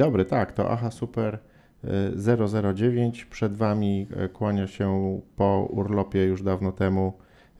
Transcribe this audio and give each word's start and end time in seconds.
dobry, 0.00 0.24
tak, 0.24 0.52
to 0.52 0.70
Aha 0.70 0.90
Super 0.90 1.38
y, 1.84 2.74
009. 2.74 3.24
Przed 3.24 3.56
Wami 3.56 4.06
y, 4.24 4.28
kłania 4.28 4.66
się 4.66 5.20
po 5.36 5.68
urlopie 5.70 6.24
już 6.24 6.42
dawno 6.42 6.72
temu 6.72 7.12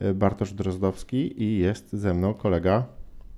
y, 0.03 0.15
Bartosz 0.15 0.53
Drozdowski 0.53 1.43
i 1.43 1.59
jest 1.59 1.93
ze 1.93 2.15
mną 2.15 2.35
kolega 2.35 2.85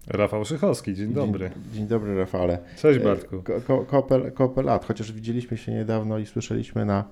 Rafał 0.07 0.45
Szychowski, 0.45 0.95
dzień 0.95 1.13
dobry. 1.13 1.51
Dzień, 1.51 1.75
dzień 1.75 1.87
dobry, 1.87 2.19
Rafale. 2.19 2.59
Cześć 2.79 2.99
Bartku. 2.99 3.43
Ko, 3.67 3.85
kopel, 3.85 4.33
kopel 4.33 4.65
lat, 4.65 4.85
chociaż 4.85 5.13
widzieliśmy 5.13 5.57
się 5.57 5.73
niedawno 5.73 6.19
i 6.19 6.27
słyszeliśmy 6.27 6.85
na 6.85 6.99
e, 7.01 7.05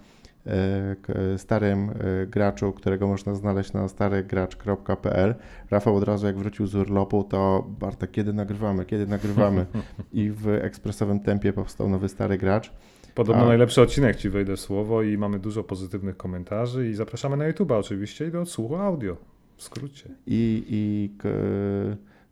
starym 1.37 1.91
e, 1.91 2.27
graczu, 2.27 2.73
którego 2.73 3.07
można 3.07 3.35
znaleźć 3.35 3.73
na 3.73 3.89
starygracz.pl. 3.89 5.35
Rafał 5.71 5.97
od 5.97 6.05
razu 6.05 6.27
jak 6.27 6.39
wrócił 6.39 6.67
z 6.67 6.75
urlopu, 6.75 7.25
to 7.25 7.67
Bartek, 7.81 8.11
kiedy 8.11 8.33
nagrywamy, 8.33 8.85
kiedy 8.85 9.07
nagrywamy? 9.07 9.67
I 10.13 10.31
w 10.31 10.49
ekspresowym 10.49 11.21
tempie 11.21 11.53
powstał 11.53 11.89
nowy 11.89 12.09
stary 12.09 12.39
gracz. 12.39 12.73
Podobno 13.15 13.43
A... 13.43 13.47
najlepszy 13.47 13.83
odcinek 13.83 14.17
Ci 14.17 14.31
wejdę 14.31 14.57
w 14.57 14.61
słowo 14.61 15.03
i 15.03 15.19
mamy 15.19 15.39
dużo 15.39 15.65
pozytywnych 15.65 16.17
komentarzy 16.17 16.89
i 16.89 16.95
zapraszamy 16.95 17.37
na 17.37 17.47
YouTube 17.47 17.71
oczywiście 17.71 18.27
i 18.27 18.31
do 18.31 18.41
odsłuchu 18.41 18.77
audio, 18.77 19.17
w 19.57 19.63
skrócie. 19.63 20.09
I, 20.27 20.65
i 20.69 21.11
k, 21.19 21.29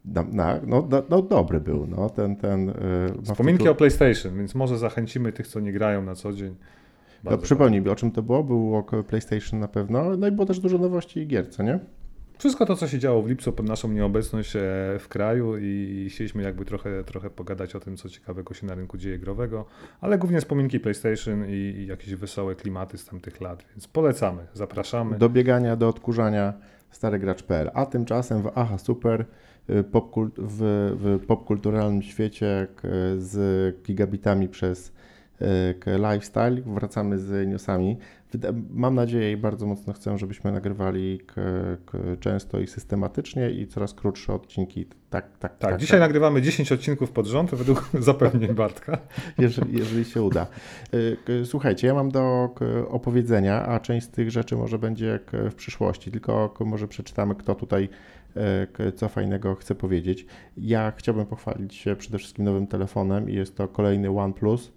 no, 0.05 0.25
no, 0.67 0.87
no, 0.91 1.03
no, 1.11 1.23
dobry 1.23 1.61
był. 1.61 1.87
No, 1.87 2.11
ten, 2.11 2.37
ten, 2.37 2.67
yy, 2.67 3.23
Wspominki 3.23 3.65
tu... 3.65 3.71
o 3.71 3.75
PlayStation, 3.75 4.37
więc 4.39 4.55
może 4.55 4.79
zachęcimy 4.79 5.33
tych, 5.33 5.47
co 5.47 5.61
nie 5.61 5.73
grają 5.73 6.03
na 6.03 6.15
co 6.15 6.33
dzień. 6.33 6.55
No, 7.25 7.39
przypomnij 7.39 7.81
mi, 7.81 7.89
o 7.89 7.97
czym 7.97 8.11
to 8.11 8.23
było? 8.23 8.45
Było 8.45 8.83
PlayStation 8.83 9.61
na 9.61 9.69
pewno, 9.69 10.17
no 10.17 10.27
i 10.27 10.33
było 10.33 10.47
też 10.47 10.61
dużo 10.61 10.79
nowości 10.79 11.21
i 11.21 11.27
gier, 11.27 11.51
co 11.51 11.63
nie? 11.63 11.79
Wszystko 12.39 12.67
to, 12.67 12.77
co 12.77 12.89
się 12.89 12.99
działo 12.99 13.23
w 13.23 13.29
lipcu 13.29 13.53
pod 13.53 13.67
naszą 13.67 13.93
nieobecność 13.93 14.57
e, 14.57 14.61
w 14.99 15.07
kraju 15.09 15.57
i 15.61 16.07
chcieliśmy 16.11 16.43
jakby 16.43 16.65
trochę, 16.65 17.05
trochę 17.05 17.31
pogadać 17.31 17.75
o 17.75 17.81
tym, 17.81 17.97
co 17.97 18.09
ciekawego 18.09 18.55
się 18.55 18.67
na 18.67 18.75
rynku 18.75 18.99
dzieje 18.99 19.19
growego, 19.19 19.65
ale 20.01 20.19
głównie 20.19 20.41
wspominki 20.41 20.81
PlayStation 20.81 21.45
i, 21.49 21.53
i 21.53 21.87
jakieś 21.87 22.15
wesołe 22.15 22.55
klimaty 22.55 22.99
z 22.99 23.05
tamtych 23.05 23.41
lat, 23.41 23.65
więc 23.71 23.89
polecamy, 23.89 24.47
zapraszamy. 24.55 25.19
Do 25.19 25.29
biegania, 25.29 25.77
do 25.77 25.89
odkurzania 25.89 26.53
starygracz.pl, 26.91 27.71
a 27.75 27.87
tymczasem 27.87 28.43
w 28.43 28.51
Aha 28.55 28.79
Super 28.79 29.25
Y, 29.71 29.85
popkult, 29.85 30.35
w, 30.39 30.61
w 31.01 31.27
popkulturalnym 31.27 32.03
świecie 32.03 32.67
z 33.19 33.83
gigabitami 33.83 34.49
przez 34.49 34.93
lifestyle. 35.87 36.63
Wracamy 36.67 37.19
z 37.19 37.49
newsami. 37.49 37.99
Mam 38.71 38.95
nadzieję 38.95 39.33
i 39.33 39.37
bardzo 39.37 39.67
mocno 39.67 39.93
chcę, 39.93 40.19
żebyśmy 40.19 40.53
nagrywali 40.53 41.21
często 42.21 42.61
i 42.61 42.67
systematycznie 42.67 43.51
i 43.51 43.67
coraz 43.67 43.95
krótsze 43.95 44.35
odcinki. 44.35 44.87
Tak, 44.87 44.99
tak, 45.11 45.31
tak. 45.39 45.57
tak 45.59 45.81
dzisiaj 45.81 46.01
tak. 46.01 46.09
nagrywamy 46.09 46.43
10 46.43 46.73
odcinków 46.73 47.11
pod 47.11 47.27
rząd, 47.27 47.55
według 47.55 47.91
zapewnień 48.01 48.55
Bartka. 48.55 48.99
Jeżeli, 49.39 49.79
jeżeli 49.79 50.05
się 50.05 50.23
uda. 50.23 50.47
Y, 50.95 51.45
słuchajcie, 51.45 51.87
ja 51.87 51.95
mam 51.95 52.11
do 52.11 52.55
opowiedzenia, 52.89 53.67
a 53.67 53.81
część 53.81 54.07
z 54.07 54.11
tych 54.11 54.31
rzeczy 54.31 54.57
może 54.57 54.79
będzie 54.79 55.21
w 55.51 55.55
przyszłości, 55.55 56.11
tylko 56.11 56.55
może 56.61 56.89
przeczytamy, 56.89 57.35
kto 57.35 57.55
tutaj 57.55 57.89
E, 58.37 58.93
co 58.93 59.09
fajnego 59.09 59.55
chcę 59.55 59.75
powiedzieć. 59.75 60.27
Ja 60.57 60.93
chciałbym 60.97 61.27
pochwalić 61.27 61.75
się 61.75 61.97
przede 61.97 62.19
wszystkim 62.19 62.45
nowym 62.45 62.67
telefonem 62.67 63.31
i 63.31 63.35
jest 63.35 63.57
to 63.57 63.69
kolejny 63.69 64.11
OnePlus 64.11 64.73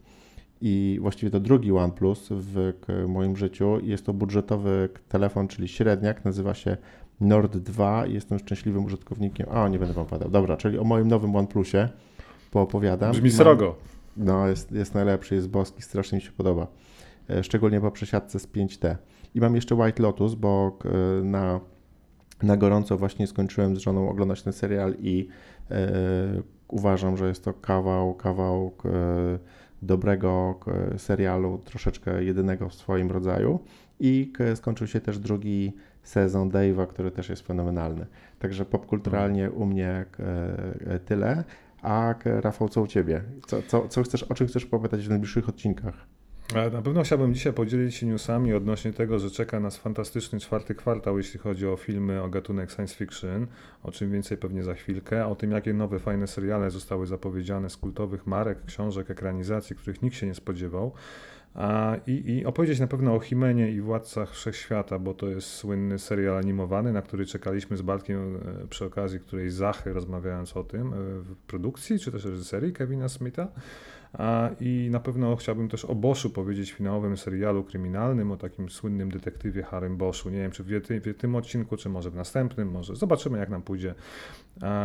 i 0.62 0.98
właściwie 1.02 1.32
to 1.32 1.40
drugi 1.40 1.72
OnePlus 1.72 2.28
w 2.32 2.74
moim 3.08 3.38
życiu. 3.38 3.80
Jest 3.84 4.06
to 4.06 4.14
budżetowy 4.14 4.90
telefon, 5.10 5.48
czyli 5.48 5.68
średniak, 5.68 6.26
nazywa 6.26 6.54
się 6.54 6.78
Nord 7.22 7.58
2 7.58 8.06
jestem 8.06 8.40
szczęśliwym 8.40 8.86
użytkownikiem. 8.86 9.48
A, 9.52 9.68
nie 9.68 9.80
będę 9.80 9.94
wam 9.94 10.06
padał. 10.06 10.30
Dobra, 10.30 10.58
czyli 10.58 10.78
o 10.78 10.84
moim 10.84 11.08
nowym 11.08 11.36
OnePlusie 11.36 11.90
poopowiadam. 12.52 13.12
Brzmi 13.12 13.32
srogo. 13.32 13.76
No, 14.18 14.48
jest, 14.48 14.72
jest 14.72 14.94
najlepszy, 14.94 15.36
jest 15.36 15.50
boski, 15.50 15.82
strasznie 15.82 16.16
mi 16.16 16.22
się 16.22 16.32
podoba. 16.32 16.68
E, 17.30 17.44
szczególnie 17.44 17.82
po 17.82 17.92
przesiadce 17.92 18.40
z 18.40 18.48
5T. 18.48 18.96
I 19.36 19.42
mam 19.42 19.56
jeszcze 19.56 19.76
White 19.76 20.04
Lotus, 20.04 20.36
bo 20.36 20.78
na 21.24 21.60
na 22.44 22.58
gorąco 22.58 22.98
właśnie 22.98 23.28
skończyłem 23.28 23.76
z 23.76 23.80
żoną 23.80 24.10
oglądać 24.10 24.44
ten 24.44 24.54
serial 24.54 24.96
i 25.00 25.28
e, 25.72 25.92
uważam, 26.68 27.18
że 27.18 27.28
jest 27.28 27.44
to 27.44 27.54
kawał, 27.54 28.14
kawał 28.14 28.72
e, 28.86 28.90
dobrego 29.82 30.60
e, 30.94 31.00
serialu, 31.00 31.62
troszeczkę 31.66 32.24
jedynego 32.24 32.70
w 32.70 32.74
swoim 32.74 33.12
rodzaju. 33.12 33.60
I 34.00 34.34
skończył 34.56 34.88
się 34.88 35.00
też 35.00 35.20
drugi 35.20 35.74
sezon 36.04 36.50
Dave'a, 36.50 36.88
który 36.88 37.12
też 37.12 37.30
jest 37.30 37.48
fenomenalny. 37.48 38.06
Także 38.40 38.66
popkulturalnie 38.66 39.52
u 39.52 39.66
mnie 39.66 40.06
tyle. 41.06 41.44
A 41.82 42.16
Rafał, 42.26 42.70
co 42.70 42.82
u 42.82 42.88
Ciebie? 42.88 43.24
Co, 43.48 43.62
co, 43.62 43.88
co 43.88 44.04
chcesz, 44.04 44.24
o 44.24 44.34
czym 44.34 44.48
chcesz 44.48 44.66
powiedzieć 44.66 45.06
w 45.06 45.10
najbliższych 45.10 45.50
odcinkach? 45.50 46.08
Na 46.56 46.82
pewno 46.82 47.04
chciałbym 47.04 47.34
dzisiaj 47.34 47.54
podzielić 47.54 47.96
się 47.96 48.06
newsami 48.06 48.54
odnośnie 48.54 48.94
tego, 48.94 49.20
że 49.20 49.32
czeka 49.32 49.60
nas 49.60 49.78
fantastyczny 49.78 50.40
czwarty 50.40 50.76
kwartał, 50.76 51.18
jeśli 51.18 51.40
chodzi 51.40 51.68
o 51.68 51.78
filmy 51.78 52.22
o 52.22 52.30
gatunek 52.30 52.72
science 52.72 52.96
fiction, 52.96 53.48
o 53.84 53.92
czym 53.92 54.12
więcej 54.12 54.38
pewnie 54.38 54.64
za 54.64 54.74
chwilkę, 54.74 55.28
o 55.28 55.36
tym, 55.36 55.52
jakie 55.52 55.74
nowe, 55.74 56.00
fajne 56.00 56.28
seriale 56.28 56.72
zostały 56.72 57.08
zapowiedziane 57.08 57.70
z 57.70 57.78
kultowych 57.78 58.28
marek, 58.28 58.66
książek, 58.66 59.12
ekranizacji, 59.12 59.76
których 59.76 60.02
nikt 60.02 60.16
się 60.16 60.28
nie 60.28 60.36
spodziewał. 60.36 60.94
A, 61.56 61.96
i, 62.08 62.32
I 62.32 62.46
opowiedzieć 62.46 62.80
na 62.80 62.88
pewno 62.88 63.16
o 63.16 63.20
Himenie 63.20 63.72
i 63.72 63.82
Władcach 63.82 64.32
Wszechświata, 64.32 65.00
bo 65.00 65.14
to 65.14 65.28
jest 65.28 65.48
słynny 65.48 66.00
serial 66.00 66.38
animowany, 66.38 66.94
na 66.94 67.02
który 67.02 67.26
czekaliśmy 67.26 67.78
z 67.78 67.82
Bartkiem 67.82 68.36
e, 68.36 68.68
przy 68.68 68.86
okazji 68.86 69.20
którejś 69.20 69.54
Zachy, 69.54 69.94
rozmawiając 69.94 70.58
o 70.58 70.64
tym 70.64 70.94
e, 70.94 70.96
w 71.22 71.36
produkcji, 71.48 72.00
czy 72.00 72.12
też 72.12 72.26
reżyserii 72.26 72.74
Kevina 72.74 73.10
Smitha. 73.10 73.48
I 74.60 74.88
na 74.92 75.00
pewno 75.00 75.36
chciałbym 75.36 75.70
też 75.70 75.86
o 75.86 75.96
Boschu 75.96 76.30
powiedzieć, 76.30 76.72
finałowym 76.72 77.18
serialu 77.18 77.64
kryminalnym, 77.64 78.32
o 78.32 78.38
takim 78.38 78.70
słynnym 78.70 79.12
detektywie 79.12 79.64
Harrym 79.64 79.98
Boschu. 79.98 80.30
Nie 80.30 80.38
wiem, 80.38 80.52
czy 80.52 80.64
w, 80.64 80.68
w 80.68 81.18
tym 81.18 81.36
odcinku, 81.36 81.78
czy 81.78 81.90
może 81.90 82.12
w 82.12 82.16
następnym, 82.16 82.72
może 82.72 82.96
zobaczymy, 82.96 83.38
jak 83.38 83.50
nam 83.50 83.62
pójdzie. 83.62 83.96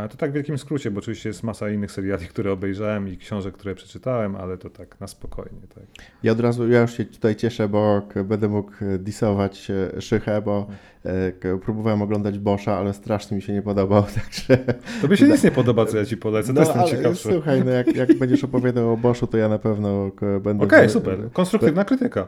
To 0.09 0.17
tak 0.17 0.31
w 0.31 0.33
wielkim 0.33 0.57
skrócie, 0.57 0.91
bo 0.91 0.99
oczywiście 0.99 1.29
jest 1.29 1.43
masa 1.43 1.69
innych 1.69 1.91
seriali, 1.91 2.27
które 2.33 2.51
obejrzałem 2.51 3.07
i 3.07 3.17
książek, 3.17 3.53
które 3.53 3.75
przeczytałem, 3.75 4.35
ale 4.35 4.57
to 4.57 4.69
tak 4.69 4.99
na 4.99 5.07
spokojnie. 5.07 5.61
Tak. 5.75 5.83
Ja 6.23 6.31
od 6.31 6.39
razu, 6.39 6.67
ja 6.67 6.81
już 6.81 6.97
się 6.97 7.05
tutaj 7.05 7.35
cieszę, 7.35 7.69
bo 7.69 8.01
będę 8.25 8.47
mógł 8.47 8.71
disować 8.99 9.71
e, 9.71 10.01
Szychę, 10.01 10.41
bo 10.41 10.67
e, 10.69 10.96
próbowałem 11.65 12.01
oglądać 12.01 12.39
Boscha, 12.39 12.77
ale 12.77 12.93
strasznie 12.93 13.35
mi 13.35 13.41
się 13.41 13.53
nie 13.53 13.61
podobał, 13.61 14.03
także... 14.17 14.57
To 15.01 15.07
by 15.07 15.17
się 15.17 15.27
nic 15.31 15.43
nie 15.43 15.51
podoba, 15.51 15.85
co 15.85 15.97
ja 15.97 16.05
ci 16.05 16.17
polecę, 16.17 16.53
no, 16.53 16.61
to 16.61 16.67
jestem 16.67 16.97
ciekawszy. 16.97 17.29
Słuchaj, 17.33 17.63
no 17.65 17.71
jak, 17.71 17.95
jak 17.95 18.17
będziesz 18.17 18.43
opowiadał 18.43 18.93
o 18.93 18.97
Boschu, 18.97 19.27
to 19.27 19.37
ja 19.37 19.49
na 19.49 19.59
pewno 19.59 20.11
będę... 20.21 20.65
Okej, 20.65 20.79
okay, 20.79 20.89
super. 20.89 21.17
Konstruktywna 21.33 21.85
krytyka. 21.85 22.27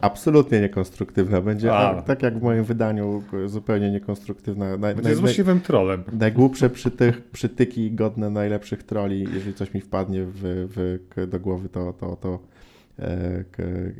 Absolutnie 0.00 0.60
niekonstruktywna. 0.60 1.40
Będzie 1.40 1.74
a. 1.74 2.02
tak 2.02 2.22
jak 2.22 2.38
w 2.38 2.42
moim 2.42 2.64
wydaniu 2.64 3.22
zupełnie 3.46 3.90
niekonstruktywna. 3.90 4.76
Naj, 4.76 4.94
Będzie 4.94 5.02
naj, 5.02 5.14
złośliwym 5.14 5.60
trolem. 5.60 6.04
Najgłupsze 6.12 6.70
przyty, 6.70 7.12
przytyki 7.32 7.92
godne 7.92 8.30
najlepszych 8.30 8.82
troli. 8.82 9.26
Jeżeli 9.34 9.54
coś 9.54 9.74
mi 9.74 9.80
wpadnie 9.80 10.24
w, 10.24 10.40
w, 10.42 11.26
do 11.26 11.40
głowy, 11.40 11.68
to, 11.68 11.92
to, 11.92 12.16
to 12.16 12.28
e, 12.34 12.53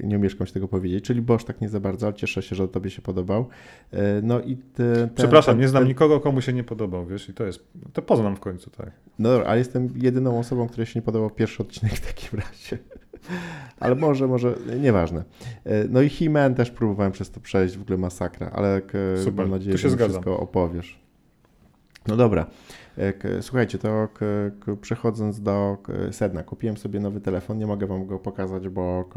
nie 0.04 0.16
umieszkam 0.16 0.46
się 0.46 0.52
tego 0.52 0.68
powiedzieć. 0.68 1.04
Czyli 1.04 1.22
Bosch 1.22 1.44
tak 1.44 1.60
nie 1.60 1.68
za 1.68 1.80
bardzo, 1.80 2.06
ale 2.06 2.14
cieszę 2.14 2.42
się, 2.42 2.56
że 2.56 2.68
tobie 2.68 2.90
się 2.90 3.02
podobał. 3.02 3.48
E, 3.92 4.22
no 4.22 4.40
i 4.40 4.56
te, 4.56 5.08
Przepraszam, 5.14 5.60
nie 5.60 5.68
znam 5.68 5.88
nikogo, 5.88 6.20
komu 6.20 6.40
się 6.40 6.52
nie 6.52 6.64
podobał, 6.64 7.06
wiesz, 7.06 7.28
i 7.28 7.34
to 7.34 7.44
jest, 7.44 7.64
to 7.92 8.02
poznam 8.02 8.36
w 8.36 8.40
końcu, 8.40 8.70
tak. 8.70 8.90
No 9.18 9.28
dobra, 9.28 9.46
ale 9.46 9.58
jestem 9.58 9.94
jedyną 9.96 10.38
osobą, 10.38 10.68
której 10.68 10.86
się 10.86 10.98
nie 10.98 11.02
podobał 11.02 11.30
pierwszy 11.30 11.62
odcinek 11.62 11.92
w 11.94 12.06
takim 12.06 12.38
razie. 12.38 12.78
Ale 13.80 13.94
może, 13.94 14.26
może, 14.26 14.54
nieważne. 14.80 15.24
E, 15.64 15.84
no 15.88 16.02
i 16.02 16.08
He-Man 16.08 16.54
też 16.54 16.70
próbowałem 16.70 17.12
przez 17.12 17.30
to 17.30 17.40
przejść, 17.40 17.76
w 17.76 17.82
ogóle 17.82 17.98
masakra, 17.98 18.50
ale 18.50 18.80
Super, 19.16 19.34
mam 19.34 19.50
nadzieję, 19.50 19.78
że 19.78 19.88
wszystko 19.96 20.40
opowiesz. 20.40 20.98
No 22.08 22.16
dobra. 22.16 22.46
E, 22.98 23.42
słuchajcie, 23.42 23.78
to 23.78 24.08
przechodząc 24.80 25.40
do 25.40 25.78
sedna, 26.10 26.42
kupiłem 26.42 26.76
sobie 26.76 27.00
nowy 27.00 27.20
telefon, 27.20 27.58
nie 27.58 27.66
mogę 27.66 27.86
wam 27.86 28.06
go 28.06 28.18
pokazać, 28.18 28.68
bo 28.68 29.08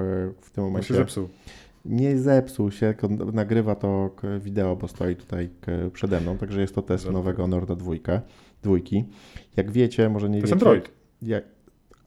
w 0.41 0.50
tym 0.51 0.63
momencie... 0.63 0.88
się 0.88 0.94
zepsuł. 0.94 1.29
Nie 1.85 2.18
zepsuł 2.18 2.71
się, 2.71 2.94
nagrywa 3.33 3.75
to 3.75 4.15
wideo, 4.39 4.75
bo 4.75 4.88
stoi 4.88 5.15
tutaj 5.15 5.50
przede 5.94 6.21
mną, 6.21 6.38
także 6.38 6.62
jest 6.62 6.75
to 6.75 6.81
test 6.81 7.12
nowego 7.12 7.47
Norda 7.47 7.75
dwójka, 7.75 8.21
dwójki. 8.63 9.06
Jak 9.57 9.71
wiecie, 9.71 10.09
może 10.09 10.29
nie 10.29 10.41
to 10.41 10.47
wiecie... 10.47 10.59
To 10.59 10.74
jest 10.74 10.77
Android. 10.77 10.91
Jak, 11.21 11.44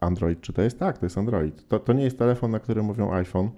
Android, 0.00 0.40
czy 0.40 0.52
to 0.52 0.62
jest? 0.62 0.78
Tak, 0.78 0.98
to 0.98 1.06
jest 1.06 1.18
Android. 1.18 1.68
To, 1.68 1.78
to 1.78 1.92
nie 1.92 2.04
jest 2.04 2.18
telefon, 2.18 2.50
na 2.50 2.60
którym 2.60 2.84
mówią 2.86 3.12
iPhone. 3.12 3.50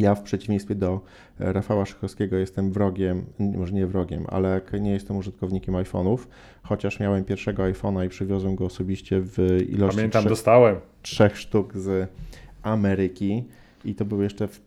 Ja 0.00 0.14
w 0.14 0.22
przeciwieństwie 0.22 0.74
do 0.74 1.00
e, 1.40 1.52
Rafała 1.52 1.86
Szychowskiego 1.86 2.36
jestem 2.36 2.72
wrogiem, 2.72 3.24
może 3.38 3.72
nie 3.72 3.86
wrogiem, 3.86 4.24
ale 4.28 4.60
nie 4.80 4.90
jestem 4.90 5.16
użytkownikiem 5.16 5.74
iPhone'ów, 5.74 6.18
chociaż 6.62 7.00
miałem 7.00 7.24
pierwszego 7.24 7.62
iPhone'a 7.62 8.06
i 8.06 8.08
przywiozłem 8.08 8.56
go 8.56 8.64
osobiście 8.64 9.20
w 9.20 9.38
ilości 9.68 9.96
Pamiętam, 9.96 10.22
trzech, 10.22 10.30
dostałem. 10.32 10.76
trzech 11.02 11.38
sztuk 11.38 11.76
z 11.76 12.10
Ameryki 12.62 13.44
i 13.84 13.94
to 13.94 14.04
był 14.04 14.22
jeszcze, 14.22 14.48
w, 14.48 14.60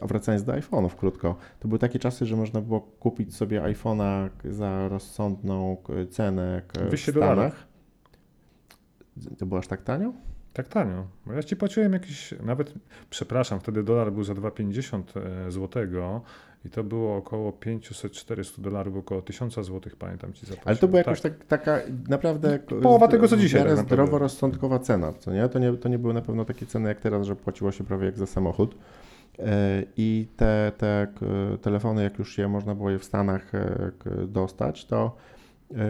a 0.00 0.06
wracając 0.06 0.44
do 0.44 0.52
iPhone'ów 0.52 0.90
krótko, 0.96 1.36
to 1.60 1.68
były 1.68 1.78
takie 1.78 1.98
czasy, 1.98 2.26
że 2.26 2.36
można 2.36 2.60
było 2.60 2.80
kupić 2.80 3.36
sobie 3.36 3.62
iPhone'a 3.62 4.28
za 4.44 4.88
rozsądną 4.88 5.76
cenę 6.10 6.62
w 6.90 7.00
Stanach. 7.00 7.66
To 9.38 9.46
było 9.46 9.58
aż 9.58 9.66
tak 9.66 9.82
tanio? 9.82 10.12
Tak 10.54 10.68
tanio. 10.68 11.06
Ja 11.34 11.42
ci 11.42 11.56
płaciłem 11.56 11.92
jakiś, 11.92 12.34
nawet, 12.42 12.72
przepraszam, 13.10 13.60
wtedy 13.60 13.82
dolar 13.82 14.12
był 14.12 14.24
za 14.24 14.34
2,50 14.34 15.02
e, 15.46 15.50
złotego 15.50 16.20
i 16.64 16.70
to 16.70 16.84
było 16.84 17.16
około 17.16 17.50
500-400 17.50 18.60
dolarów, 18.60 18.96
około 18.96 19.22
1000 19.22 19.54
złotych, 19.54 19.96
pamiętam 19.96 20.32
ci 20.32 20.40
zapłaciłem. 20.40 20.68
Ale 20.68 20.76
to 20.76 20.88
była 20.88 20.98
jakoś 20.98 21.20
tak. 21.20 21.44
taka 21.44 21.80
naprawdę... 22.08 22.58
Połowa 22.58 23.08
tego, 23.08 23.28
co 23.28 23.36
dzisiaj. 23.36 23.64
Tak 23.64 23.78
zdroworozsądkowa 23.78 24.78
cena, 24.78 25.12
co 25.12 25.32
nie? 25.32 25.48
To, 25.48 25.58
nie? 25.58 25.72
to 25.72 25.88
nie 25.88 25.98
były 25.98 26.14
na 26.14 26.22
pewno 26.22 26.44
takie 26.44 26.66
ceny 26.66 26.88
jak 26.88 27.00
teraz, 27.00 27.26
że 27.26 27.36
płaciło 27.36 27.72
się 27.72 27.84
prawie 27.84 28.06
jak 28.06 28.18
za 28.18 28.26
samochód. 28.26 28.74
E, 29.38 29.82
I 29.96 30.26
te, 30.36 30.72
te 30.78 31.06
telefony, 31.62 32.02
jak 32.02 32.18
już 32.18 32.38
je 32.38 32.48
można 32.48 32.74
było 32.74 32.90
je 32.90 32.98
w 32.98 33.04
Stanach 33.04 33.52
dostać, 34.28 34.84
to 34.84 35.16
E, 35.16 35.43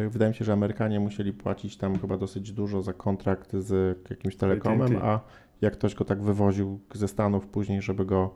wydaje 0.08 0.28
mi 0.28 0.34
się, 0.34 0.44
że 0.44 0.52
Amerykanie 0.52 1.00
musieli 1.00 1.32
płacić 1.32 1.76
tam 1.76 1.98
chyba 1.98 2.16
dosyć 2.16 2.52
dużo 2.52 2.82
za 2.82 2.92
kontrakt 2.92 3.52
z 3.52 3.98
jakimś 4.10 4.36
telekomem, 4.36 4.96
a 5.02 5.20
jak 5.60 5.72
ktoś 5.72 5.94
go 5.94 6.04
tak 6.04 6.22
wywoził 6.22 6.80
ze 6.94 7.08
Stanów 7.08 7.46
później, 7.46 7.82
żeby 7.82 8.04
go 8.04 8.34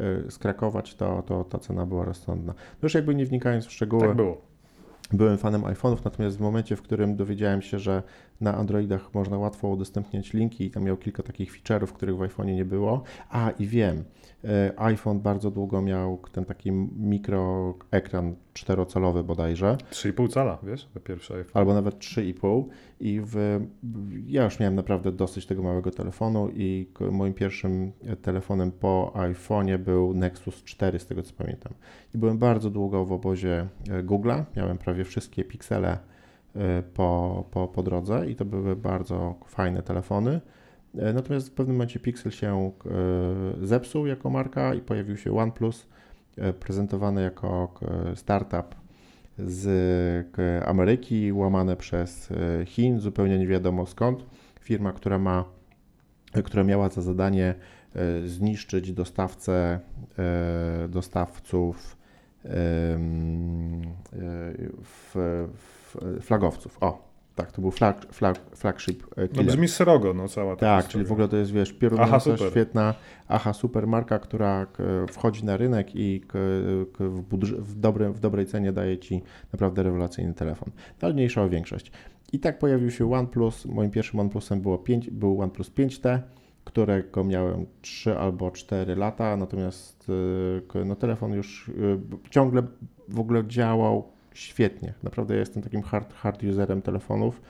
e, 0.00 0.30
skrakować, 0.30 0.94
to, 0.94 1.22
to 1.22 1.44
ta 1.44 1.58
cena 1.58 1.86
była 1.86 2.04
rozsądna. 2.04 2.52
No 2.52 2.78
już 2.82 2.94
jakby 2.94 3.14
nie 3.14 3.26
wnikając 3.26 3.66
w 3.66 3.72
szczegóły. 3.72 4.06
Tak 4.06 4.16
było. 4.16 4.40
Byłem 5.12 5.38
fanem 5.38 5.62
iPhone'ów, 5.62 5.98
natomiast 6.04 6.38
w 6.38 6.40
momencie, 6.40 6.76
w 6.76 6.82
którym 6.82 7.16
dowiedziałem 7.16 7.62
się, 7.62 7.78
że 7.78 8.02
na 8.40 8.54
Androidach 8.54 9.14
można 9.14 9.38
łatwo 9.38 9.68
udostępniać 9.68 10.32
linki 10.32 10.64
i 10.64 10.70
tam 10.70 10.84
miał 10.84 10.96
kilka 10.96 11.22
takich 11.22 11.52
feature'ów, 11.52 11.86
których 11.86 12.16
w 12.16 12.20
iPhone'ie 12.20 12.54
nie 12.54 12.64
było. 12.64 13.02
A 13.30 13.50
i 13.50 13.66
wiem, 13.66 14.04
E, 14.44 14.72
iPhone 14.76 15.20
bardzo 15.20 15.50
długo 15.50 15.82
miał 15.82 16.18
ten 16.32 16.44
taki 16.44 16.72
mikro 16.96 17.74
ekran 17.90 18.34
czterocalowy 18.52 19.24
bodajże. 19.24 19.76
3,5 19.90 20.28
cala, 20.28 20.58
wiesz, 20.62 20.88
pierwszy 21.04 21.34
iPhone. 21.34 21.52
Albo 21.54 21.74
nawet 21.74 21.98
3,5 21.98 22.64
i 23.00 23.20
w, 23.24 23.60
ja 24.26 24.44
już 24.44 24.60
miałem 24.60 24.74
naprawdę 24.74 25.12
dosyć 25.12 25.46
tego 25.46 25.62
małego 25.62 25.90
telefonu 25.90 26.48
i 26.54 26.86
moim 27.10 27.34
pierwszym 27.34 27.92
telefonem 28.22 28.72
po 28.72 29.12
iPhone'ie 29.14 29.78
był 29.78 30.14
Nexus 30.14 30.64
4 30.64 30.98
z 30.98 31.06
tego 31.06 31.22
co 31.22 31.32
pamiętam. 31.34 31.72
I 32.14 32.18
byłem 32.18 32.38
bardzo 32.38 32.70
długo 32.70 33.04
w 33.04 33.12
obozie 33.12 33.68
e, 33.90 34.02
Google'a, 34.02 34.44
miałem 34.56 34.78
prawie 34.78 35.04
wszystkie 35.04 35.44
piksele 35.44 35.92
e, 35.92 35.98
po, 36.94 37.44
po, 37.50 37.68
po 37.68 37.82
drodze 37.82 38.30
i 38.30 38.36
to 38.36 38.44
były 38.44 38.76
bardzo 38.76 39.34
fajne 39.46 39.82
telefony. 39.82 40.40
E, 40.98 41.12
natomiast 41.12 41.48
w 41.48 41.52
pewnym 41.52 41.76
momencie 41.76 42.00
Pixel 42.00 42.32
się 42.32 42.72
e, 43.62 43.66
zepsuł 43.66 44.06
jako 44.06 44.30
marka 44.30 44.74
i 44.74 44.80
pojawił 44.80 45.16
się 45.16 45.38
OnePlus, 45.38 45.86
prezentowany 46.60 47.22
jako 47.22 47.74
startup 48.14 48.74
z 49.38 49.66
Ameryki, 50.66 51.32
łamane 51.32 51.76
przez 51.76 52.28
Chin, 52.66 53.00
zupełnie 53.00 53.38
nie 53.38 53.46
wiadomo 53.46 53.86
skąd. 53.86 54.26
Firma, 54.60 54.92
która 54.92 55.18
ma, 55.18 55.44
która 56.44 56.64
miała 56.64 56.88
za 56.88 57.02
zadanie 57.02 57.54
zniszczyć 58.26 58.92
dostawcę, 58.92 59.80
dostawców 60.88 61.96
flagowców. 66.20 66.78
O, 66.80 67.10
tak, 67.34 67.52
to 67.52 67.62
był 67.62 67.70
flag, 67.70 68.06
flag, 68.12 68.38
flagship 68.56 69.02
e, 69.16 69.28
killer. 69.28 69.46
No 69.46 69.52
brzmi 69.52 69.68
srogo, 69.68 70.14
no 70.14 70.28
cała 70.28 70.56
ta 70.56 70.60
Tak, 70.60 70.84
historia. 70.84 70.92
czyli 70.92 71.04
w 71.04 71.12
ogóle 71.12 71.28
to 71.28 71.36
jest, 71.36 71.52
wiesz, 71.52 71.72
piorunująca, 71.72 72.36
świetna, 72.50 72.94
aha, 73.28 73.52
super 73.52 73.86
marka, 73.86 74.18
która 74.18 74.66
wchodzi 75.10 75.44
na 75.44 75.56
rynek 75.56 75.94
i 75.94 76.22
w, 76.98 77.26
w, 77.58 77.80
dobrym, 77.80 78.12
w 78.12 78.20
dobrej 78.20 78.46
cenie 78.46 78.72
daje 78.72 78.98
Ci 78.98 79.22
naprawdę 79.52 79.82
rewelacyjny 79.82 80.34
telefon. 80.34 80.68
No, 81.02 81.06
ale 81.06 81.14
mniejsza 81.14 81.42
o 81.42 81.48
większość. 81.48 81.92
I 82.32 82.40
tak 82.40 82.58
pojawił 82.58 82.90
się 82.90 83.12
OnePlus. 83.12 83.66
Moim 83.66 83.90
pierwszym 83.90 84.20
OnePlusem 84.20 84.60
było 84.60 84.78
5, 84.78 85.10
był 85.10 85.42
OnePlus 85.42 85.70
5T, 85.70 86.18
którego 86.64 87.24
miałem 87.24 87.66
3 87.80 88.18
albo 88.18 88.50
4 88.50 88.96
lata, 88.96 89.36
natomiast 89.36 90.06
e, 90.74 90.84
no, 90.84 90.96
telefon 90.96 91.32
już 91.32 91.68
e, 91.68 91.72
ciągle 92.30 92.62
w 93.08 93.20
ogóle 93.20 93.46
działał 93.46 94.12
świetnie. 94.34 94.94
Naprawdę 95.02 95.34
ja 95.34 95.40
jestem 95.40 95.62
takim 95.62 95.82
hard, 95.82 96.14
hard 96.14 96.42
userem 96.42 96.82
telefonów. 96.82 97.40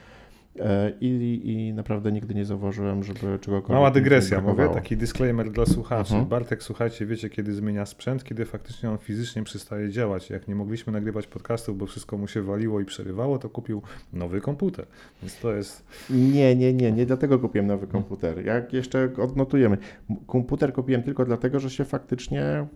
E, 0.58 0.92
I, 1.00 1.40
I, 1.44 1.72
naprawdę 1.72 2.12
nigdy 2.12 2.34
nie 2.34 2.44
zauważyłem, 2.44 3.04
żeby 3.04 3.20
czegokolwiek. 3.20 3.68
Mała 3.68 3.90
dygresja, 3.90 4.40
mówię, 4.40 4.68
taki 4.68 4.96
disclaimer 4.96 5.50
dla 5.50 5.66
słuchaczy. 5.66 6.12
Mhm. 6.12 6.28
Bartek, 6.28 6.62
słuchajcie, 6.62 7.06
wiecie, 7.06 7.30
kiedy 7.30 7.52
zmienia 7.52 7.86
sprzęt, 7.86 8.24
kiedy 8.24 8.44
faktycznie 8.44 8.90
on 8.90 8.98
fizycznie 8.98 9.42
przestaje 9.42 9.90
działać. 9.90 10.30
Jak 10.30 10.48
nie 10.48 10.54
mogliśmy 10.54 10.92
nagrywać 10.92 11.26
podcastów, 11.26 11.78
bo 11.78 11.86
wszystko 11.86 12.18
mu 12.18 12.28
się 12.28 12.42
waliło 12.42 12.80
i 12.80 12.84
przerywało, 12.84 13.38
to 13.38 13.48
kupił 13.48 13.82
nowy 14.12 14.40
komputer. 14.40 14.86
Więc 15.22 15.38
to 15.38 15.52
jest. 15.52 15.84
Nie, 16.10 16.56
nie, 16.56 16.74
nie, 16.74 16.92
nie 16.92 17.06
dlatego 17.06 17.38
kupiłem 17.38 17.66
nowy 17.66 17.86
komputer. 17.86 18.44
Jak 18.44 18.72
jeszcze 18.72 19.10
odnotujemy, 19.22 19.78
komputer 20.26 20.72
kupiłem 20.72 21.02
tylko 21.02 21.24
dlatego, 21.24 21.60
że 21.60 21.70
się 21.70 21.84
faktycznie 21.84 22.42
e, 22.42 22.66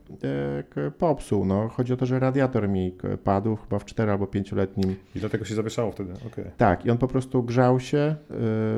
popsuł. 0.98 1.44
No, 1.44 1.68
chodzi 1.68 1.92
o 1.92 1.96
to, 1.96 2.06
że 2.06 2.18
radiator 2.18 2.68
mi 2.68 2.96
padł 3.24 3.56
chyba 3.56 3.78
w 3.78 3.84
4 3.84 4.12
albo 4.12 4.24
5-letnim. 4.24 4.94
I 5.16 5.20
dlatego 5.20 5.44
się 5.44 5.54
zawieszało 5.54 5.92
wtedy. 5.92 6.12
Okay. 6.26 6.50
Tak, 6.56 6.86
i 6.86 6.90
on 6.90 6.98
po 6.98 7.08
prostu 7.08 7.42
grzał 7.42 7.63
grzał 7.64 7.80
się, 7.80 8.16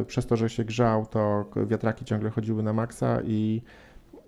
y, 0.01 0.05
przez 0.05 0.27
to, 0.27 0.37
że 0.37 0.49
się 0.49 0.65
grzał, 0.65 1.07
to 1.07 1.45
wiatraki 1.67 2.05
ciągle 2.05 2.31
chodziły 2.31 2.63
na 2.63 2.73
maksa 2.73 3.21
i 3.25 3.63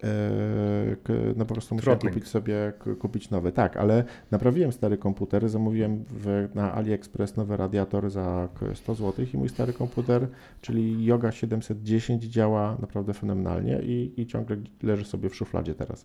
y, 0.04 1.34
no 1.36 1.44
po 1.44 1.54
prostu 1.54 1.74
musiałem 1.74 1.98
kupić 1.98 2.28
sobie, 2.28 2.72
kupić 2.98 3.30
nowy. 3.30 3.52
Tak, 3.52 3.76
ale 3.76 4.04
naprawiłem 4.30 4.72
stary 4.72 4.98
komputer, 4.98 5.48
zamówiłem 5.48 6.04
w, 6.08 6.48
na 6.54 6.74
AliExpress 6.74 7.36
nowy 7.36 7.56
radiator 7.56 8.10
za 8.10 8.48
100 8.74 8.94
zł 8.94 9.26
i 9.34 9.36
mój 9.36 9.48
stary 9.48 9.72
komputer, 9.72 10.28
czyli 10.60 11.04
Yoga 11.04 11.32
710 11.32 12.24
działa 12.24 12.76
naprawdę 12.80 13.14
fenomenalnie 13.14 13.80
i, 13.82 14.20
i 14.20 14.26
ciągle 14.26 14.56
leży 14.82 15.04
sobie 15.04 15.28
w 15.28 15.36
szufladzie 15.36 15.74
teraz. 15.74 16.04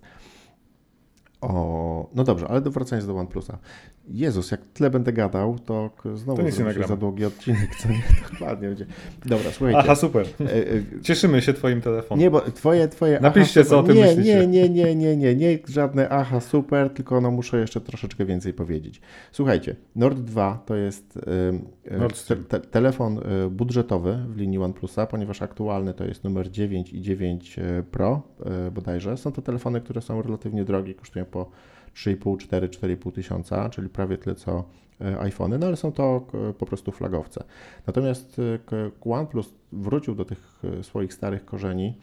O, 1.42 2.10
no 2.16 2.24
dobrze, 2.24 2.48
ale 2.48 2.62
wracając 2.62 3.08
do 3.08 3.16
OnePlusa. 3.16 3.58
Jezus, 4.08 4.52
jak 4.52 4.62
tyle 4.66 4.90
będę 4.90 5.14
gadał, 5.14 5.60
to 5.60 5.90
znowu 6.16 6.44
to 6.44 6.52
się 6.52 6.88
za 6.88 6.98
długi 6.98 7.26
odcinek, 7.26 7.76
co 7.76 7.90
nie? 7.90 8.04
Dokładnie 8.32 8.68
będzie. 8.68 8.86
Dobra, 9.26 9.52
słuchajcie. 9.52 9.80
Aha, 9.80 9.96
super. 9.96 10.26
E, 10.42 10.44
e, 10.44 11.02
Cieszymy 11.02 11.42
się 11.42 11.54
twoim 11.54 11.82
telefonem. 11.82 12.24
Nie, 12.24 12.32
bo 12.32 12.42
twoje, 12.42 12.88
twoje 12.88 13.20
Napiszcie, 13.20 13.60
aha, 13.60 13.70
co 13.70 13.80
o 13.80 13.84
tym 13.84 13.96
nie, 13.96 14.06
myślicie. 14.06 14.48
Nie, 14.48 14.48
nie, 14.48 14.70
nie, 14.70 14.96
nie, 14.96 15.18
nie, 15.18 15.36
nie, 15.36 15.60
żadne 15.68 16.10
aha, 16.10 16.40
super, 16.40 16.90
tylko 16.90 17.22
no 17.22 17.32
muszę 17.32 17.60
jeszcze 17.60 17.82
troszeczkę 17.82 18.26
więcej 18.26 18.54
powiedzieć. 18.54 19.02
Słuchajcie, 19.32 19.76
Nord 19.96 20.20
2 20.20 20.64
to 20.66 20.76
jest 20.76 21.20
te, 22.28 22.36
te, 22.36 22.60
telefon 22.60 23.18
e, 23.18 23.50
budżetowy 23.50 24.26
w 24.30 24.38
linii 24.38 24.60
OnePlusa, 24.60 25.06
ponieważ 25.06 25.42
aktualny 25.42 25.94
to 25.94 26.06
jest 26.06 26.24
numer 26.24 26.52
9 26.52 26.94
i 26.94 27.02
9 27.02 27.60
Pro 27.92 28.22
bodajże. 28.72 29.18
Są 29.18 29.32
to 29.32 29.42
telefony, 29.42 29.82
które 29.82 30.02
są 30.02 30.22
relatywnie 30.22 30.66
drogie, 30.66 30.94
kosztują 30.94 31.26
po 31.26 31.50
3,5, 31.96 32.38
4, 32.38 32.68
4,5 32.68 33.12
tysiąca, 33.12 33.70
czyli 33.70 33.90
prawie 33.90 34.18
tyle 34.18 34.36
co 34.36 34.64
e, 35.02 35.20
iPhony, 35.20 35.60
no 35.60 35.68
ale 35.68 35.76
są 35.76 35.92
to 35.92 36.28
e, 36.50 36.54
po 36.54 36.66
prostu 36.66 36.92
flagowce. 36.92 37.44
Natomiast 37.88 38.40
e, 38.40 39.12
OnePlus 39.12 39.54
wrócił 39.72 40.16
do 40.16 40.26
tych 40.26 40.62
swoich 40.82 41.14
starych 41.14 41.46
korzeni 41.46 41.98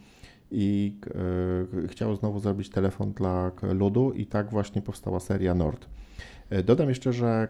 i 0.51 0.95
chciał 1.87 2.15
znowu 2.15 2.39
zrobić 2.39 2.69
telefon 2.69 3.13
dla 3.13 3.51
ludu 3.61 4.11
i 4.11 4.25
tak 4.25 4.49
właśnie 4.49 4.81
powstała 4.81 5.19
seria 5.19 5.53
Nord. 5.53 5.89
Dodam 6.63 6.89
jeszcze, 6.89 7.13
że 7.13 7.47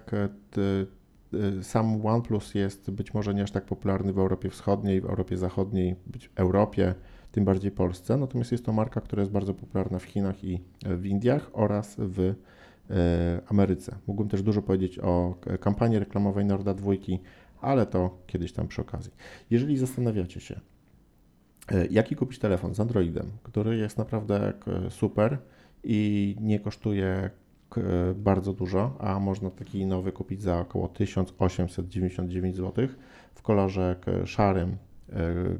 sam 1.62 2.06
OnePlus 2.06 2.56
jest 2.56 2.92
być 2.92 3.14
może 3.14 3.34
nie 3.34 3.44
aż 3.44 3.52
tak 3.52 3.66
popularny 3.66 4.14
w 4.14 4.20
Europie 4.20 4.50
Wschodniej, 4.50 5.02
w 5.02 5.06
Europie 5.06 5.38
Zachodniej, 5.38 5.96
być 6.08 6.30
Europie, 6.36 6.96
tym 7.32 7.46
bardziej 7.46 7.72
Polsce. 7.72 8.18
Natomiast 8.18 8.52
jest 8.52 8.66
to 8.66 8.74
marka, 8.74 9.02
która 9.02 9.22
jest 9.22 9.32
bardzo 9.32 9.54
popularna 9.54 10.00
w 10.00 10.04
Chinach 10.04 10.44
i 10.44 10.62
w 10.86 11.06
Indiach 11.06 11.50
oraz 11.54 11.96
w 12.00 12.20
e, 12.20 12.34
Ameryce. 13.48 13.96
Mógłbym 14.08 14.30
też 14.30 14.44
dużo 14.44 14.62
powiedzieć 14.62 15.00
o 15.00 15.36
kampanii 15.60 16.00
reklamowej 16.00 16.46
Norda 16.46 16.74
dwójki, 16.74 17.20
ale 17.62 17.86
to 17.86 18.18
kiedyś 18.28 18.54
tam 18.54 18.68
przy 18.68 18.82
okazji. 18.82 19.12
Jeżeli 19.50 19.78
zastanawiacie 19.78 20.40
się, 20.40 20.60
e, 21.72 21.88
jaki 21.88 22.16
kupić 22.16 22.40
telefon 22.40 22.76
z 22.76 22.80
Androidem, 22.80 23.32
który 23.44 23.78
jest 23.78 23.98
naprawdę 23.98 24.54
super 24.90 25.38
i 25.84 26.36
nie 26.40 26.60
kosztuje 26.60 27.30
bardzo 28.16 28.54
dużo, 28.54 28.98
a 29.00 29.20
można 29.20 29.50
taki 29.50 29.86
nowy 29.86 30.12
kupić 30.12 30.42
za 30.42 30.60
około 30.60 30.88
1899 30.88 32.56
zł 32.56 32.88
w 33.36 33.42
kolorze 33.42 33.96
szarym 34.26 34.78
E, 34.91 34.91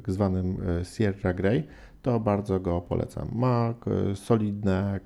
zwanym 0.06 0.56
e, 0.80 0.84
Sierra 0.84 1.34
Grey, 1.34 1.66
to 2.02 2.20
bardzo 2.20 2.60
go 2.60 2.80
polecam. 2.80 3.28
Ma 3.34 3.74
e, 4.10 4.16
solidne 4.16 5.00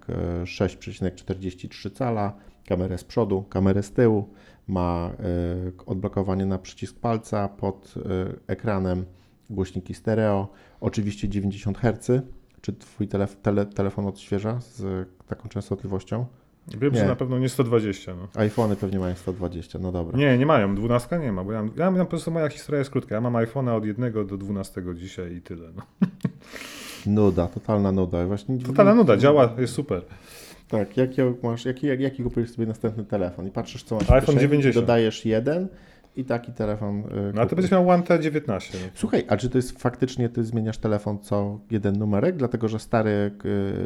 6,43 0.45 1.93
cala, 1.93 2.37
kamerę 2.67 2.99
z 2.99 3.05
przodu, 3.05 3.43
kamerę 3.43 3.83
z 3.83 3.93
tyłu, 3.93 4.29
ma 4.69 5.11
odblokowanie 5.87 6.47
na 6.47 6.59
przycisk 6.59 7.01
palca 7.01 7.49
pod 7.49 7.95
ekranem, 8.47 9.05
głośniki 9.51 9.95
stereo, 9.95 10.49
oczywiście 10.81 11.29
90 11.29 11.79
Hz. 11.79 12.23
Czy 12.61 12.73
Twój 12.73 13.09
telef 13.09 13.37
tele 13.37 13.67
telefon 13.67 14.07
odświeża 14.07 14.61
z 14.61 15.09
taką 15.27 15.49
częstotliwością? 15.49 16.27
Wiem, 16.69 16.93
Nie. 16.93 16.99
że 17.01 17.07
na 17.07 17.17
pewno 17.17 17.39
nie 17.39 17.49
120. 17.49 18.15
No. 18.17 18.29
iPhony 18.41 18.77
pewnie 18.77 18.99
mają 18.99 19.15
120, 19.15 19.79
no 19.79 19.93
dobra. 19.93 20.19
Nie, 20.19 20.39
nie 20.39 20.47
mają. 20.47 20.75
12 20.75 21.19
nie 21.19 21.33
ma, 21.33 21.45
bo 21.45 21.53
ja, 21.53 21.63
mam- 21.63 21.71
ja 21.77 21.91
mam 21.91 22.01
po 22.01 22.07
prostu 22.07 22.31
moja 22.31 22.49
historia 22.49 22.79
jest 22.79 22.91
krótka. 22.91 23.15
Ja 23.15 23.21
mam 23.21 23.33
iPhone'a 23.33 23.77
od 23.77 23.85
1 23.87 24.13
do 24.27 24.37
12 24.37 24.83
dzisiaj 24.95 25.35
i 25.35 25.43
tyle. 25.43 25.69
No. 25.77 25.83
Nuda, 27.07 27.47
totalna 27.47 27.93
nuda. 27.93 28.27
Właśnie, 28.27 28.59
Totalna 28.59 28.95
nuda, 28.95 29.17
działa, 29.17 29.55
jest 29.59 29.75
super. 29.75 30.03
Tak, 30.69 30.97
jaki 30.97 31.21
masz, 31.43 31.65
jaki, 31.65 31.87
jak- 31.87 32.01
jaki 32.01 32.23
kupujesz 32.23 32.51
sobie 32.51 32.67
następny 32.67 33.05
telefon 33.05 33.47
i 33.47 33.51
patrzysz 33.51 33.83
co 33.85 33.95
masz 33.95 34.03
iPhone 34.03 34.21
kieszeni, 34.21 34.41
90. 34.41 34.75
dodajesz 34.75 35.25
jeden 35.25 35.69
i 36.17 36.25
taki 36.25 36.53
telefon 36.53 36.99
y, 36.99 37.03
No 37.03 37.11
ale 37.17 37.33
kupisz. 37.33 37.49
ty 37.49 37.57
będziesz 37.57 37.71
miał 37.73 37.89
One 37.91 38.03
T19. 38.03 38.49
No. 38.49 38.61
Słuchaj, 38.95 39.25
a 39.29 39.37
czy 39.37 39.51
to 39.51 39.59
jest 39.59 39.81
faktycznie, 39.81 40.29
ty 40.29 40.45
zmieniasz 40.45 40.79
telefon 40.79 41.19
co 41.19 41.61
jeden 41.71 41.99
numerek, 41.99 42.37
dlatego 42.37 42.69
że 42.69 42.79
stary 42.79 43.31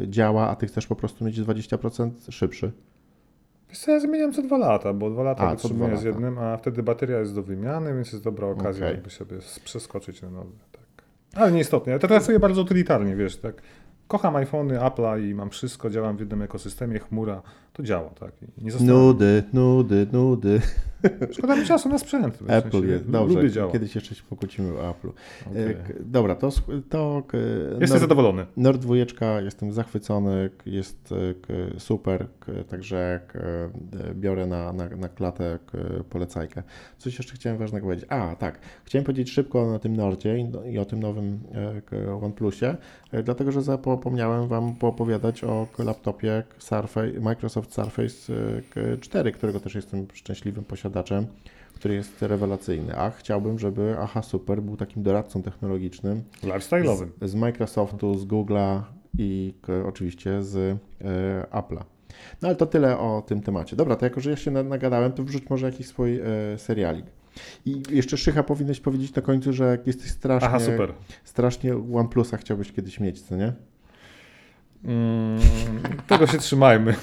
działa, 0.07 0.49
a 0.49 0.55
ty 0.55 0.67
chcesz 0.67 0.87
po 0.87 0.95
prostu 0.95 1.25
mieć 1.25 1.41
20% 1.41 2.11
szybszy? 2.31 2.71
Wiesz 3.69 3.87
ja 3.87 3.99
zmieniam 3.99 4.33
co 4.33 4.41
dwa 4.41 4.57
lata, 4.57 4.93
bo 4.93 5.09
dwa 5.09 5.23
lata 5.23 5.43
A, 5.47 5.49
wytrzymuję 5.55 5.97
z 5.97 6.03
jednym, 6.03 6.37
a 6.37 6.57
wtedy 6.57 6.83
bateria 6.83 7.19
jest 7.19 7.35
do 7.35 7.43
wymiany, 7.43 7.93
więc 7.93 8.11
jest 8.11 8.23
dobra 8.23 8.47
okazja, 8.47 8.85
Okej. 8.85 8.95
jakby 8.95 9.09
sobie 9.09 9.37
przeskoczyć 9.63 10.21
na 10.21 10.29
nowy. 10.29 10.51
Tak. 10.71 10.81
Ale 11.35 11.51
nieistotnie. 11.51 11.93
Ja 11.93 11.99
to 11.99 12.07
tracuję 12.07 12.39
bardzo 12.39 12.61
utylitarnie, 12.61 13.15
wiesz, 13.15 13.37
tak. 13.37 13.61
Kocham 14.07 14.35
iPhony, 14.35 14.77
Apple'a 14.79 15.29
i 15.29 15.35
mam 15.35 15.49
wszystko, 15.49 15.89
działam 15.89 16.17
w 16.17 16.19
jednym 16.19 16.41
ekosystemie, 16.41 16.99
chmura, 16.99 17.41
to 17.73 17.83
działa, 17.83 18.09
tak. 18.09 18.31
I 18.57 18.65
nie. 18.65 18.71
Nudy, 18.93 19.43
nudy, 19.53 20.07
nudy. 20.11 20.61
Szkoda 21.31 21.55
mi 21.55 21.65
czasu 21.65 21.89
na 21.89 21.97
sprzęt. 21.97 22.39
Apple 22.47 22.71
sensie, 22.71 22.87
jest, 22.87 23.09
dobrze, 23.09 23.35
Lubię 23.35 23.49
działa. 23.51 23.71
kiedyś 23.71 23.95
jeszcze 23.95 24.15
się 24.15 24.23
pokłócimy 24.29 24.79
o 24.79 24.91
Apple'u. 24.93 25.11
Okej. 25.51 25.63
E, 25.67 25.73
k- 25.73 25.93
Dobra, 25.99 26.35
to, 26.35 26.49
to 26.89 27.23
k- 27.27 27.37
Jesteś 27.71 27.89
Nord, 27.89 28.01
zadowolony. 28.01 28.45
Nord 28.57 28.81
2, 28.81 28.95
jestem 29.41 29.73
zachwycony, 29.73 30.49
jest 30.65 31.09
e, 31.75 31.79
super, 31.79 32.27
także 32.69 33.19
e, 33.35 34.13
biorę 34.15 34.45
na, 34.47 34.73
na, 34.73 34.89
na 34.89 35.09
klatę 35.09 35.59
polecajkę. 36.09 36.63
Coś 36.97 37.17
jeszcze 37.17 37.33
chciałem 37.35 37.57
ważnego 37.59 37.85
powiedzieć. 37.85 38.05
A, 38.09 38.35
tak, 38.35 38.59
chciałem 38.85 39.05
powiedzieć 39.05 39.31
szybko 39.31 39.73
o 39.75 39.79
tym 39.79 39.95
Nordzie 39.95 40.37
i, 40.39 40.51
i 40.73 40.79
o 40.79 40.85
tym 40.85 40.99
nowym 40.99 41.39
e, 41.93 42.13
OnePlusie, 42.15 42.75
e, 43.11 43.23
dlatego 43.23 43.51
że 43.51 43.61
zapomniałem 43.61 44.47
Wam 44.47 44.75
poopowiadać 44.75 45.43
o 45.43 45.67
laptopie 45.79 46.43
Surface, 46.57 47.19
Microsoft 47.19 47.73
Surface 47.73 48.33
e, 48.33 48.61
k- 48.61 48.81
4, 49.01 49.31
którego 49.31 49.59
też 49.59 49.75
jestem 49.75 50.07
szczęśliwym 50.13 50.63
posiadaczem 50.63 50.90
który 51.75 51.93
jest 51.95 52.21
rewelacyjny. 52.21 52.95
A 52.97 53.11
chciałbym, 53.11 53.59
żeby 53.59 53.95
Aha 53.99 54.21
Super 54.21 54.61
był 54.61 54.77
takim 54.77 55.03
doradcą 55.03 55.41
technologicznym 55.41 56.23
Lifestyle'owym. 56.43 57.07
z, 57.21 57.29
z 57.31 57.35
Microsoftu, 57.35 58.19
z 58.19 58.25
Google'a 58.25 58.81
i 59.17 59.53
oczywiście 59.85 60.43
z 60.43 60.57
e, 60.57 60.75
Apple'a. 61.51 61.83
No 62.41 62.47
ale 62.47 62.55
to 62.55 62.65
tyle 62.65 62.97
o 62.99 63.23
tym 63.27 63.41
temacie. 63.41 63.75
Dobra, 63.75 63.95
to 63.95 64.05
jako, 64.05 64.21
że 64.21 64.29
ja 64.29 64.35
się 64.35 64.51
na- 64.51 64.63
nagadałem, 64.63 65.11
to 65.11 65.23
wrzuć 65.23 65.49
może 65.49 65.65
jakiś 65.65 65.87
swój 65.87 66.19
e, 66.19 66.23
serialik. 66.57 67.05
I 67.65 67.83
jeszcze 67.89 68.17
Szycha 68.17 68.43
powinieneś 68.43 68.79
powiedzieć 68.79 69.15
na 69.15 69.21
końcu, 69.21 69.53
że 69.53 69.77
jesteś 69.85 70.11
strasznie, 70.11 70.47
Aha, 70.49 70.59
super. 70.59 70.93
strasznie 71.23 71.75
OnePlusa 71.93 72.37
chciałbyś 72.37 72.71
kiedyś 72.71 72.99
mieć, 72.99 73.21
co 73.21 73.35
nie? 73.35 73.53
Mm, 74.85 75.39
tego 76.07 76.27
się 76.27 76.37
trzymajmy. 76.37 76.95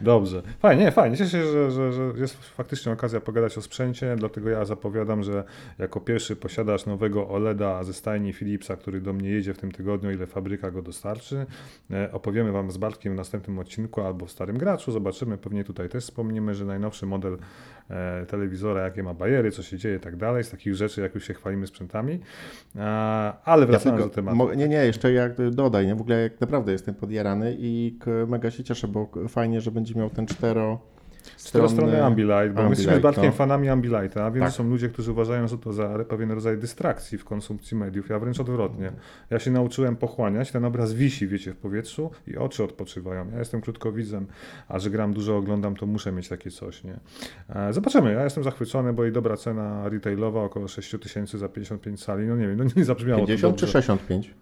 Dobrze. 0.00 0.42
Fajnie, 0.58 0.84
nie, 0.84 0.90
fajnie. 0.90 1.16
Cieszę 1.16 1.30
się, 1.30 1.44
że, 1.46 1.70
że, 1.70 1.92
że 1.92 2.02
jest 2.16 2.34
faktycznie 2.44 2.92
okazja 2.92 3.20
pogadać 3.20 3.58
o 3.58 3.62
sprzęcie, 3.62 4.16
dlatego 4.16 4.50
ja 4.50 4.64
zapowiadam, 4.64 5.22
że 5.22 5.44
jako 5.78 6.00
pierwszy 6.00 6.36
posiadacz 6.36 6.86
nowego 6.86 7.28
OLEDa 7.28 7.84
ze 7.84 7.92
stajni 7.92 8.32
Philipsa, 8.32 8.76
który 8.76 9.00
do 9.00 9.12
mnie 9.12 9.28
jedzie 9.30 9.54
w 9.54 9.58
tym 9.58 9.72
tygodniu, 9.72 10.10
ile 10.10 10.26
fabryka 10.26 10.70
go 10.70 10.82
dostarczy, 10.82 11.46
e, 11.90 12.12
opowiemy 12.12 12.52
Wam 12.52 12.70
z 12.70 12.76
Bartkiem 12.76 13.12
w 13.12 13.16
następnym 13.16 13.58
odcinku 13.58 14.00
albo 14.00 14.26
w 14.26 14.30
Starym 14.30 14.58
Graczu. 14.58 14.92
Zobaczymy, 14.92 15.38
pewnie 15.38 15.64
tutaj 15.64 15.88
też 15.88 16.04
wspomnimy, 16.04 16.54
że 16.54 16.64
najnowszy 16.64 17.06
model 17.06 17.38
e, 17.90 18.26
telewizora, 18.26 18.80
jakie 18.80 19.02
ma 19.02 19.14
bajery, 19.14 19.50
co 19.50 19.62
się 19.62 19.78
dzieje 19.78 19.96
i 19.96 20.00
tak 20.00 20.16
dalej, 20.16 20.44
z 20.44 20.50
takich 20.50 20.74
rzeczy, 20.74 21.00
jak 21.00 21.14
już 21.14 21.24
się 21.26 21.34
chwalimy 21.34 21.66
sprzętami. 21.66 22.20
E, 22.76 22.82
ale 23.44 23.60
Ja 23.60 23.66
wracając 23.66 24.00
tylko, 24.00 24.08
do 24.08 24.14
tematu. 24.14 24.54
nie, 24.54 24.68
nie, 24.68 24.76
jeszcze 24.86 25.12
jak 25.12 25.50
dodaj, 25.50 25.86
nie? 25.86 25.94
W 25.94 26.00
ogóle 26.00 26.22
jak 26.22 26.40
naprawdę 26.40 26.72
jestem 26.72 26.94
podjarany 26.94 27.56
i 27.58 27.98
mega 28.28 28.50
się 28.50 28.64
cieszę, 28.64 28.88
bo 28.88 29.10
fajnie, 29.28 29.60
że 29.60 29.70
będzie 29.70 29.81
miał 29.90 30.10
ten 30.10 30.26
cztero 30.26 30.92
Czterostrony 31.38 32.04
Ambilight, 32.04 32.52
bo 32.54 32.62
my 32.62 32.68
jesteśmy 32.68 32.92
Ambilight, 32.92 33.02
Bartkiem 33.02 33.24
no. 33.24 33.32
fanami 33.32 33.68
Ambilighta, 33.68 34.24
a 34.24 34.30
wiem, 34.30 34.44
Tak. 34.44 34.52
są 34.52 34.68
ludzie, 34.68 34.88
którzy 34.88 35.12
uważają, 35.12 35.48
że 35.48 35.58
to 35.58 35.72
za 35.72 36.04
pewien 36.08 36.30
rodzaj 36.30 36.58
dystrakcji 36.58 37.18
w 37.18 37.24
konsumpcji 37.24 37.76
mediów. 37.76 38.08
Ja 38.08 38.18
wręcz 38.18 38.40
odwrotnie. 38.40 38.92
Ja 39.30 39.38
się 39.38 39.50
nauczyłem 39.50 39.96
pochłaniać, 39.96 40.52
ten 40.52 40.64
obraz 40.64 40.92
wisi, 40.92 41.28
wiecie, 41.28 41.52
w 41.52 41.56
powietrzu 41.56 42.10
i 42.26 42.36
oczy 42.36 42.64
odpoczywają. 42.64 43.30
Ja 43.32 43.38
jestem 43.38 43.60
krótkowidzem, 43.60 44.26
a 44.68 44.78
że 44.78 44.90
gram 44.90 45.12
dużo, 45.12 45.36
oglądam, 45.36 45.76
to 45.76 45.86
muszę 45.86 46.12
mieć 46.12 46.28
takie 46.28 46.50
coś, 46.50 46.84
nie? 46.84 46.96
E, 47.48 47.72
Zobaczymy, 47.72 48.12
ja 48.12 48.24
jestem 48.24 48.44
zachwycony, 48.44 48.92
bo 48.92 49.04
i 49.04 49.12
dobra 49.12 49.36
cena 49.36 49.88
retailowa, 49.88 50.42
około 50.44 50.68
6 50.68 50.94
tysięcy 51.02 51.38
za 51.38 51.48
55 51.48 52.04
cali, 52.04 52.26
no 52.26 52.36
nie 52.36 52.48
wiem, 52.48 52.56
no 52.56 52.64
nie 52.76 52.84
zabrzmiało 52.84 53.26
50 53.26 53.54
to 53.54 53.60
czy 53.60 53.66
dobrze. 53.66 53.72
65? 53.72 54.34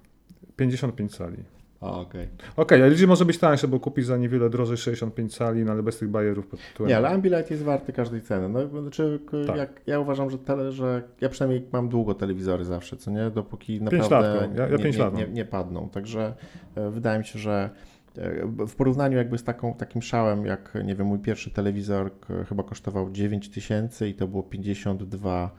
55 0.57 1.17
cali. 1.17 1.37
Okej. 1.81 2.29
Okej, 2.57 2.83
ale 2.83 2.91
liczy 2.91 3.07
może 3.07 3.25
być 3.25 3.39
tańsze, 3.39 3.69
bo 3.69 3.81
kupić 3.81 4.07
za 4.07 4.17
niewiele 4.17 4.51
drożej 4.51 4.77
65 4.77 5.37
cali, 5.37 5.65
no 5.65 5.73
ale 5.73 5.83
bez 5.83 5.99
tych 5.99 6.09
bajerów 6.09 6.47
pod 6.47 6.61
tytułem... 6.69 6.89
Nie, 6.89 6.97
ale 6.97 7.09
Ambilight 7.09 7.51
jest 7.51 7.63
warty 7.63 7.93
każdej 7.93 8.23
ceny. 8.23 8.49
No, 8.49 8.81
znaczy, 8.83 9.21
Tak. 9.47 9.57
jak, 9.57 9.81
ja 9.87 10.01
uważam, 10.01 10.31
że, 10.31 10.39
tele, 10.39 10.73
że 10.73 11.03
ja 11.21 11.29
przynajmniej 11.29 11.67
mam 11.73 11.89
długo 11.89 12.15
telewizory 12.15 12.65
zawsze, 12.65 12.97
co 12.97 13.11
nie? 13.11 13.31
Dopóki 13.31 13.81
naprawdę 13.83 14.27
ja- 14.57 14.63
ja 14.63 14.77
nie, 14.77 14.85
nie, 15.19 15.27
nie, 15.27 15.33
nie 15.33 15.45
padną. 15.45 15.89
Także 15.89 16.35
e, 16.75 16.91
wydaje 16.91 17.19
mi 17.19 17.25
się, 17.25 17.39
że 17.39 17.71
e, 18.19 18.47
w 18.67 18.75
porównaniu 18.77 19.17
jakby 19.17 19.39
z 19.39 19.45
taką, 19.45 19.75
takim 19.75 20.03
szałem, 20.03 20.47
jak 20.47 20.79
nie 20.85 20.95
wiem, 20.95 21.07
mój 21.07 21.19
pierwszy 21.19 21.51
telewizor 21.51 22.11
chyba 22.49 22.63
kosztował 22.63 23.11
9 23.11 23.49
tysięcy 23.49 24.09
i 24.09 24.15
to 24.15 24.29
było 24.29 24.43
52 24.43 25.51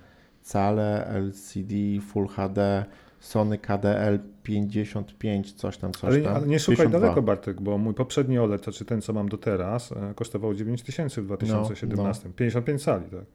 cale, 0.42 1.06
LCD, 1.08 1.76
Full 2.02 2.28
HD, 2.28 2.86
Sony 3.22 3.58
KDL 3.58 4.20
55, 4.44 5.54
coś 5.54 5.78
tam, 5.78 5.92
coś 5.92 6.04
Ale, 6.04 6.22
tam. 6.22 6.36
ale 6.36 6.48
nie 6.48 6.60
szukaj 6.60 6.78
52. 6.78 7.00
daleko, 7.00 7.22
Bartek, 7.22 7.62
bo 7.62 7.78
mój 7.78 7.94
poprzedni 7.94 8.40
OLED, 8.40 8.62
to 8.62 8.72
czy 8.72 8.86
ten, 8.86 9.02
co 9.02 9.14
mam 9.14 9.30
do 9.30 9.38
teraz, 9.38 9.92
e, 9.92 10.14
kosztował 10.16 10.54
9 10.54 10.84
tysięcy 10.84 11.22
w 11.22 11.26
2017. 11.26 12.30
55 12.36 12.84
cali, 12.84 13.06
tak. 13.06 13.26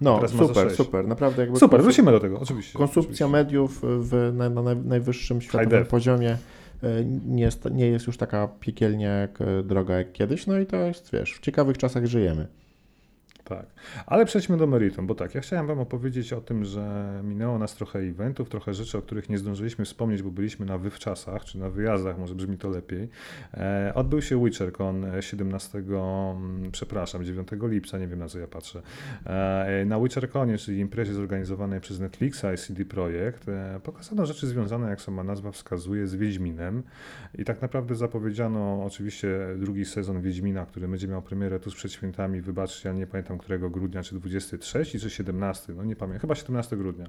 No, 0.00 0.28
super, 0.28 0.74
super. 0.74 1.08
Naprawdę 1.08 1.42
jakby 1.42 1.58
Super, 1.58 1.82
wrócimy 1.82 2.12
do 2.12 2.20
tego, 2.20 2.40
oczywiście. 2.40 2.78
Konsumpcja 2.78 3.26
oczywiście. 3.26 3.28
mediów 3.28 3.80
w, 3.82 4.32
na, 4.34 4.50
na 4.50 4.60
naj- 4.60 4.84
najwyższym 4.84 5.40
światowym 5.40 5.86
poziomie 5.86 6.30
e, 6.82 7.04
nie 7.26 7.42
jest, 7.42 7.70
nie 7.70 7.86
jest 7.86 8.06
już 8.06 8.16
taka 8.16 8.48
piekielnie 8.60 9.04
jak, 9.04 9.40
e, 9.40 9.62
droga 9.62 9.94
jak 9.98 10.12
kiedyś, 10.12 10.46
no 10.46 10.58
i 10.58 10.66
to 10.66 10.76
jest, 10.76 11.12
wiesz, 11.12 11.34
w 11.34 11.40
ciekawych 11.40 11.78
czasach 11.78 12.06
żyjemy. 12.06 12.46
Tak, 13.48 13.66
ale 14.06 14.24
przejdźmy 14.24 14.56
do 14.56 14.66
meritum, 14.66 15.06
bo 15.06 15.14
tak, 15.14 15.34
ja 15.34 15.40
chciałem 15.40 15.66
Wam 15.66 15.80
opowiedzieć 15.80 16.32
o 16.32 16.40
tym, 16.40 16.64
że 16.64 17.20
minęło 17.24 17.58
nas 17.58 17.74
trochę 17.74 17.98
eventów, 17.98 18.48
trochę 18.48 18.74
rzeczy, 18.74 18.98
o 18.98 19.02
których 19.02 19.28
nie 19.28 19.38
zdążyliśmy 19.38 19.84
wspomnieć, 19.84 20.22
bo 20.22 20.30
byliśmy 20.30 20.66
na 20.66 20.78
wywczasach, 20.78 21.44
czy 21.44 21.58
na 21.58 21.70
wyjazdach, 21.70 22.18
może 22.18 22.34
brzmi 22.34 22.58
to 22.58 22.68
lepiej. 22.68 23.08
E, 23.54 23.92
odbył 23.94 24.22
się 24.22 24.44
WitcherCon 24.44 25.04
e, 25.04 25.22
17, 25.22 25.78
mm, 25.78 26.70
przepraszam, 26.72 27.24
9 27.24 27.48
lipca, 27.62 27.98
nie 27.98 28.08
wiem 28.08 28.18
na 28.18 28.28
co 28.28 28.38
ja 28.38 28.46
patrzę. 28.46 28.82
E, 29.26 29.84
na 29.86 30.00
WitcherConie, 30.00 30.58
czyli 30.58 30.78
imprezie 30.78 31.14
zorganizowanej 31.14 31.80
przez 31.80 32.00
Netflixa 32.00 32.44
i 32.54 32.56
CD 32.56 32.84
Projekt, 32.84 33.48
e, 33.48 33.80
pokazano 33.82 34.26
rzeczy 34.26 34.46
związane, 34.46 34.90
jak 34.90 35.00
sama 35.00 35.24
nazwa 35.24 35.52
wskazuje, 35.52 36.06
z 36.06 36.14
Wiedźminem 36.14 36.82
i 37.38 37.44
tak 37.44 37.62
naprawdę 37.62 37.94
zapowiedziano 37.94 38.84
oczywiście 38.84 39.28
drugi 39.56 39.84
sezon 39.84 40.20
Wiedźmina, 40.20 40.66
który 40.66 40.88
będzie 40.88 41.08
miał 41.08 41.22
premierę 41.22 41.60
tuż 41.60 41.74
przed 41.74 41.92
świętami, 41.92 42.40
wybaczcie, 42.40 42.88
ja 42.88 42.94
nie 42.94 43.06
pamiętam 43.06 43.35
którego 43.38 43.70
grudnia, 43.70 44.02
czy 44.02 44.14
23 44.14 44.84
czy 44.84 45.10
17, 45.10 45.72
no 45.76 45.84
nie 45.84 45.96
pamiętam, 45.96 46.20
chyba 46.20 46.34
17 46.34 46.76
grudnia. 46.76 47.06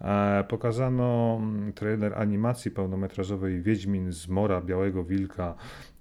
E, 0.00 0.44
pokazano 0.48 1.38
mm, 1.42 1.72
trailer 1.72 2.14
animacji 2.14 2.70
pełnometrażowej 2.70 3.62
Wiedźmin 3.62 4.12
z 4.12 4.28
Mora 4.28 4.60
Białego 4.60 5.04
Wilka, 5.04 5.54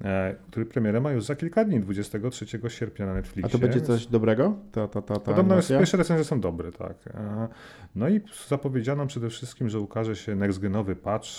e, 0.04 0.36
który 0.52 0.66
premierę 0.66 1.02
ma 1.02 1.12
już 1.12 1.24
za 1.24 1.36
kilka 1.36 1.66
dni, 1.66 1.80
23 1.80 2.46
sierpnia 2.68 3.06
na 3.06 3.12
A 3.12 3.16
Netflixie. 3.16 3.52
to 3.52 3.58
będzie 3.58 3.82
coś 3.82 4.06
dobrego? 4.06 4.56
Ta, 4.72 4.88
ta, 4.88 5.02
ta, 5.02 5.14
ta 5.14 5.20
Podobno 5.20 5.56
jest, 5.56 5.70
pierwsze 5.70 5.98
recenzje 5.98 6.24
są 6.24 6.40
dobre, 6.42 6.72
tak. 6.72 6.98
E, 7.08 7.48
No 7.96 8.10
i 8.10 8.22
zapowiedziano 8.48 9.08
przede 9.08 9.30
wszystkim, 9.30 9.70
że 9.70 9.80
ukaże 9.80 10.16
się 10.16 10.36
next-genowy 10.36 10.96
patch, 10.96 11.30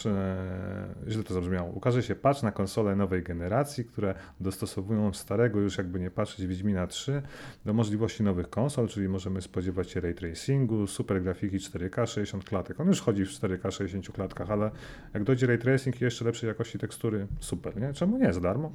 źle 1.08 1.22
to 1.22 1.34
zabrzmiało, 1.34 1.70
ukaże 1.70 2.02
się 2.02 2.14
patch 2.14 2.42
na 2.42 2.52
konsole 2.52 2.96
nowej 2.96 3.22
generacji, 3.22 3.84
które 3.84 4.14
dostosowują 4.40 5.12
starego, 5.12 5.60
już 5.60 5.78
jakby 5.78 6.00
nie 6.00 6.10
patrzeć, 6.10 6.46
Wiedźmina 6.46 6.86
3 6.86 7.22
do 7.64 7.72
możliwości 7.72 8.09
nowych 8.20 8.50
konsol, 8.50 8.88
czyli 8.88 9.08
możemy 9.08 9.40
spodziewać 9.42 9.90
się 9.90 10.00
ray 10.00 10.14
tracingu, 10.14 10.86
super 10.86 11.22
grafiki 11.22 11.58
4K 11.58 12.06
60 12.06 12.44
klatek. 12.44 12.80
On 12.80 12.86
już 12.88 13.00
chodzi 13.00 13.24
w 13.24 13.28
4K 13.28 13.70
60 13.70 14.10
klatkach, 14.12 14.50
ale 14.50 14.70
jak 15.14 15.24
dojdzie 15.24 15.46
ray 15.46 15.58
tracing 15.58 16.00
i 16.00 16.04
jeszcze 16.04 16.24
lepszej 16.24 16.48
jakości 16.48 16.78
tekstury, 16.78 17.26
super, 17.40 17.80
nie? 17.80 17.92
Czemu 17.92 18.18
nie? 18.18 18.32
Za 18.32 18.40
darmo? 18.40 18.72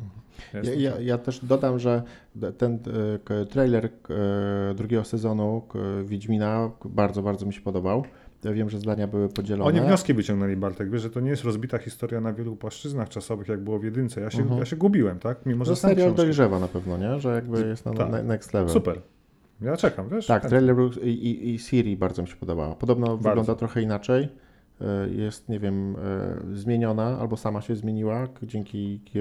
Ja, 0.54 0.74
ja, 0.74 1.00
ja 1.00 1.18
też 1.18 1.46
dodam, 1.46 1.80
że 1.80 2.04
ten 2.58 2.80
e, 3.42 3.46
trailer 3.46 3.86
e, 3.86 3.90
drugiego 4.76 5.04
sezonu 5.04 5.62
Wiedźmina 6.06 6.72
bardzo, 6.86 7.22
bardzo 7.22 7.46
mi 7.46 7.54
się 7.54 7.62
podobał. 7.62 8.04
Ja 8.44 8.54
wiem, 8.54 8.70
że 8.70 8.80
zdania 8.80 9.08
były 9.08 9.30
podzielone. 9.30 9.66
Oni 9.70 9.82
wnioski 9.82 10.14
wyciągnęli, 10.14 10.56
Bartek, 10.56 10.90
wiesz, 10.90 11.02
że 11.02 11.10
to 11.10 11.20
nie 11.20 11.30
jest 11.30 11.44
rozbita 11.44 11.78
historia 11.78 12.22
na 12.22 12.34
wielu 12.34 12.56
płaszczyznach 12.56 13.10
czasowych, 13.10 13.48
jak 13.48 13.64
było 13.64 13.80
w 13.80 13.84
jedynce. 13.84 14.22
Ja 14.22 14.30
się, 14.32 14.42
Mhm. 14.42 14.60
ja 14.60 14.66
się 14.66 14.76
gubiłem, 14.76 15.20
tak? 15.20 15.46
Mimo, 15.46 15.66
że 15.66 15.76
znam 15.76 15.92
serial 15.92 16.14
dojrzewa 16.14 16.60
na 16.60 16.68
pewno, 16.68 16.98
nie? 16.98 17.20
Że 17.20 17.36
jakby 17.36 17.68
jest 17.68 17.86
na, 17.86 17.94
Tak. 17.94 18.12
na 18.12 18.24
next 18.24 18.54
level. 18.54 18.70
Super. 18.70 19.02
Ja 19.62 19.78
czekam, 19.78 20.10
wiesz? 20.10 20.28
Tak, 20.28 20.46
trailer 20.50 20.76
był 20.76 20.90
i, 21.04 21.10
i, 21.10 21.54
i 21.54 21.60
Siri 21.60 21.98
bardzo 21.98 22.22
mi 22.22 22.28
się 22.28 22.36
podobała. 22.36 22.76
Podobno 22.76 23.06
Bardzo. 23.08 23.30
wygląda 23.30 23.56
trochę 23.56 23.82
inaczej. 23.82 24.28
E, 24.82 25.10
Jest, 25.10 25.50
nie 25.50 25.60
wiem, 25.60 25.96
e, 25.96 26.56
zmieniona 26.58 27.20
albo 27.20 27.38
sama 27.38 27.62
się 27.62 27.76
zmieniła, 27.76 28.28
dzięki 28.44 29.00
k- 29.14 29.20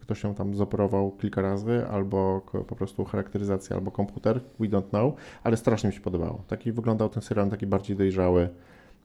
ktoś 0.00 0.24
ją 0.24 0.34
tam 0.34 0.54
zoperował 0.54 1.10
kilka 1.10 1.42
razy, 1.42 1.86
albo 1.90 2.40
po 2.68 2.76
prostu 2.76 3.04
charakteryzacja, 3.04 3.76
albo 3.76 3.90
komputer, 3.90 4.40
we 4.60 4.66
don't 4.66 4.88
know, 4.88 5.14
ale 5.42 5.56
strasznie 5.56 5.88
mi 5.88 5.94
się 5.94 6.00
podobało. 6.00 6.44
Taki 6.48 6.72
wyglądał 6.72 7.08
ten 7.08 7.22
serial 7.22 7.50
taki 7.50 7.66
bardziej 7.66 7.96
dojrzały, 7.96 8.48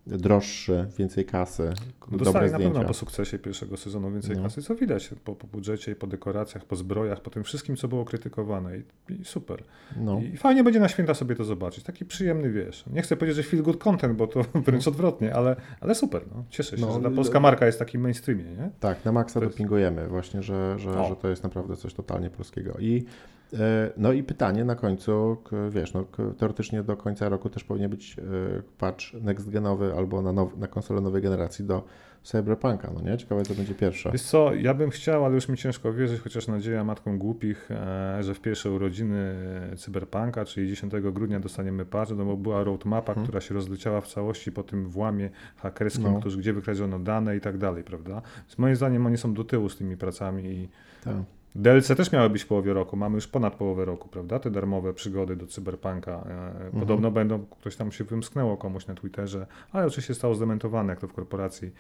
droższy, 0.07 0.87
więcej 0.97 1.25
kasy, 1.25 1.63
No 2.11 2.17
dobre 2.17 2.25
Dostali 2.25 2.51
na 2.51 2.57
zdjęcia. 2.57 2.73
pewno 2.73 2.87
po 2.87 2.93
sukcesie 2.93 3.39
pierwszego 3.39 3.77
sezonu 3.77 4.11
więcej 4.11 4.35
No. 4.37 4.43
kasy, 4.43 4.61
co 4.61 4.75
widać 4.75 5.09
po, 5.23 5.35
po 5.35 5.47
budżecie 5.47 5.95
po 5.95 6.07
dekoracjach, 6.07 6.65
po 6.65 6.75
zbrojach, 6.75 7.21
po 7.21 7.29
tym 7.29 7.43
wszystkim, 7.43 7.75
co 7.75 7.87
było 7.87 8.05
krytykowane 8.05 8.77
i, 8.77 8.83
i 9.09 9.25
super. 9.25 9.63
No. 9.97 10.21
I 10.33 10.37
fajnie 10.37 10.63
będzie 10.63 10.79
na 10.79 10.87
święta 10.87 11.13
sobie 11.13 11.35
to 11.35 11.43
zobaczyć. 11.43 11.83
Taki 11.83 12.05
przyjemny, 12.05 12.51
wiesz, 12.51 12.83
nie 12.93 13.01
chcę 13.01 13.15
powiedzieć, 13.17 13.35
że 13.37 13.43
feel 13.51 13.63
good 13.63 13.77
content, 13.77 14.15
bo 14.17 14.27
to 14.27 14.41
wręcz 14.65 14.87
odwrotnie, 14.87 15.35
ale, 15.35 15.55
ale 15.81 15.95
super, 15.95 16.21
no. 16.35 16.43
Cieszę 16.49 16.77
się, 16.77 16.81
No, 16.85 16.93
że 16.93 16.99
ta 17.01 17.09
no, 17.09 17.15
polska 17.15 17.39
marka 17.39 17.65
jest 17.65 17.77
w 17.77 17.79
takim 17.79 18.01
mainstreamie, 18.01 18.43
nie? 18.43 18.69
Tak, 18.79 19.05
na 19.05 19.11
maksa 19.11 19.39
To 19.39 19.45
jest- 19.45 19.55
dopingujemy 19.55 20.07
właśnie, 20.07 20.43
że, 20.43 20.79
że, 20.79 21.01
O. 21.01 21.09
że 21.09 21.15
to 21.15 21.27
jest 21.29 21.43
naprawdę 21.43 21.77
coś 21.77 21.93
totalnie 21.93 22.29
polskiego. 22.29 22.73
I, 22.79 23.03
no 23.97 24.11
i 24.11 24.23
pytanie 24.23 24.65
na 24.65 24.75
końcu, 24.75 25.37
wiesz, 25.69 25.93
no, 25.93 26.05
teoretycznie 26.37 26.83
do 26.83 26.97
końca 26.97 27.29
roku 27.29 27.49
też 27.49 27.63
powinien 27.63 27.89
być 27.91 28.15
e, 28.19 28.21
patch 28.77 29.13
next 29.13 29.49
genowy 29.49 29.93
albo 29.97 30.21
na, 30.21 30.33
now, 30.33 30.57
na 30.57 30.67
konsolę 30.67 31.01
nowej 31.01 31.21
generacji 31.21 31.65
do 31.65 31.83
Cyberpunka, 32.23 32.91
no 32.93 33.01
nie? 33.01 33.17
Ciekawe 33.17 33.43
co 33.43 33.53
będzie 33.53 33.73
pierwsze. 33.75 34.11
Wiesz 34.11 34.21
co, 34.21 34.53
ja 34.53 34.73
bym 34.73 34.89
chciał, 34.89 35.25
ale 35.25 35.35
już 35.35 35.49
mi 35.49 35.57
ciężko 35.57 35.93
wierzyć, 35.93 36.21
chociaż 36.21 36.47
nadzieja 36.47 36.83
matką 36.83 37.17
głupich, 37.19 37.69
e, 37.71 38.23
że 38.23 38.33
w 38.33 38.41
pierwsze 38.41 38.71
urodziny 38.71 39.35
Cyberpunka, 39.77 40.45
czyli 40.45 40.67
10 40.69 40.93
grudnia 41.11 41.39
dostaniemy 41.39 41.85
patch, 41.85 42.11
no 42.17 42.25
bo 42.25 42.37
była 42.37 42.63
roadmapa, 42.63 43.11
Mhm. 43.11 43.27
która 43.27 43.41
się 43.41 43.53
rozleciała 43.55 44.01
w 44.01 44.07
całości 44.07 44.51
po 44.51 44.63
tym 44.63 44.89
włamie 44.89 45.29
hakerskim, 45.57 46.03
No. 46.03 46.19
gdzie 46.37 46.53
wykradziono 46.53 46.99
dane 46.99 47.37
i 47.37 47.41
tak 47.41 47.57
dalej, 47.57 47.83
prawda? 47.83 48.21
Więc 48.47 48.57
moim 48.57 48.75
zdaniem 48.75 49.05
oni 49.05 49.17
są 49.17 49.33
do 49.33 49.43
tyłu 49.43 49.69
z 49.69 49.77
tymi 49.77 49.97
pracami 49.97 50.43
i 50.45 50.69
Tak. 51.03 51.15
DLC 51.55 51.87
też 51.87 52.11
miały 52.11 52.29
być 52.29 52.43
w 52.43 52.47
połowie 52.47 52.73
roku, 52.73 52.97
mamy 52.97 53.15
już 53.15 53.27
ponad 53.27 53.55
połowę 53.55 53.85
roku, 53.85 54.09
prawda? 54.09 54.39
Te 54.39 54.51
darmowe 54.51 54.93
przygody 54.93 55.35
do 55.35 55.47
Cyberpunka. 55.47 56.11
E, 56.11 56.49
Mhm. 56.69 56.79
Podobno 56.79 57.11
będą, 57.11 57.45
ktoś 57.59 57.75
tam 57.75 57.91
się 57.91 58.03
wymsknęło 58.03 58.57
komuś 58.57 58.87
na 58.87 58.95
Twitterze, 58.95 59.47
ale 59.71 59.85
oczywiście 59.85 60.13
zostało 60.13 60.35
zdementowane, 60.35 60.89
jak 60.93 60.99
to 60.99 61.07
w 61.07 61.13
korporacji. 61.13 61.71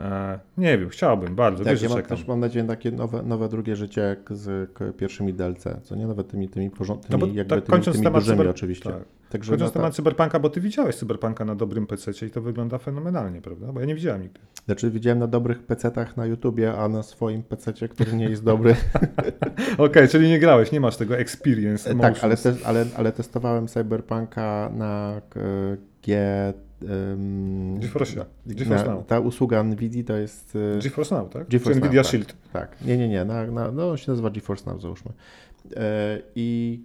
E, 0.00 0.38
nie 0.58 0.78
wiem, 0.78 0.88
chciałbym 0.88 1.34
bardzo, 1.34 1.64
Tak, 1.64 1.72
wiesz, 1.72 1.82
ja 1.82 1.88
mam, 1.88 1.98
czekam. 1.98 2.16
też 2.18 2.26
mam 2.26 2.40
nadzieję 2.40 2.64
na 2.64 2.68
takie 2.68 2.90
nowe, 2.90 3.22
nowe 3.22 3.48
drugie 3.48 3.76
życie 3.76 4.00
jak 4.00 4.18
z 4.36 4.70
pierwszymi 4.96 5.34
DLC, 5.34 5.64
co 5.82 5.96
nie? 5.96 6.06
Nawet 6.06 6.28
tymi, 6.28 6.48
tymi 6.48 6.70
porządnymi, 6.70 7.12
No 7.12 7.18
bo 7.18 7.26
jakby 7.26 7.44
tak, 7.54 7.64
tymi, 7.64 7.70
kończąc 7.72 7.96
tymi 7.96 8.04
temat 8.04 8.22
dużymi 8.22 8.38
cyber- 8.40 8.50
oczywiście. 8.50 8.90
Tak. 8.90 9.02
Także 9.30 9.50
Kończąc 9.52 9.68
no, 9.68 9.72
tak. 9.72 9.82
temat 9.82 9.94
Cyberpunka, 9.94 10.38
bo 10.38 10.50
ty 10.50 10.60
widziałeś 10.60 10.96
Cyberpunka 10.96 11.44
na 11.44 11.54
dobrym 11.54 11.86
PC 11.86 12.26
i 12.26 12.30
to 12.30 12.40
wygląda 12.42 12.78
fenomenalnie, 12.78 13.40
prawda? 13.42 13.72
Bo 13.72 13.80
ja 13.80 13.86
nie 13.86 13.94
widziałem 13.94 14.22
nigdy. 14.22 14.40
Znaczy 14.66 14.90
widziałem 14.90 15.18
na 15.18 15.26
dobrych 15.26 15.66
PC-tach 15.66 16.16
na 16.16 16.26
YouTubie, 16.26 16.74
a 16.74 16.88
na 16.88 17.02
swoim 17.02 17.42
PC-cie, 17.42 17.88
który 17.88 18.12
nie 18.12 18.28
jest 18.28 18.44
dobry, 18.44 18.74
Okej, 19.78 20.08
czyli 20.08 20.28
nie 20.28 20.38
grałeś, 20.38 20.72
nie 20.72 20.80
masz 20.80 20.96
tego 20.96 21.16
experience. 21.18 21.84
Tak, 21.84 21.92
emotions. 21.92 22.24
ale, 22.24 22.36
te, 22.36 22.66
ale, 22.66 22.84
ale 22.96 23.12
testowałem 23.12 23.68
Cyberpunka 23.68 24.70
na 24.74 25.20
k- 25.30 25.40
G. 26.06 26.18
Um, 26.90 27.78
GeForce- 27.80 28.16
na, 28.16 28.24
GeForce 28.46 28.84
na, 28.86 28.94
Now. 28.94 29.06
ta 29.06 29.20
usługa 29.20 29.62
NVIDII 29.64 30.04
to 30.04 30.16
jest. 30.16 30.56
e, 30.76 30.78
GeForce 30.82 31.14
Now, 31.14 31.28
tak? 31.30 31.48
GeForce 31.48 31.80
Czy 31.80 31.86
Nvidia 31.86 32.02
tak. 32.02 32.10
Shield. 32.10 32.36
Tak, 32.52 32.76
nie, 32.84 32.96
nie, 32.96 33.08
nie, 33.08 33.24
na, 33.24 33.46
na, 33.46 33.70
no 33.70 33.90
on 33.90 33.96
się 33.96 34.12
nazywa 34.12 34.30
GeForce 34.30 34.70
Now, 34.70 34.82
załóżmy. 34.82 35.12
E, 35.76 36.18
I 36.34 36.80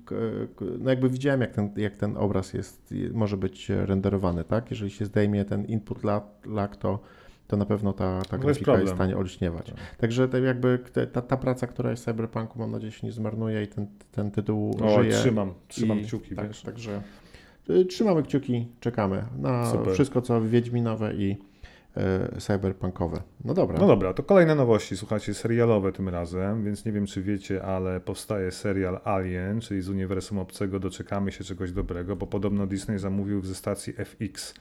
no 0.80 0.90
jakby 0.90 1.10
widziałem, 1.10 1.42
jak 1.42 1.52
ten, 1.52 1.70
jak 1.78 1.98
ten 1.98 2.18
obraz 2.18 2.54
jest, 2.54 2.92
je- 2.92 3.10
może 3.10 3.38
być 3.38 3.70
renderowany, 3.70 4.44
tak? 4.44 4.72
Jeżeli 4.72 4.92
się 4.92 5.06
zdejmie 5.06 5.46
ten 5.46 5.66
input 5.66 6.04
lag, 6.46 6.78
to, 6.80 7.00
to 7.48 7.58
na 7.58 7.66
pewno 7.66 7.94
ta, 7.94 8.22
ta 8.30 8.38
No 8.38 8.44
grafika 8.44 8.80
jest, 8.80 8.92
w 8.94 8.96
stanie 8.96 9.18
olśniewać. 9.18 9.66
Tak. 9.66 9.96
Także 9.98 10.28
tak 10.28 10.44
jakby 10.44 10.80
ta, 11.12 11.22
ta 11.22 11.38
praca, 11.38 11.68
która 11.68 11.90
jest 11.92 12.04
w 12.04 12.06
Cyberpunku, 12.06 12.60
mam 12.60 12.72
nadzieję, 12.72 12.92
się 12.92 13.08
nie 13.08 13.14
zmarnuje 13.14 13.64
i 13.64 13.68
ten, 13.68 13.88
ten 14.12 14.32
tytuł 14.32 14.76
O, 14.84 15.02
żyje. 15.04 15.12
trzymam, 15.14 15.54
trzymam 15.68 16.00
I- 16.00 16.04
kciuki, 16.04 16.36
tak. 16.36 16.50
Także 16.66 17.02
trzymamy 17.90 18.24
kciuki, 18.24 18.68
czekamy 18.80 19.26
na 19.38 19.72
Super. 19.72 19.94
wszystko, 19.94 20.22
co 20.22 20.42
Wiedźminowe 20.42 21.14
i 21.14 21.38
y, 22.36 22.42
cyberpunkowe. 22.42 23.22
No 23.46 23.54
dobra. 23.54 23.80
No 23.80 23.88
dobra, 23.88 24.14
to 24.14 24.24
kolejne 24.24 24.56
nowości, 24.56 24.98
słuchajcie, 24.98 25.34
serialowe 25.34 25.92
tym 25.92 26.10
razem, 26.10 26.64
więc 26.64 26.86
nie 26.86 26.92
wiem, 26.92 27.06
czy 27.06 27.22
wiecie, 27.22 27.64
ale 27.64 28.00
powstaje 28.00 28.52
serial 28.52 29.00
Alien, 29.04 29.62
czyli 29.62 29.82
z 29.82 29.90
uniwersum 29.90 30.40
obcego 30.40 30.80
doczekamy 30.80 31.32
się 31.32 31.44
czegoś 31.44 31.72
dobrego, 31.72 32.16
bo 32.16 32.28
podobno 32.28 32.68
Disney 32.68 33.00
zamówił 33.00 33.42
ze 33.46 33.56
stacji 33.56 33.94
FX 33.98 34.54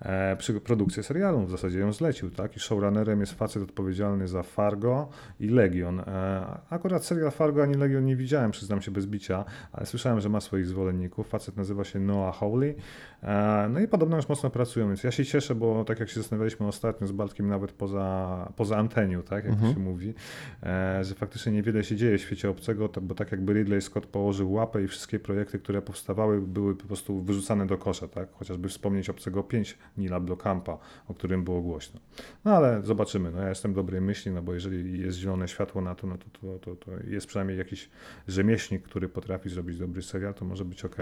e, 0.00 0.36
przy 0.36 0.60
produkcję 0.60 1.02
serialu, 1.02 1.46
w 1.46 1.50
zasadzie 1.50 1.78
ją 1.78 1.92
zlecił, 1.92 2.30
tak? 2.30 2.56
I 2.56 2.60
showrunnerem 2.60 3.20
jest 3.20 3.32
facet 3.32 3.62
odpowiedzialny 3.62 4.28
za 4.28 4.42
Fargo 4.42 5.08
i 5.40 5.48
Legion. 5.48 6.00
E, 6.00 6.46
akurat 6.70 7.04
serial 7.04 7.30
Fargo 7.30 7.62
ani 7.62 7.74
Legion 7.74 8.04
nie 8.04 8.16
widziałem, 8.16 8.50
przyznam 8.50 8.82
się 8.82 8.90
bez 8.90 9.06
bicia, 9.06 9.44
ale 9.72 9.86
słyszałem, 9.86 10.20
że 10.20 10.28
ma 10.28 10.40
swoich 10.40 10.66
zwolenników. 10.66 11.28
Facet 11.28 11.56
nazywa 11.56 11.84
się 11.84 11.98
Noah 12.00 12.36
Hawley. 12.36 12.74
E, 13.22 13.68
no 13.72 13.80
i 13.80 13.88
podobno 13.88 14.16
już 14.16 14.28
mocno 14.28 14.50
pracują, 14.50 14.86
więc 14.86 15.04
ja 15.04 15.10
się 15.10 15.24
cieszę, 15.24 15.54
bo 15.54 15.84
tak 15.84 16.00
jak 16.00 16.08
się 16.08 16.20
zastanawialiśmy 16.20 16.66
ostatnio 16.66 17.06
z 17.06 17.12
Bartkiem 17.12 17.48
nawet 17.48 17.72
poza, 17.72 18.52
poza 18.56 18.76
antenią, 18.76 19.22
tak, 19.22 19.44
jak 19.44 19.52
Mhm. 19.52 19.72
to 19.74 19.78
się 19.78 19.84
mówi, 19.84 20.14
e, 20.62 21.04
że 21.04 21.14
faktycznie 21.14 21.52
niewiele 21.52 21.84
się 21.84 21.96
dzieje 21.96 22.18
w 22.18 22.20
świecie 22.20 22.50
obcego, 22.50 22.88
to, 22.88 23.00
bo 23.00 23.14
tak 23.14 23.32
jakby 23.32 23.52
Ridley 23.52 23.82
Scott 23.82 24.06
położył 24.06 24.52
łapę 24.52 24.82
i 24.82 24.88
wszystkie 24.88 25.18
projekty, 25.18 25.58
które 25.58 25.82
powstawały, 25.82 26.40
były 26.40 26.74
po 26.76 26.84
prostu 26.86 27.22
wyrzucane 27.22 27.66
do 27.66 27.78
kosza, 27.78 28.08
tak, 28.08 28.32
chociażby 28.32 28.68
wspomnieć 28.68 29.10
obcego 29.10 29.42
5 29.42 29.78
Nila 29.98 30.20
Blockampa, 30.20 30.78
o 31.08 31.14
którym 31.14 31.44
było 31.44 31.62
głośno. 31.62 32.00
No 32.44 32.50
ale 32.56 32.82
zobaczymy, 32.82 33.30
no 33.30 33.42
ja 33.42 33.48
jestem 33.48 33.74
dobrej 33.74 34.00
myśli, 34.00 34.32
no 34.32 34.42
bo 34.42 34.54
jeżeli 34.54 35.00
jest 35.00 35.18
zielone 35.18 35.48
światło 35.48 35.80
na 35.82 35.94
to, 35.94 36.06
no 36.06 36.16
to, 36.18 36.24
to, 36.40 36.58
to, 36.58 36.76
to 36.76 36.90
jest 37.06 37.26
przynajmniej 37.26 37.58
jakiś 37.58 37.90
rzemieślnik, 38.28 38.82
który 38.82 39.08
potrafi 39.08 39.48
zrobić 39.50 39.78
dobry 39.78 40.02
serial, 40.02 40.34
to 40.34 40.44
może 40.44 40.64
być 40.64 40.84
ok. 40.84 40.96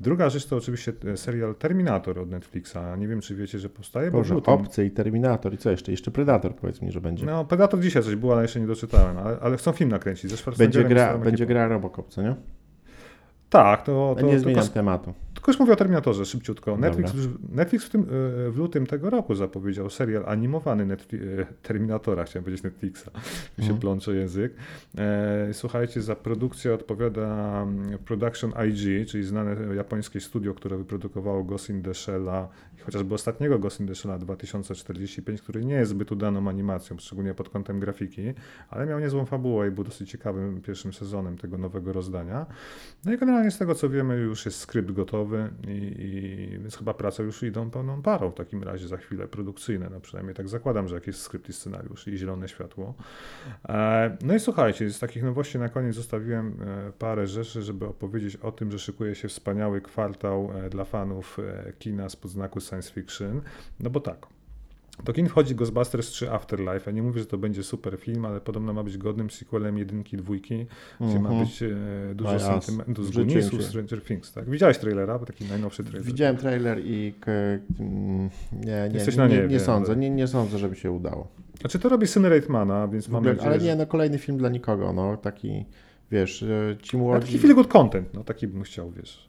Druga 0.00 0.30
rzecz 0.30 0.46
to 0.46 0.56
oczywiście 0.56 0.92
e, 1.12 1.16
serial 1.16 1.54
Terminator 1.54 2.18
od 2.18 2.30
Netflixa. 2.30 2.76
Nie 2.98 3.08
wiem, 3.08 3.20
czy 3.20 3.34
wiecie, 3.34 3.58
że 3.58 3.68
powstaje, 3.68 4.10
bo 4.10 4.18
Boże, 4.18 4.34
lutym- 4.34 4.54
Obcy 4.54 4.86
i 4.86 4.90
Terminator 4.90 5.54
i 5.54 5.58
co 5.58 5.70
jeszcze? 5.70 5.90
Jeszcze 5.90 6.10
Predator 6.10 6.54
powiedz 6.54 6.82
mi, 6.82 6.92
że 6.92 7.00
będzie. 7.00 7.26
No, 7.26 7.44
Predator 7.44 7.80
dzisiaj 7.80 8.02
coś 8.02 8.14
było, 8.14 8.32
ale 8.32 8.42
jeszcze 8.42 8.60
nie 8.60 8.66
doczytałem, 8.66 9.18
ale, 9.18 9.38
ale 9.40 9.56
chcą 9.56 9.72
film 9.72 9.90
nakręcić 9.90 10.30
ze 10.30 10.52
będzie 10.58 10.84
gra, 10.84 11.18
będzie 11.18 11.44
ekipą. 11.44 11.48
gra 11.54 11.68
Robocop, 11.68 12.08
co 12.08 12.22
nie? 12.22 12.34
Tak, 13.50 13.82
to, 13.82 14.14
Ja 14.16 14.20
to, 14.22 14.26
nie 14.26 14.32
to, 14.34 14.38
zmieniam 14.40 14.64
to, 14.66 14.72
tematu. 14.72 15.14
Tylko 15.48 15.56
już 15.56 15.60
mówię 15.60 15.72
o 15.72 15.76
Terminatorze 15.76 16.26
szybciutko. 16.26 16.76
Netflix, 16.76 17.12
Netflix 17.52 17.84
w, 17.84 17.90
tym, 17.90 18.00
e, 18.00 18.50
w 18.50 18.56
lutym 18.56 18.86
tego 18.86 19.10
roku 19.10 19.34
zapowiedział 19.34 19.90
serial 19.90 20.24
animowany 20.26 20.94
e, 20.94 20.96
Terminatora, 21.62 22.24
chciałem 22.24 22.44
powiedzieć 22.44 22.64
Netflixa, 22.64 23.06
mi 23.58 23.64
się 23.64 23.70
Mhm. 23.70 23.78
plącze 23.78 24.14
język. 24.14 24.54
E, 24.98 25.48
Słuchajcie, 25.52 26.02
za 26.02 26.16
produkcję 26.16 26.74
odpowiada 26.74 27.62
mm, 27.62 27.98
Production 27.98 28.52
IG, 28.68 29.08
czyli 29.08 29.24
znane 29.24 29.74
japońskie 29.76 30.20
studio, 30.20 30.54
które 30.54 30.76
wyprodukowało 30.76 31.44
Ghost 31.44 31.70
in 31.70 31.82
the 31.82 31.90
Shell'a 31.90 32.46
chociażby 32.88 33.14
ostatniego 33.14 33.58
Ghost 33.58 33.80
in 33.80 33.86
the 33.86 33.92
Shell'a 33.92 34.18
2045, 34.18 35.42
który 35.42 35.64
nie 35.64 35.74
jest 35.74 35.90
zbyt 35.90 36.12
udaną 36.12 36.48
animacją, 36.48 36.98
szczególnie 36.98 37.34
pod 37.34 37.48
kątem 37.48 37.80
grafiki, 37.80 38.34
ale 38.70 38.86
miał 38.86 39.00
niezłą 39.00 39.26
fabułę 39.26 39.68
i 39.68 39.70
był 39.70 39.84
dosyć 39.84 40.10
ciekawym 40.10 40.60
pierwszym 40.60 40.92
sezonem 40.92 41.38
tego 41.38 41.58
nowego 41.58 41.92
rozdania. 41.92 42.46
No 43.04 43.12
i 43.12 43.18
generalnie 43.18 43.50
z 43.50 43.58
tego 43.58 43.74
co 43.74 43.90
wiemy, 43.90 44.16
już 44.16 44.46
jest 44.46 44.58
skrypt 44.58 44.92
gotowy, 44.92 45.37
i, 45.68 45.70
i, 45.70 46.58
więc 46.58 46.76
chyba 46.76 46.94
prace 46.94 47.22
już 47.22 47.42
idą 47.42 47.70
pełną 47.70 48.02
parą 48.02 48.30
w 48.30 48.34
takim 48.34 48.62
razie 48.62 48.88
za 48.88 48.96
chwilę 48.96 49.28
produkcyjne. 49.28 49.88
No 49.90 50.00
przynajmniej 50.00 50.34
tak 50.34 50.48
zakładam, 50.48 50.88
że 50.88 50.94
jak 50.94 51.06
jest 51.06 51.20
skrypt 51.20 51.48
i 51.48 51.52
scenariusz 51.52 52.08
i 52.08 52.16
zielone 52.16 52.48
światło. 52.48 52.94
E, 53.68 54.16
no 54.22 54.34
i 54.34 54.40
słuchajcie, 54.40 54.90
z 54.90 54.98
takich 54.98 55.22
nowości 55.22 55.58
na 55.58 55.68
koniec 55.68 55.94
zostawiłem 55.94 56.56
e, 56.62 56.92
parę 56.98 57.26
rzeczy, 57.26 57.62
żeby 57.62 57.86
opowiedzieć 57.86 58.36
o 58.36 58.52
tym, 58.52 58.72
że 58.72 58.78
szykuje 58.78 59.14
się 59.14 59.28
wspaniały 59.28 59.80
kwartał 59.80 60.50
e, 60.54 60.70
dla 60.70 60.84
fanów 60.84 61.38
kina 61.78 62.08
z 62.08 62.16
podznaku 62.16 62.60
science 62.60 62.92
fiction. 62.92 63.40
No 63.80 63.90
bo 63.90 64.00
tak. 64.00 64.37
Do 65.04 65.12
kin 65.12 65.28
wchodzi 65.28 65.54
Ghostbusters 65.54 66.08
3 66.08 66.30
Afterlife. 66.30 66.80
Ja 66.86 66.92
nie 66.92 67.02
mówię, 67.02 67.20
że 67.20 67.26
to 67.26 67.38
będzie 67.38 67.62
super 67.62 67.98
film, 67.98 68.24
ale 68.24 68.40
podobno 68.40 68.72
ma 68.72 68.82
być 68.84 68.98
godnym 68.98 69.30
sequelem 69.30 69.78
jedynki, 69.78 70.16
dwójki, 70.16 70.66
gdzie 71.00 71.20
ma 71.20 71.28
Mhm. 71.28 71.44
być 71.46 71.62
e, 71.62 71.68
dużo 72.14 72.40
sentymentu 72.40 73.04
z 73.04 73.14
się. 73.32 73.62
Stranger 73.62 74.02
Things, 74.02 74.32
tak? 74.32 74.50
Widziałeś 74.50 74.78
trailera, 74.78 75.18
bo 75.18 75.26
taki 75.26 75.44
najnowszy 75.44 75.84
trailer. 75.84 76.02
Widziałem 76.06 76.36
trailer 76.36 76.80
i 76.84 77.14
mm, 77.80 78.30
nie, 78.52 78.90
nie, 78.92 79.28
nie, 79.28 79.28
nie, 79.42 79.48
nie 79.48 79.60
sądzę, 79.60 79.96
nie, 79.96 80.10
nie 80.10 80.26
sądzę, 80.26 80.58
żeby 80.58 80.76
się 80.76 80.90
udało. 80.90 81.28
Znaczy 81.60 81.78
to 81.78 81.88
robi 81.88 82.06
syn 82.06 82.24
Reitmana, 82.26 82.88
więc 82.88 83.06
W 83.06 83.10
mam 83.10 83.18
ogóle, 83.26 83.36
ale 83.42 83.58
nie, 83.58 83.76
no 83.76 83.86
kolejny 83.86 84.18
film 84.18 84.38
dla 84.38 84.48
nikogo, 84.48 84.92
no 84.92 85.16
taki, 85.16 85.64
wiesz, 86.10 86.42
e, 86.42 86.76
ci 86.82 86.96
A 86.96 87.00
młodzi... 87.00 87.26
taki 87.26 87.38
feel 87.38 87.54
good 87.54 87.68
content, 87.68 88.14
no 88.14 88.24
taki 88.24 88.46
bym 88.46 88.62
chciał, 88.62 88.90
wiesz. 88.90 89.27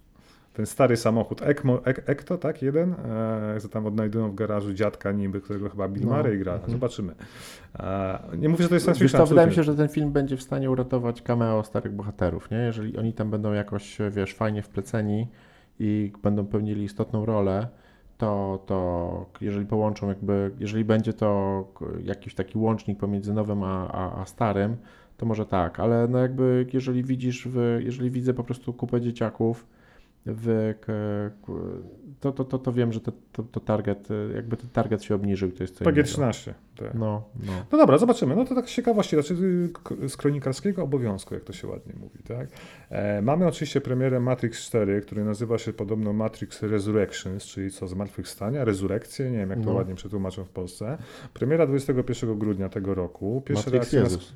Ten 0.60 0.66
stary 0.66 0.98
samochód 0.98 1.42
Ekmo, 1.42 1.86
Ek, 1.86 2.04
Ekto, 2.06 2.38
tak, 2.38 2.62
jeden, 2.62 2.94
e, 2.94 3.60
co 3.62 3.70
tam 3.70 3.86
odnajdują 3.86 4.32
w 4.32 4.36
garażu 4.36 4.74
dziadka 4.74 5.12
niby, 5.12 5.42
którego 5.42 5.70
chyba 5.70 5.88
Bill 5.88 6.06
No. 6.06 6.18
Murray 6.18 6.40
gra, 6.40 6.54
Mhm. 6.54 6.72
zobaczymy. 6.72 7.14
E, 7.80 8.20
nie 8.38 8.50
mówię, 8.50 8.64
że 8.64 8.70
to 8.70 8.76
jest 8.76 8.86
science 8.86 9.04
fiction, 9.04 9.26
wydaje 9.26 9.48
mi 9.48 9.54
się, 9.54 9.64
że 9.64 9.76
ten 9.76 9.88
film 9.90 10.12
będzie 10.12 10.38
w 10.38 10.44
stanie 10.44 10.72
uratować 10.72 11.22
cameo 11.22 11.64
starych 11.64 11.92
bohaterów, 11.92 12.52
nie? 12.52 12.58
Jeżeli 12.58 12.98
oni 12.98 13.14
tam 13.14 13.30
będą 13.30 13.54
jakoś, 13.54 13.98
wiesz, 14.12 14.34
fajnie 14.34 14.62
wpleceni 14.62 15.28
i 15.80 16.12
będą 16.24 16.46
pełnili 16.46 16.84
istotną 16.84 17.26
rolę, 17.26 17.68
to, 18.18 18.64
to 18.66 19.26
jeżeli 19.42 19.66
połączą 19.66 20.08
jakby, 20.08 20.52
jeżeli 20.60 20.86
będzie 20.86 21.14
to 21.14 21.64
jakiś 22.04 22.36
taki 22.36 22.58
łącznik 22.58 23.00
pomiędzy 23.00 23.34
nowym 23.34 23.64
a, 23.64 23.92
a, 23.92 24.22
a 24.22 24.26
starym, 24.26 24.78
to 25.18 25.26
może 25.26 25.46
tak, 25.46 25.80
ale 25.80 26.08
no 26.08 26.18
jakby 26.18 26.66
jeżeli 26.74 27.04
widzisz, 27.04 27.48
w, 27.48 27.80
jeżeli 27.80 28.12
widzę 28.12 28.34
po 28.34 28.44
prostu 28.44 28.74
kupę 28.74 29.02
dzieciaków, 29.02 29.66
w, 30.26 30.74
to, 32.20 32.32
to, 32.32 32.44
to, 32.44 32.60
to 32.60 32.74
wiem, 32.74 32.94
że 32.94 33.00
to, 33.02 33.12
to, 33.32 33.44
to 33.44 33.60
target, 33.60 34.08
jakby 34.36 34.58
ten 34.58 34.70
target 34.70 35.04
się 35.04 35.16
obniżył, 35.16 35.52
to 35.52 35.64
jest 35.64 35.76
co 35.76 35.84
innego. 35.84 36.02
PG-13. 36.02 36.54
Tak. 36.76 36.94
No, 36.94 37.24
no. 37.46 37.54
No 37.72 37.78
dobra, 37.78 37.98
zobaczymy. 37.98 38.36
No 38.36 38.46
to 38.46 38.56
tak 38.56 38.70
z 38.70 38.74
ciekawości, 38.74 39.16
znaczy 39.16 39.34
y, 39.34 39.70
k- 39.84 39.96
z 40.10 40.18
kronikarskiego 40.18 40.84
obowiązku, 40.84 41.34
jak 41.34 41.44
to 41.44 41.54
się 41.54 41.68
ładnie 41.68 41.94
mówi, 42.00 42.24
tak? 42.24 42.48
E, 42.90 43.22
mamy 43.22 43.48
oczywiście 43.48 43.82
premierę 43.82 44.20
Matrix 44.20 44.66
4, 44.66 45.02
który 45.02 45.24
nazywa 45.24 45.58
się 45.58 45.74
podobno 45.74 46.14
Matrix 46.14 46.64
Resurrections, 46.64 47.44
czyli 47.46 47.72
co, 47.72 47.88
zmartwychwstania, 47.88 48.66
rezurekcje, 48.66 49.32
nie 49.32 49.38
wiem 49.38 49.50
jak 49.50 49.60
to 49.60 49.66
No. 49.66 49.74
ładnie 49.74 49.96
przetłumaczą 49.96 50.44
w 50.46 50.50
Polsce. 50.50 50.98
Premiera 51.34 51.68
21 51.68 52.40
grudnia 52.40 52.70
tego 52.70 52.96
roku. 52.96 53.42
Pierwsze 53.46 53.66
Matrix 53.72 53.74
reakcje 53.94 54.00
na- 54.00 54.04
Jezus. 54.06 54.34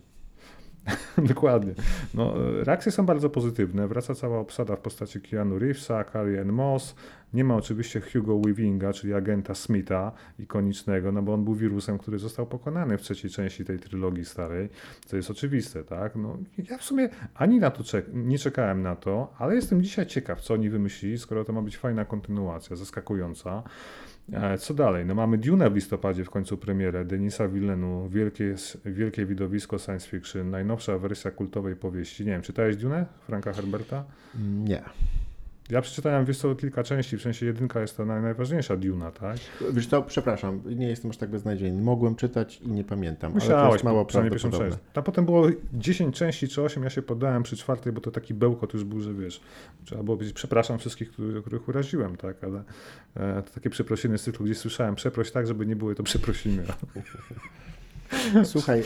Dokładnie. 1.17 1.73
No, 2.13 2.33
reakcje 2.63 2.91
są 2.91 3.05
bardzo 3.05 3.29
pozytywne. 3.29 3.87
Wraca 3.87 4.15
cała 4.15 4.39
obsada 4.39 4.75
w 4.75 4.79
postaci 4.79 5.21
Keanu 5.21 5.59
Reevesa, 5.59 6.03
Carrie 6.03 6.41
Ann 6.41 6.51
Moss. 6.51 6.95
Nie 7.33 7.43
ma 7.43 7.55
oczywiście 7.55 8.01
Hugo 8.01 8.39
Weavinga, 8.39 8.93
czyli 8.93 9.13
agenta 9.13 9.55
Smitha, 9.55 10.11
ikonicznego, 10.39 11.11
no 11.11 11.21
bo 11.21 11.33
on 11.33 11.43
był 11.43 11.55
wirusem, 11.55 11.97
który 11.97 12.19
został 12.19 12.47
pokonany 12.47 12.97
w 12.97 13.01
trzeciej 13.01 13.31
części 13.31 13.65
tej 13.65 13.79
trylogii 13.79 14.25
starej, 14.25 14.69
co 15.05 15.17
jest 15.17 15.31
oczywiste, 15.31 15.83
tak? 15.83 16.15
No, 16.15 16.37
ja 16.69 16.77
w 16.77 16.83
sumie 16.83 17.09
ani 17.35 17.59
na 17.59 17.71
to 17.71 17.83
czek- 17.83 18.13
nie 18.13 18.39
czekałem 18.39 18.81
na 18.81 18.95
to, 18.95 19.33
ale 19.37 19.55
jestem 19.55 19.83
dzisiaj 19.83 20.07
ciekaw, 20.07 20.41
co 20.41 20.53
oni 20.53 20.69
wymyślili, 20.69 21.17
skoro 21.17 21.45
to 21.45 21.53
ma 21.53 21.61
być 21.61 21.77
fajna 21.77 22.05
kontynuacja, 22.05 22.75
zaskakująca. 22.75 23.63
E, 24.33 24.57
Co 24.57 24.73
dalej? 24.73 25.05
No 25.05 25.15
mamy 25.15 25.37
Dune 25.37 25.69
w 25.69 25.75
listopadzie 25.75 26.25
w 26.25 26.29
końcu 26.29 26.57
premierę 26.57 27.05
Denisa 27.05 27.47
Villeneuve, 27.47 28.09
wielkie, 28.09 28.55
wielkie 28.85 29.25
widowisko 29.25 29.79
science 29.79 30.09
fiction, 30.09 30.49
najnowsza 30.49 30.97
wersja 30.97 31.31
kultowej 31.31 31.75
powieści. 31.75 32.25
Nie 32.25 32.31
wiem, 32.31 32.41
czytałeś 32.41 32.75
Dune 32.75 33.05
Franka 33.27 33.53
Herberta? 33.53 34.03
Nie. 34.39 34.83
Ja 35.69 35.81
przeczytałem, 35.81 36.25
wiesz 36.25 36.37
co, 36.37 36.55
kilka 36.55 36.83
części, 36.83 37.17
w 37.17 37.21
sensie 37.21 37.45
jedynka 37.45 37.81
jest 37.81 37.97
to 37.97 38.05
naj, 38.05 38.21
najważniejsza 38.21 38.77
Duna, 38.77 39.11
tak? 39.11 39.37
Wiesz 39.71 39.87
co, 39.87 40.01
przepraszam, 40.01 40.61
nie 40.65 40.87
jestem 40.87 41.11
aż 41.11 41.17
tak 41.17 41.29
beznadziejny. 41.29 41.81
Mogłem 41.81 42.15
czytać 42.15 42.61
i 42.61 42.71
nie 42.71 42.83
pamiętam, 42.83 43.33
ale 43.41 43.49
to 43.49 43.71
jest 43.71 43.83
mało 43.83 44.05
prawdopodobne. 44.05 44.77
A 44.93 45.01
potem 45.01 45.25
było 45.25 45.47
10 45.73 46.15
części 46.15 46.47
czy 46.47 46.61
8, 46.61 46.83
ja 46.83 46.89
się 46.89 47.01
poddałem 47.01 47.43
przy 47.43 47.57
czwartej, 47.57 47.93
bo 47.93 48.01
to 48.01 48.11
taki 48.11 48.33
bełkot 48.33 48.73
już 48.73 48.83
był, 48.83 49.01
że 49.01 49.13
wiesz, 49.13 49.41
trzeba 49.85 50.03
było 50.03 50.17
powiedzieć, 50.17 50.35
przepraszam 50.35 50.79
wszystkich, 50.79 51.11
którzy, 51.11 51.41
których 51.41 51.67
uraziłem, 51.67 52.17
tak, 52.17 52.43
ale 52.43 52.63
e, 53.15 53.41
to 53.41 53.53
takie 53.53 53.69
przeprosiny 53.69 54.17
z 54.17 54.23
cyklu, 54.23 54.45
gdzie 54.45 54.55
słyszałem, 54.55 54.95
przeproś 54.95 55.31
tak, 55.31 55.47
żeby 55.47 55.65
nie 55.65 55.75
były 55.75 55.95
to 55.95 56.03
przeprosiny. 56.03 56.63
Słuchaj, 58.43 58.79
e, 58.79 58.83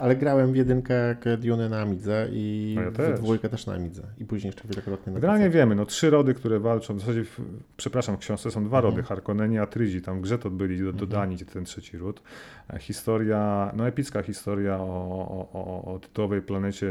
ale 0.00 0.16
grałem 0.16 0.52
w 0.52 0.56
jedynkę 0.56 1.16
Dune 1.38 1.68
na 1.68 1.80
Amidze 1.80 2.28
i 2.32 2.72
No 2.76 2.82
ja 2.82 2.90
w 2.90 2.96
też. 2.96 3.20
dwójkę 3.20 3.48
też 3.48 3.66
na 3.66 3.74
Amidze. 3.74 4.02
I 4.18 4.24
później 4.24 4.48
jeszcze 4.48 4.68
wielokrotnie 4.68 5.12
na 5.12 5.20
Generalnie 5.20 5.50
wiemy, 5.50 5.74
no 5.74 5.86
trzy 5.86 6.10
rody, 6.10 6.34
które 6.34 6.60
walczą, 6.60 6.96
w 6.96 7.00
zasadzie, 7.00 7.24
w, 7.24 7.40
przepraszam, 7.76 8.16
w 8.16 8.18
książce 8.18 8.50
są 8.50 8.64
dwa 8.64 8.78
Mhm. 8.78 8.94
rody, 8.94 9.02
Harkonneni, 9.08 9.58
Atrydzi, 9.58 10.02
tam 10.02 10.18
w 10.18 10.20
grze 10.20 10.38
to 10.38 10.50
byli 10.50 10.78
do, 10.82 10.92
dodani 10.92 11.36
ten 11.38 11.64
trzeci 11.64 11.98
ród. 11.98 12.22
E, 12.70 12.78
Historia, 12.78 13.72
no 13.76 13.88
epicka 13.88 14.22
historia 14.22 14.76
o, 14.78 14.84
o, 14.84 15.48
o, 15.84 15.94
o 15.94 15.98
tytułowej 15.98 16.42
planecie 16.42 16.86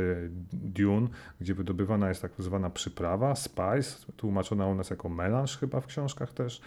Dune, 0.54 1.08
gdzie 1.42 1.54
wydobywana 1.54 2.10
jest 2.10 2.22
tak 2.22 2.32
zwana 2.38 2.70
przyprawa, 2.70 3.36
spice, 3.36 4.12
tłumaczona 4.18 4.68
u 4.68 4.76
nas 4.76 4.90
jako 4.90 5.10
melanż 5.10 5.58
chyba 5.58 5.82
w 5.82 5.86
książkach 5.88 6.34
też. 6.34 6.62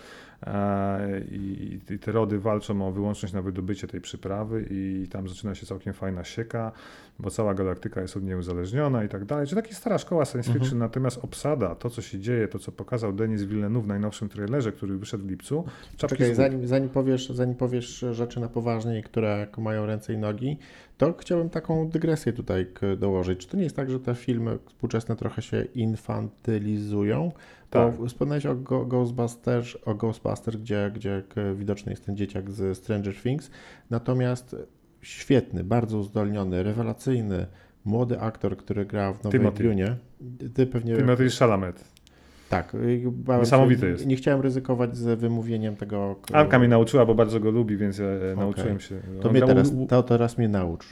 E, 0.47 1.21
I, 1.31 1.81
te 2.01 2.13
rody 2.13 2.39
walczą 2.39 2.89
o 2.89 2.93
wyłączność 2.93 3.35
na 3.35 3.43
wydobycie 3.43 3.87
tej 3.87 4.01
przyprawy 4.01 4.67
i 4.71 5.09
tam 5.11 5.29
zaczyna 5.29 5.55
się 5.55 5.67
całkiem 5.67 5.93
fajna 5.93 6.25
sieka, 6.25 6.73
bo 7.23 7.31
cała 7.31 7.55
galaktyka 7.55 8.01
jest 8.01 8.17
od 8.17 8.23
niej 8.23 8.35
uzależniona 8.37 9.05
i 9.05 9.09
tak 9.09 9.25
dalej. 9.25 9.47
Czyli 9.47 9.63
taka 9.63 9.75
stara 9.75 9.99
szkoła 9.99 10.25
science 10.25 10.49
Mhm. 10.49 10.61
fiction, 10.61 10.79
natomiast 10.79 11.19
obsada, 11.25 11.75
to 11.75 11.91
co 11.91 12.03
się 12.03 12.19
dzieje, 12.21 12.49
to 12.49 12.59
co 12.59 12.73
pokazał 12.73 13.13
Denis 13.13 13.43
Villeneuve 13.43 13.85
w 13.85 13.89
najnowszym 13.89 14.29
trailerze, 14.29 14.73
który 14.73 14.99
wyszedł 14.99 15.25
w 15.25 15.31
lipcu, 15.31 15.65
Czekaj, 15.97 16.35
zanim, 16.35 16.67
zanim, 16.67 16.89
powiesz, 16.89 17.29
zanim 17.31 17.55
powiesz 17.55 18.05
rzeczy 18.13 18.41
na 18.41 18.49
poważnie, 18.49 19.03
które 19.03 19.47
mają 19.59 19.87
ręce 19.87 20.13
i 20.13 20.19
nogi, 20.19 20.59
to 20.99 21.15
chciałbym 21.19 21.51
taką 21.51 21.89
dygresję 21.89 22.33
tutaj 22.33 22.67
dołożyć. 22.99 23.39
Czy 23.41 23.49
to 23.49 23.57
nie 23.57 23.63
jest 23.63 23.77
tak, 23.77 23.91
że 23.91 24.01
te 24.01 24.15
filmy 24.15 24.59
współczesne 24.67 25.17
trochę 25.17 25.43
się 25.43 25.65
infantylizują? 25.75 27.33
Tak. 27.71 27.97
Bo 27.97 28.07
wspomniałeś 28.07 28.47
o 28.47 28.55
Go- 28.55 28.85
Ghostbusters, 28.87 29.77
o 29.85 29.95
Ghostbusters 29.95 30.57
gdzie, 30.57 30.91
gdzie 30.95 31.23
widoczny 31.55 31.93
jest 31.93 32.07
ten 32.07 32.17
dzieciak 32.17 32.51
z 32.51 32.79
Stranger 32.79 33.15
Things. 33.23 33.51
Natomiast 33.91 34.57
świetny, 35.03 35.65
bardzo 35.65 35.99
uzdolniony, 35.99 36.63
rewelacyjny, 36.63 37.47
młody 37.85 38.21
aktor, 38.21 38.57
który 38.57 38.87
gra 38.87 39.13
w 39.13 39.25
nowej. 39.25 39.41
Dune. 39.53 39.97
Ty 40.55 40.67
pewnie... 40.67 40.97
Timothy 40.97 41.31
Chalamet. 41.31 41.85
Tak. 42.49 42.77
Niesamowity 43.41 43.89
jest. 43.89 44.07
Nie 44.07 44.17
chciałem 44.17 44.41
ryzykować 44.41 44.97
z 44.97 45.21
wymówieniem 45.21 45.77
tego... 45.77 46.17
Anka 46.33 46.59
mnie 46.59 46.69
nauczyła, 46.69 47.07
bo 47.07 47.15
bardzo 47.15 47.41
go 47.41 47.51
lubi, 47.51 47.77
więc 47.77 47.99
ja 47.99 48.07
e, 48.07 48.37
nauczyłem 48.37 48.81
się. 48.81 49.01
To, 49.21 49.29
On 49.29 49.35
mnie 49.35 49.43
teraz, 49.43 49.73
u- 49.73 49.87
to 49.87 50.03
teraz 50.03 50.39
mnie 50.39 50.49
naucz. 50.49 50.85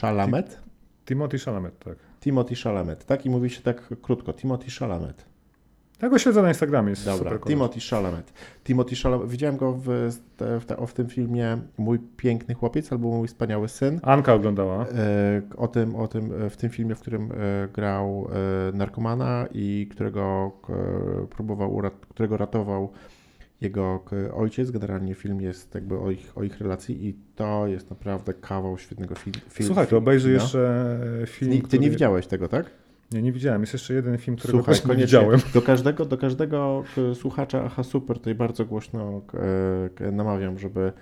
Chalamet? 0.00 0.60
Timothy 1.06 1.38
Chalamet, 1.38 1.78
tak. 1.78 1.96
Timothy 2.20 2.54
Chalamet. 2.54 3.04
Tak 3.04 3.26
i 3.26 3.30
mówi 3.30 3.50
się 3.50 3.62
tak 3.62 3.94
krótko. 4.02 4.32
Timothy 4.32 4.70
Chalamet. 4.70 5.24
Ja 6.02 6.08
go 6.08 6.18
śledzę 6.18 6.42
na 6.42 6.48
Instagramie, 6.48 6.90
jest 6.90 7.04
Dobra. 7.04 7.38
Timothy 7.38 7.80
Chalamet. 7.90 8.32
Timothy 8.64 8.96
Chalamet. 8.96 9.28
Widziałem 9.28 9.56
go 9.56 9.72
w, 9.72 9.84
w, 9.86 10.16
w, 10.38 10.86
w 10.90 10.92
tym 10.92 11.08
filmie 11.08 11.58
Mój 11.78 11.98
piękny 12.16 12.54
chłopiec 12.54 12.92
albo 12.92 13.08
Mój 13.08 13.28
wspaniały 13.28 13.68
syn. 13.68 14.00
Anka 14.02 14.34
oglądała. 14.34 14.86
E, 14.88 15.42
O 15.56 15.68
tym, 15.68 15.96
o 15.96 16.08
tym, 16.08 16.32
e, 16.46 16.50
w 16.50 16.56
tym 16.56 16.70
filmie, 16.70 16.94
w 16.94 17.00
którym 17.00 17.32
e, 17.32 17.68
grał 17.72 18.28
e, 18.72 18.76
narkomana 18.76 19.46
i 19.54 19.88
którego 19.90 20.52
e, 20.68 21.26
próbował, 21.26 21.76
urat- 21.76 22.06
którego 22.08 22.36
ratował 22.36 22.92
jego 23.60 24.04
ojciec. 24.34 24.70
Generalnie 24.70 25.14
film 25.14 25.40
jest 25.40 25.74
jakby 25.74 25.98
o 25.98 26.10
ich, 26.10 26.32
o 26.38 26.42
ich 26.42 26.58
relacji 26.60 27.08
i 27.08 27.14
to 27.34 27.66
jest 27.66 27.90
naprawdę 27.90 28.34
kawał 28.34 28.78
świetnego 28.78 29.14
fil- 29.14 29.40
filmu. 29.50 29.66
Słuchaj, 29.66 29.86
to 29.86 29.96
obejrzyj 29.96 30.34
no. 30.36 30.42
jeszcze 30.42 30.98
film, 31.26 31.50
Ty, 31.52 31.58
ty 31.58 31.62
który... 31.64 31.82
nie 31.82 31.90
widziałeś 31.90 32.26
tego, 32.26 32.48
tak? 32.48 32.70
Nie, 33.12 33.22
nie 33.22 33.32
widziałem. 33.32 33.60
Jest 33.60 33.72
jeszcze 33.72 33.94
jeden 33.94 34.18
film, 34.18 34.36
którego 34.36 34.58
Słuchaj, 34.58 34.96
nie 34.96 35.02
widziałem. 35.04 35.40
Do 35.54 35.62
każdego, 35.62 36.04
do 36.04 36.18
każdego 36.18 36.84
k- 36.96 37.14
słuchacza 37.14 37.62
Aha 37.64 37.82
Super 37.82 38.16
tutaj 38.18 38.34
bardzo 38.34 38.64
głośno 38.64 39.20
k- 39.26 40.10
namawiam, 40.12 40.58
żeby 40.58 40.92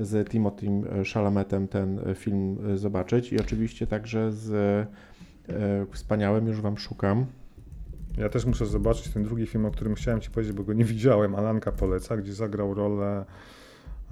z 0.00 0.28
Timothym 0.30 0.84
Chalametem 1.14 1.68
ten 1.68 2.00
film 2.14 2.58
e, 2.72 2.76
zobaczyć 2.78 3.32
i 3.32 3.40
oczywiście 3.40 3.86
także 3.86 4.32
z 4.32 4.52
e, 4.52 4.86
wspaniałym, 5.92 6.46
już 6.46 6.60
wam 6.60 6.78
szukam. 6.78 7.26
Ja 8.18 8.28
też 8.28 8.44
muszę 8.46 8.66
zobaczyć 8.66 9.08
ten 9.08 9.24
drugi 9.24 9.46
film, 9.46 9.66
o 9.66 9.70
którym 9.70 9.94
chciałem 9.94 10.20
ci 10.20 10.30
powiedzieć, 10.30 10.56
bo 10.56 10.62
go 10.62 10.72
nie 10.72 10.84
widziałem. 10.84 11.34
Alanka 11.34 11.72
poleca, 11.72 12.16
gdzie 12.16 12.32
zagrał 12.34 12.74
rolę. 12.74 13.24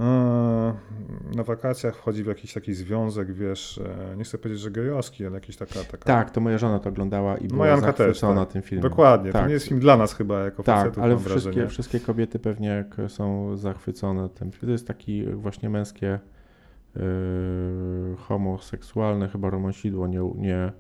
E, 0.00 0.74
Na 1.36 1.42
wakacjach 1.42 1.96
wchodzi 1.96 2.24
w 2.24 2.26
jakiś 2.26 2.52
taki 2.52 2.74
związek, 2.74 3.32
wiesz, 3.32 3.80
e, 4.12 4.16
nie 4.16 4.24
chcę 4.24 4.38
powiedzieć, 4.38 4.60
że 4.62 4.70
gejowski, 4.70 5.26
ale 5.26 5.34
jakiś 5.34 5.56
taka. 5.56 5.74
taka... 5.90 6.04
Tak, 6.04 6.30
to 6.30 6.40
moja 6.40 6.58
żona 6.58 6.78
to 6.78 6.88
oglądała 6.88 7.36
i 7.36 7.48
była 7.48 7.58
Moja 7.58 7.74
Anka 7.74 7.92
też, 7.92 7.98
zachwycona 7.98 8.44
tak. 8.44 8.52
tym 8.52 8.62
filmem. 8.62 8.90
Dokładnie. 8.90 9.32
To 9.32 9.38
Tak. 9.38 9.46
nie 9.48 9.52
jest 9.54 9.66
film 9.68 9.80
dla 9.80 9.96
nas 9.96 10.14
chyba, 10.14 10.40
jako 10.40 10.62
Tak, 10.62 10.76
facetów, 10.78 11.02
ale 11.04 11.18
wszystkie, 11.18 11.40
wrażenie. 11.50 11.68
wszystkie 11.68 12.00
kobiety 12.00 12.38
pewnie 12.38 12.84
są 13.08 13.56
zachwycone 13.56 14.28
tym. 14.28 14.50
To 14.50 14.70
jest 14.70 14.86
taki 14.86 15.26
właśnie 15.26 15.70
męskie 15.70 16.18
yy, 16.96 17.02
homoseksualne 18.18 19.28
chyba 19.28 19.50
romansidło, 19.50 20.06
nie, 20.06 20.20
nie, 20.36 20.72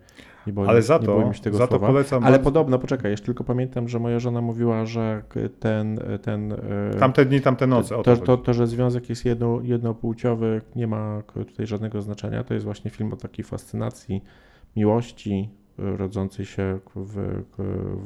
nie 0.46 0.52
boję, 0.52 0.68
Ale 0.70 0.82
za 0.82 0.98
nie 0.98 1.06
boję 1.06 1.22
to, 1.22 1.28
mi 1.28 1.34
się 1.34 1.42
tego 1.42 1.56
za 1.58 1.66
to 1.66 1.70
słowa. 1.70 1.86
polecam. 1.86 2.24
Ale 2.24 2.32
bardzo- 2.32 2.44
podobno, 2.44 2.78
poczekaj, 2.78 3.10
jeszcze 3.10 3.26
tylko 3.26 3.44
pamiętam, 3.44 3.88
że 3.88 3.98
moja 3.98 4.18
żona 4.18 4.40
mówiła, 4.40 4.86
że 4.86 5.22
ten, 5.60 6.00
ten 6.22 6.50
yy, 6.92 6.98
Tamte 7.00 7.24
dni, 7.24 7.40
tamte 7.40 7.66
noce. 7.66 7.94
To, 7.96 8.02
to, 8.02 8.16
to, 8.16 8.36
to, 8.36 8.52
że 8.54 8.66
związek 8.66 9.08
jest 9.08 9.24
jedno, 9.24 9.60
jednopłciowy, 9.62 10.60
nie 10.76 10.86
ma 10.86 11.22
tutaj 11.46 11.66
żadnego 11.66 12.02
znaczenia. 12.02 12.44
To 12.44 12.54
jest 12.54 12.64
właśnie 12.64 12.90
film 12.90 13.12
o 13.12 13.16
takiej 13.16 13.44
fascynacji, 13.44 14.24
miłości 14.76 15.50
y, 15.78 15.96
rodzącej 15.96 16.44
się 16.46 16.78
w, 16.96 17.42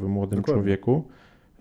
w 0.00 0.06
młodym 0.08 0.38
Dokładnie. 0.38 0.62
człowieku. 0.62 1.08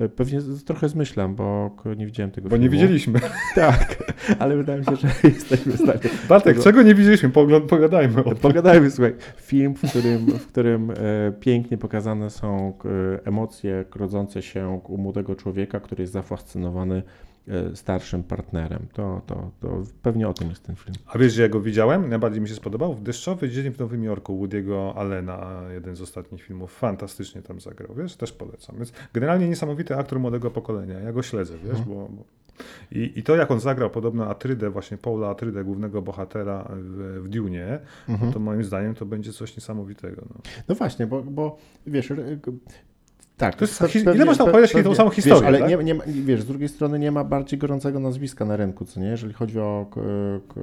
Y, 0.01 0.09
Pewnie 0.09 0.39
trochę 0.65 0.89
zmyślam, 0.89 1.35
bo 1.35 1.75
nie 1.97 2.05
widziałem 2.05 2.31
tego 2.31 2.49
Bo 2.49 2.55
filmu. 2.55 2.63
nie 2.63 2.69
widzieliśmy. 2.69 3.19
Tak, 3.55 4.13
Ale 4.39 4.57
wydaje 4.57 4.79
mi 4.79 4.85
się, 4.85 4.95
że 4.95 5.07
jesteśmy 5.29 5.71
w 5.73 5.75
stanie. 5.75 5.99
Bartek, 6.29 6.59
czego 6.59 6.81
nie 6.81 6.95
widzieliśmy? 6.95 7.29
Pogadajmy 7.69 8.23
o. 8.23 8.35
Pogadajmy, 8.35 8.91
słuchaj. 8.91 9.15
Film, 9.37 9.73
w 9.75 9.89
którym, 9.89 10.25
w 10.25 10.47
którym 10.47 10.91
e, 10.91 10.95
pięknie 11.39 11.77
pokazane 11.77 12.29
są 12.29 12.73
e, 12.85 13.25
emocje 13.27 13.85
rodzące 13.95 14.41
się 14.41 14.81
u 14.87 14.97
młodego 14.97 15.35
człowieka, 15.35 15.79
który 15.79 16.03
jest 16.03 16.13
zafascynowany 16.13 16.95
e, 16.95 17.32
starszym 17.73 18.23
partnerem. 18.23 18.87
To, 18.93 19.21
to, 19.25 19.51
to 19.61 19.81
pewnie 20.01 20.27
o 20.27 20.33
tym 20.33 20.49
jest 20.49 20.63
ten 20.63 20.75
film. 20.75 20.95
A 21.05 21.17
wiesz, 21.17 21.33
że 21.33 21.41
ja 21.41 21.49
go 21.49 21.61
widziałem? 21.61 22.09
Najbardziej 22.09 22.41
mi 22.41 22.47
się 22.49 22.55
spodobał. 22.55 22.93
W 22.93 23.01
Deszczowy 23.03 23.49
dzień 23.49 23.71
w 23.73 23.79
Nowym 23.79 24.03
Jorku 24.03 24.45
Woody'ego 24.45 24.93
Allena, 24.95 25.61
jeden 25.73 25.95
z 25.95 26.01
ostatnich 26.01 26.43
filmów. 26.43 26.73
Fantastycznie 26.73 27.41
tam 27.41 27.59
zagrał, 27.59 27.95
wiesz? 27.95 28.15
Też 28.15 28.31
polecam. 28.33 28.75
Więc 28.75 28.93
generalnie 29.13 29.49
niesamowity 29.49 29.95
aktor 29.95 30.19
młodego 30.19 30.51
pokolenia. 30.51 30.99
Ja 30.99 31.13
go 31.13 31.23
śledzę, 31.23 31.53
wiesz? 31.57 31.79
Mhm. 31.79 31.85
Bo, 31.97 32.09
bo... 32.11 32.23
I, 32.91 33.11
I 33.15 33.23
to, 33.23 33.35
jak 33.35 33.51
on 33.51 33.59
zagrał 33.59 33.89
podobno 33.89 34.27
Atrydę, 34.29 34.69
właśnie 34.69 34.97
Paula 34.97 35.29
Atrydę, 35.29 35.63
głównego 35.63 36.01
bohatera 36.01 36.67
w, 36.75 37.21
w 37.23 37.29
Dune, 37.29 37.79
Mhm. 38.09 38.33
to 38.33 38.39
moim 38.39 38.63
zdaniem 38.63 38.95
to 38.95 39.05
będzie 39.05 39.33
coś 39.33 39.57
niesamowitego. 39.57 40.21
No. 40.29 40.35
No 40.67 40.75
właśnie, 40.75 41.07
bo, 41.07 41.23
bo 41.23 41.57
wiesz, 41.87 42.13
tak. 43.37 43.55
To 43.55 43.65
jest 43.65 43.83
hi- 43.87 43.97
ile 43.99 44.05
pewnie- 44.05 44.25
można 44.25 44.43
opowiadać 44.45 44.71
pewnie- 44.73 44.89
tą 44.89 44.95
samą 44.95 45.09
wiesz, 45.09 45.15
historię, 45.15 45.47
ale 45.47 45.59
tak? 45.59 45.69
nie, 45.69 45.77
nie, 45.77 45.95
wiesz, 46.07 46.41
z 46.41 46.45
drugiej 46.45 46.69
strony 46.69 46.99
nie 46.99 47.11
ma 47.11 47.23
bardziej 47.23 47.59
gorącego 47.59 47.99
nazwiska 47.99 48.45
na 48.45 48.57
rynku, 48.57 48.85
co 48.85 48.99
nie, 48.99 49.07
jeżeli 49.07 49.33
chodzi 49.33 49.59
o 49.59 49.85
k, 49.93 50.01
k, 50.53 50.61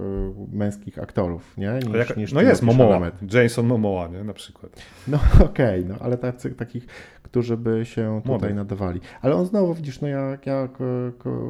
męskich 0.52 0.98
aktorów, 0.98 1.56
nie? 1.58 1.72
Niż, 1.86 1.94
jak, 1.96 2.16
niż 2.16 2.32
no 2.32 2.42
jest 2.42 2.62
Momoa, 2.62 2.86
Chalamet. 2.86 3.32
Jason 3.34 3.66
Momoa, 3.66 4.08
nie? 4.08 4.24
Na 4.24 4.32
przykład. 4.32 4.72
No 5.08 5.18
okej, 5.44 5.84
no 5.86 5.94
ale 6.00 6.18
tacy, 6.18 6.50
takich, 6.50 6.86
którzy 7.22 7.56
by 7.56 7.84
się 7.84 8.20
tutaj 8.22 8.38
Młodych. 8.38 8.54
nadawali. 8.56 9.00
Ale 9.22 9.34
on 9.34 9.46
znowu, 9.46 9.74
widzisz, 9.74 10.00
no 10.00 10.08
jak 10.08 10.46
ja 10.46 10.68
k, 10.68 10.84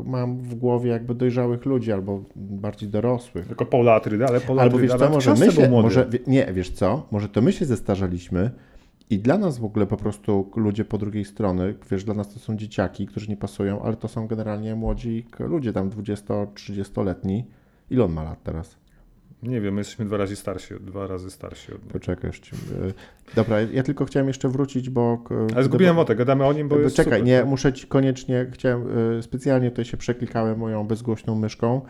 mam 0.05 0.39
w 0.39 0.55
głowie 0.55 0.91
jakby 0.91 1.15
dojrzałych 1.15 1.65
ludzi 1.67 1.93
albo 1.93 2.23
bardziej 2.37 2.89
dorosłych. 2.89 3.47
Tylko 3.47 3.67
Paula 3.67 3.95
Atrydę, 3.95 4.27
ale 4.27 4.41
Paula 4.41 4.63
Albo 4.63 4.77
Atryda 4.77 4.95
wiesz 4.99 5.07
co, 5.09 5.11
może 5.15 5.35
my 5.35 5.53
się, 5.53 5.69
młody. 5.69 5.83
może, 5.83 6.09
nie, 6.27 6.53
wiesz 6.53 6.71
co, 6.71 7.07
może 7.11 7.29
to 7.29 7.43
my 7.43 7.53
się 7.53 7.65
zestarzaliśmy 7.65 8.51
i 9.11 9.19
dla 9.19 9.39
nas 9.39 9.59
w 9.59 9.65
ogóle 9.65 9.87
po 9.87 9.97
prostu 9.97 10.51
ludzie 10.57 10.85
po 10.85 10.99
drugiej 10.99 11.25
strony, 11.25 11.75
wiesz, 11.91 12.05
dla 12.05 12.15
nas 12.15 12.35
to 12.35 12.41
są 12.41 12.57
dzieciaki, 12.57 13.07
którzy 13.07 13.29
nie 13.29 13.37
pasują, 13.37 13.83
ale 13.83 13.97
to 13.97 14.09
są 14.09 14.27
generalnie 14.27 14.75
młodzi 14.75 15.27
ludzie, 15.39 15.73
tam 15.73 15.91
20-30-letni. 15.91 17.45
Ile 17.91 18.05
on 18.05 18.13
ma 18.13 18.23
lat 18.23 18.43
teraz? 18.43 18.77
Nie 19.43 19.61
wiem, 19.61 19.75
my 19.75 19.81
jesteśmy 19.81 20.05
dwa 20.05 20.17
razy 20.17 20.37
starsi, 20.37 20.75
dwa 20.81 21.07
razy 21.07 21.31
starsi 21.31 21.73
od. 21.73 21.81
Poczekaj 21.81 22.31
jeszcze. 22.31 22.57
y, 22.57 22.95
Dobra, 23.35 23.61
ja 23.61 23.83
tylko 23.83 24.05
chciałem 24.05 24.29
jeszcze 24.29 24.49
wrócić, 24.49 24.91
bo... 24.91 25.25
Ale 25.55 25.65
zgubiłem 25.65 25.97
wątek, 25.97 26.19
gadamy 26.19 26.45
o 26.45 26.53
nim, 26.53 26.69
bo 26.69 26.79
jest 26.79 26.97
Czekaj, 26.97 27.13
super. 27.13 27.27
nie, 27.27 27.45
muszę 27.45 27.73
ci 27.73 27.87
koniecznie, 27.87 28.47
chciałem, 28.53 28.99
y, 29.19 29.23
specjalnie 29.23 29.71
tutaj 29.71 29.85
się 29.85 29.97
przeklikałem 29.97 30.59
moją 30.59 30.87
bezgłośną 30.87 31.35
myszką. 31.35 31.81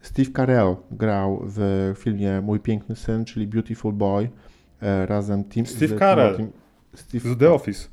Steve 0.00 0.30
Carell 0.36 0.76
grał 0.90 1.42
w 1.42 1.92
filmie 1.98 2.40
Mój 2.40 2.60
piękny 2.60 2.96
syn, 2.96 3.24
czyli 3.24 3.46
Beautiful 3.46 3.92
Boy, 3.92 4.30
e, 4.82 5.06
razem 5.06 5.44
Tim... 5.44 5.66
Steve 5.66 5.98
Carell. 5.98 6.36
Steve, 6.96 7.28
Z 7.34 7.38
The 7.38 7.50
Office. 7.52 7.88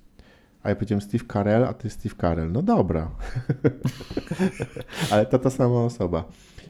a 0.63 0.69
ja 0.69 0.75
powiedziałem 0.75 1.01
Steve 1.01 1.23
Carell, 1.33 1.63
a 1.63 1.73
ty 1.73 1.89
Steve 1.89 2.15
Carell. 2.21 2.51
No 2.51 2.61
dobra. 2.61 3.11
Ale 5.11 5.25
to 5.25 5.39
ta 5.39 5.49
sama 5.49 5.83
osoba. 5.83 6.23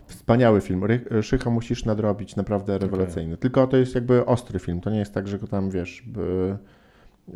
Wspaniały 0.08 0.62
film. 0.62 0.82
Szycha 1.22 1.50
musisz 1.50 1.86
nadrobić, 1.86 2.36
naprawdę 2.36 2.78
rewelacyjny. 2.78 3.38
Tylko 3.38 3.68
to 3.68 3.78
jest 3.78 3.96
jakby 3.96 4.26
ostry 4.26 4.60
film. 4.60 4.82
To 4.82 4.90
nie 4.90 5.00
jest 5.00 5.14
tak, 5.14 5.28
że 5.28 5.40
go 5.40 5.48
tam 5.48 5.70
wiesz. 5.72 6.04
By, 6.08 6.58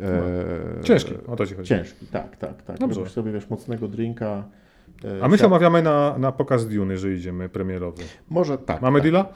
e, 0.00 0.82
Ciężki, 0.84 1.14
o 1.26 1.36
to 1.36 1.46
ci 1.46 1.54
chodzi. 1.54 1.68
Ciężki, 1.68 2.06
tak, 2.06 2.36
tak, 2.36 2.62
tak. 2.62 2.78
Dobrze. 2.78 2.98
Robisz 3.00 3.12
sobie 3.12 3.32
wiesz 3.32 3.50
mocnego 3.50 3.88
drinka. 3.88 4.44
e, 5.20 5.24
A 5.24 5.28
my 5.28 5.38
się 5.38 5.46
omawiamy 5.46 5.82
na, 5.82 6.18
na 6.18 6.32
pokaz 6.32 6.68
Dune, 6.68 6.98
że 6.98 7.12
idziemy 7.14 7.48
premierowy. 7.48 8.02
Może 8.30 8.58
tak. 8.58 8.82
Mamy 8.82 9.00
tak. 9.00 9.10
deala? 9.10 9.32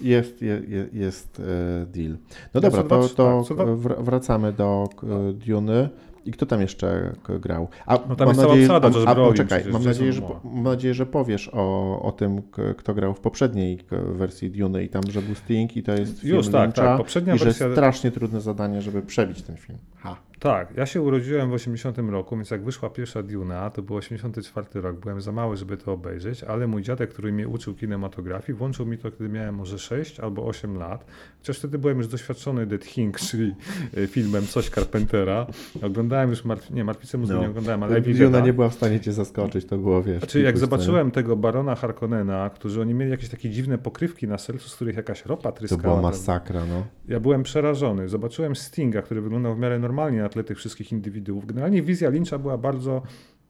Jest, 0.00 0.42
je, 0.42 0.62
je, 0.68 0.86
jest 0.92 1.40
e, 1.82 1.86
deal. 1.86 2.10
No 2.12 2.16
No, 2.54 2.60
dobra, 2.60 2.82
to, 2.82 3.08
to 3.08 3.44
tak, 3.48 3.66
wr- 3.66 4.04
wracamy 4.04 4.52
do 4.52 4.88
e, 5.02 5.32
Duny. 5.32 5.88
I 6.24 6.32
kto 6.32 6.46
tam 6.46 6.60
jeszcze 6.60 7.12
grał? 7.40 7.68
A 7.86 7.98
No 8.08 8.16
tam 8.16 8.28
jest 8.28 8.40
cała 8.40 8.54
obsada, 8.54 8.90
a, 9.06 9.10
a 9.10 9.14
poczekaj, 9.14 9.64
mam 9.72 9.84
nadzieję, 9.84 10.12
że, 10.12 10.22
mam 10.44 10.62
nadzieję, 10.62 10.94
że 10.94 11.06
powiesz 11.06 11.50
o, 11.52 12.02
o 12.02 12.12
tym, 12.12 12.42
kto 12.76 12.94
grał 12.94 13.14
w 13.14 13.20
poprzedniej 13.20 13.78
wersji 14.12 14.50
Duny 14.50 14.84
i 14.84 14.88
tam, 14.88 15.02
że 15.10 15.22
był 15.22 15.34
Sting 15.34 15.76
i 15.76 15.82
to 15.82 15.92
jest 15.92 16.20
film 16.20 16.36
Już, 16.36 16.48
tak, 16.48 16.62
Lyncha 16.66 16.82
tak, 16.82 16.98
poprzednia 16.98 17.34
i 17.34 17.38
że 17.38 17.44
wersja- 17.44 17.72
strasznie 17.72 18.10
trudne 18.10 18.40
zadanie, 18.40 18.82
żeby 18.82 19.02
przebić 19.02 19.42
ten 19.42 19.56
film. 19.56 19.78
Ha. 19.96 20.16
Tak, 20.40 20.76
ja 20.76 20.86
się 20.86 21.02
urodziłem 21.02 21.50
w 21.50 21.52
80 21.52 21.98
roku, 21.98 22.36
więc 22.36 22.50
jak 22.50 22.64
wyszła 22.64 22.90
pierwsza 22.90 23.22
Duna, 23.22 23.70
to 23.70 23.82
był 23.82 23.96
84 23.96 24.66
rok, 24.80 24.96
byłem 24.96 25.20
za 25.20 25.32
mały, 25.32 25.56
żeby 25.56 25.76
to 25.76 25.92
obejrzeć, 25.92 26.44
ale 26.44 26.66
mój 26.66 26.82
dziadek, 26.82 27.10
który 27.10 27.32
mnie 27.32 27.48
uczył 27.48 27.74
kinematografii, 27.74 28.58
włączył 28.58 28.86
mi 28.86 28.98
to, 28.98 29.10
kiedy 29.10 29.28
miałem 29.28 29.54
może 29.54 29.78
6 29.78 30.20
albo 30.20 30.46
8 30.46 30.76
lat, 30.76 31.04
chociaż 31.38 31.58
wtedy 31.58 31.78
byłem 31.78 31.98
już 31.98 32.06
doświadczony 32.08 32.66
The 32.66 32.78
Thing, 32.78 33.20
czyli 33.30 33.54
e, 33.96 34.06
filmem 34.06 34.46
coś 34.46 34.70
Carpentera. 34.70 35.46
Oglądałem 35.82 36.30
już, 36.30 36.44
Martw- 36.44 36.70
nie, 36.70 36.84
Martwicę 36.84 37.18
mózgu 37.18 37.34
No. 37.36 37.42
nie 37.42 37.48
oglądałem, 37.48 37.82
ale 37.82 38.00
Duna 38.00 38.28
Evil 38.38 38.42
nie 38.42 38.52
była 38.52 38.68
w 38.68 38.74
stanie 38.74 39.00
cię 39.00 39.12
zaskoczyć, 39.12 39.64
to 39.64 39.78
było, 39.78 40.02
wiesz... 40.02 40.18
Znaczy, 40.18 40.40
jak 40.40 40.58
zobaczyłem 40.58 41.10
tego 41.10 41.36
barona 41.36 41.74
Harkonnena, 41.74 42.50
którzy 42.50 42.80
oni 42.80 42.94
mieli 42.94 43.10
jakieś 43.10 43.28
takie 43.28 43.50
dziwne 43.50 43.78
pokrywki 43.78 44.28
na 44.28 44.38
sercu, 44.38 44.68
z 44.68 44.74
których 44.76 44.96
jakaś 44.96 45.26
ropa 45.26 45.52
To 45.52 45.58
tryskała. 45.58 45.82
była 45.82 45.92
prawda? 45.94 46.08
masakra, 46.10 46.60
no. 46.66 46.84
Ja 47.08 47.20
byłem 47.20 47.42
przerażony. 47.42 48.08
Zobaczyłem 48.08 48.56
Stinga, 48.56 49.02
który 49.02 49.20
wyglądał 49.20 49.54
w 49.54 49.58
miarę 49.58 49.78
normalnie 49.78 50.27
na 50.28 50.32
tle 50.32 50.44
tych 50.44 50.58
wszystkich 50.58 50.92
indywiduów. 50.92 51.46
Generalnie 51.46 51.82
wizja 51.82 52.10
Lyncha 52.10 52.38
była 52.38 52.58
bardzo 52.58 53.02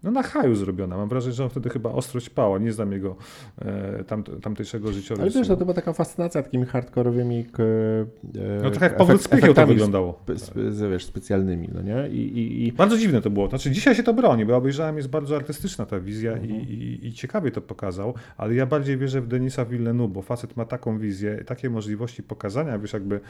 no, 0.02 0.10
na 0.10 0.22
haju 0.22 0.54
zrobiona. 0.54 0.96
Mam 0.96 1.08
wrażenie, 1.08 1.34
że 1.34 1.44
on 1.44 1.50
wtedy 1.50 1.70
chyba 1.70 1.90
ostro 1.92 2.20
ćpała. 2.20 2.58
Nie 2.58 2.72
znam 2.72 2.92
jego 2.92 3.16
e, 3.58 4.04
tam, 4.04 4.22
tamtejszego 4.24 4.92
życiorysu. 4.92 5.22
Ale 5.22 5.30
wiesz, 5.30 5.48
no 5.48 5.56
to 5.56 5.64
była 5.64 5.74
taka 5.74 5.92
fascynacja 5.92 6.42
takimi 6.42 6.66
hardkorowymi 6.66 7.46
e, 7.58 8.62
No 8.62 8.70
trochę 8.70 8.86
jak 8.86 8.96
Paweł 8.96 9.16
efekt- 9.16 9.22
Spychieł 9.24 9.54
to 9.54 9.66
wyglądało. 9.66 10.20
spe- 10.26 10.34
spe- 10.38 10.90
wiesz, 10.90 11.04
specjalnymi, 11.04 11.68
no 11.74 11.82
nie? 11.82 12.08
I, 12.08 12.38
i, 12.38 12.66
i 12.66 12.72
Bardzo 12.72 12.98
dziwne 12.98 13.22
to 13.22 13.30
było. 13.30 13.48
Znaczy, 13.48 13.70
dzisiaj 13.70 13.94
się 13.94 14.02
to 14.02 14.14
broni, 14.14 14.46
bo 14.46 14.56
obejrzałem, 14.56 14.96
jest 14.96 15.08
bardzo 15.08 15.36
artystyczna 15.36 15.86
ta 15.86 16.00
wizja 16.00 16.32
Mhm. 16.32 16.50
i, 16.50 16.54
i, 16.54 17.06
i 17.06 17.12
ciekawie 17.12 17.50
to 17.50 17.60
pokazał, 17.60 18.14
ale 18.36 18.54
ja 18.54 18.66
bardziej 18.66 18.96
wierzę 18.98 19.20
w 19.20 19.26
Denisa 19.26 19.64
Villeneuve, 19.64 20.12
bo 20.12 20.22
facet 20.22 20.56
ma 20.56 20.64
taką 20.64 20.98
wizję, 20.98 21.44
takie 21.46 21.70
możliwości 21.70 22.22
pokazania, 22.22 22.78
wiesz, 22.78 22.92
jakby 22.92 23.20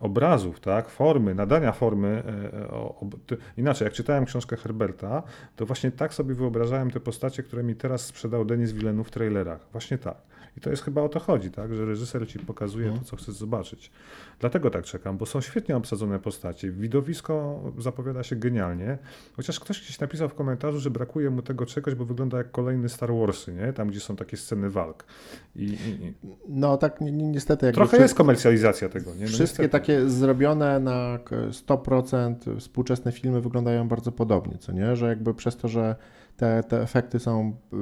obrazów, 0.00 0.60
tak, 0.60 0.88
formy, 0.88 1.34
nadania 1.34 1.72
formy. 1.72 2.22
E, 2.52 2.58
e, 2.60 2.70
o, 2.70 3.00
ob- 3.00 3.16
ty- 3.26 3.36
inaczej, 3.56 3.84
jak 3.84 3.92
czytałem 3.94 4.24
książkę 4.24 4.56
Herberta, 4.56 5.22
to 5.56 5.66
właśnie 5.66 5.90
tak 5.90 6.14
sobie 6.18 6.34
wyobrażałem 6.34 6.90
te 6.90 7.00
postacie, 7.00 7.42
które 7.42 7.62
mi 7.62 7.74
teraz 7.76 8.06
sprzedał 8.06 8.44
Denis 8.44 8.72
Villeneuve 8.72 9.08
w 9.08 9.10
trailerach. 9.10 9.66
Właśnie 9.72 9.98
tak. 9.98 10.16
I 10.58 10.60
to 10.60 10.70
jest 10.70 10.82
chyba 10.82 11.02
o 11.02 11.08
to 11.08 11.20
chodzi, 11.20 11.50
tak, 11.50 11.74
że 11.74 11.84
reżyser 11.84 12.28
ci 12.28 12.38
pokazuje 12.38 12.86
Mhm. 12.86 13.04
to, 13.04 13.10
co 13.10 13.16
chcesz 13.16 13.34
zobaczyć. 13.34 13.90
Dlatego 14.40 14.70
tak 14.70 14.84
czekam, 14.84 15.18
bo 15.18 15.26
są 15.26 15.40
świetnie 15.40 15.76
obsadzone 15.76 16.18
postacie. 16.18 16.70
Widowisko 16.70 17.60
zapowiada 17.78 18.22
się 18.22 18.36
genialnie, 18.36 18.98
chociaż 19.36 19.60
ktoś 19.60 19.82
gdzieś 19.82 20.00
napisał 20.00 20.28
w 20.28 20.34
komentarzu, 20.34 20.80
że 20.80 20.90
brakuje 20.90 21.30
mu 21.30 21.42
tego 21.42 21.66
czegoś, 21.66 21.94
bo 21.94 22.04
wygląda 22.04 22.38
jak 22.38 22.50
kolejny 22.50 22.88
Star 22.88 23.10
Warsy, 23.14 23.52
nie? 23.52 23.72
Tam, 23.72 23.88
gdzie 23.88 24.00
są 24.00 24.16
takie 24.16 24.36
sceny 24.36 24.70
walk. 24.70 25.04
I, 25.56 25.64
i, 25.64 26.04
i. 26.04 26.14
no 26.48 26.76
tak 26.76 27.00
ni- 27.00 27.12
ni- 27.12 27.28
niestety 27.28 27.66
jakby 27.66 27.74
Trochę 27.80 27.96
jest 28.02 28.14
komercjalizacja 28.14 28.88
tego, 28.88 29.14
nie? 29.14 29.20
No 29.20 29.26
Wszystkie 29.26 29.42
niestety. 29.44 29.68
takie 29.68 30.08
zrobione 30.08 30.80
na 30.80 31.18
k- 31.24 31.36
100% 31.50 32.34
współczesne 32.58 33.12
filmy 33.12 33.40
wyglądają 33.40 33.88
bardzo 33.88 34.12
podobnie, 34.12 34.58
co 34.58 34.72
nie? 34.72 34.96
Że 34.96 35.06
jakby 35.08 35.34
przez 35.34 35.56
to, 35.56 35.68
że 35.68 35.96
te, 36.36 36.62
te 36.68 36.82
efekty 36.82 37.18
są 37.18 37.56
y, 37.72 37.76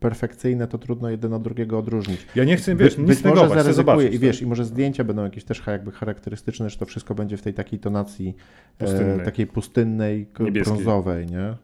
perfekcyjne, 0.00 0.66
to 0.68 0.78
trudno 0.78 1.10
jeden 1.10 1.32
od 1.32 1.42
drugiego 1.42 1.78
odróżnić. 1.78 2.26
Ja 2.34 2.44
nie 2.44 2.56
chcę, 2.56 2.76
wiesz, 2.76 2.96
By- 2.96 3.02
nic 3.02 3.22
być 3.22 3.24
może 3.34 3.48
zaryzykuję 3.48 4.08
i 4.08 4.18
wiesz, 4.18 4.42
i 4.42 4.46
może 4.46 4.64
zdjęcia 4.64 5.04
będą 5.04 5.24
jakieś 5.24 5.44
też 5.44 5.62
jakby 5.66 5.92
charakterystyczne, 5.92 6.70
że 6.70 6.78
to 6.78 6.86
wszystko 6.86 7.14
będzie 7.14 7.36
w 7.36 7.42
tej 7.42 7.54
takiej 7.54 7.78
tonacji 7.78 8.36
e, 8.78 8.84
Pustynnej. 8.84 9.24
takiej 9.24 9.46
pustynnej, 9.46 10.26
Niebieskiej. 10.40 10.74
brązowej, 10.74 11.26
nie? 11.26 11.54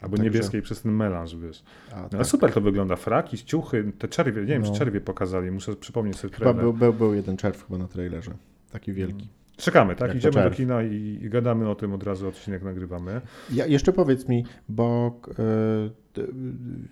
Albo 0.00 0.16
Także- 0.16 0.24
niebieskiej 0.24 0.62
przez 0.62 0.82
ten 0.82 0.92
melanż, 0.92 1.34
wiesz. 1.36 1.62
A, 1.92 1.94
No, 1.96 2.00
ale 2.00 2.08
tak. 2.10 2.26
super 2.26 2.52
to 2.52 2.60
wygląda. 2.60 2.96
Fraki, 2.96 3.36
ciuchy, 3.38 3.92
te 3.98 4.08
czerwie, 4.08 4.40
nie 4.40 4.46
wiem, 4.46 4.62
No. 4.62 4.72
czy 4.72 4.78
czerwie 4.78 5.00
pokazali, 5.00 5.50
muszę 5.50 5.76
przypomnieć 5.76 6.16
sobie 6.16 6.34
Chyba 6.34 6.44
trailer. 6.44 6.62
był, 6.64 6.72
był, 6.72 6.92
był 6.92 7.14
jeden 7.14 7.36
czerw 7.36 7.66
chyba 7.66 7.78
na 7.78 7.88
trailerze, 7.88 8.30
taki 8.72 8.92
wielki. 8.92 9.28
Czekamy, 9.56 9.96
tak? 9.96 10.08
Jak 10.08 10.16
Idziemy 10.16 10.42
do 10.44 10.50
kina 10.50 10.82
i, 10.82 11.18
i 11.22 11.30
gadamy 11.30 11.68
o 11.70 11.74
tym 11.74 11.92
od 11.92 12.02
razu, 12.02 12.28
odcinek 12.28 12.62
nagrywamy. 12.62 13.20
Ja, 13.52 13.66
jeszcze 13.66 13.92
powiedz 13.92 14.28
mi, 14.28 14.44
bo... 14.68 15.20
t- 16.12 16.22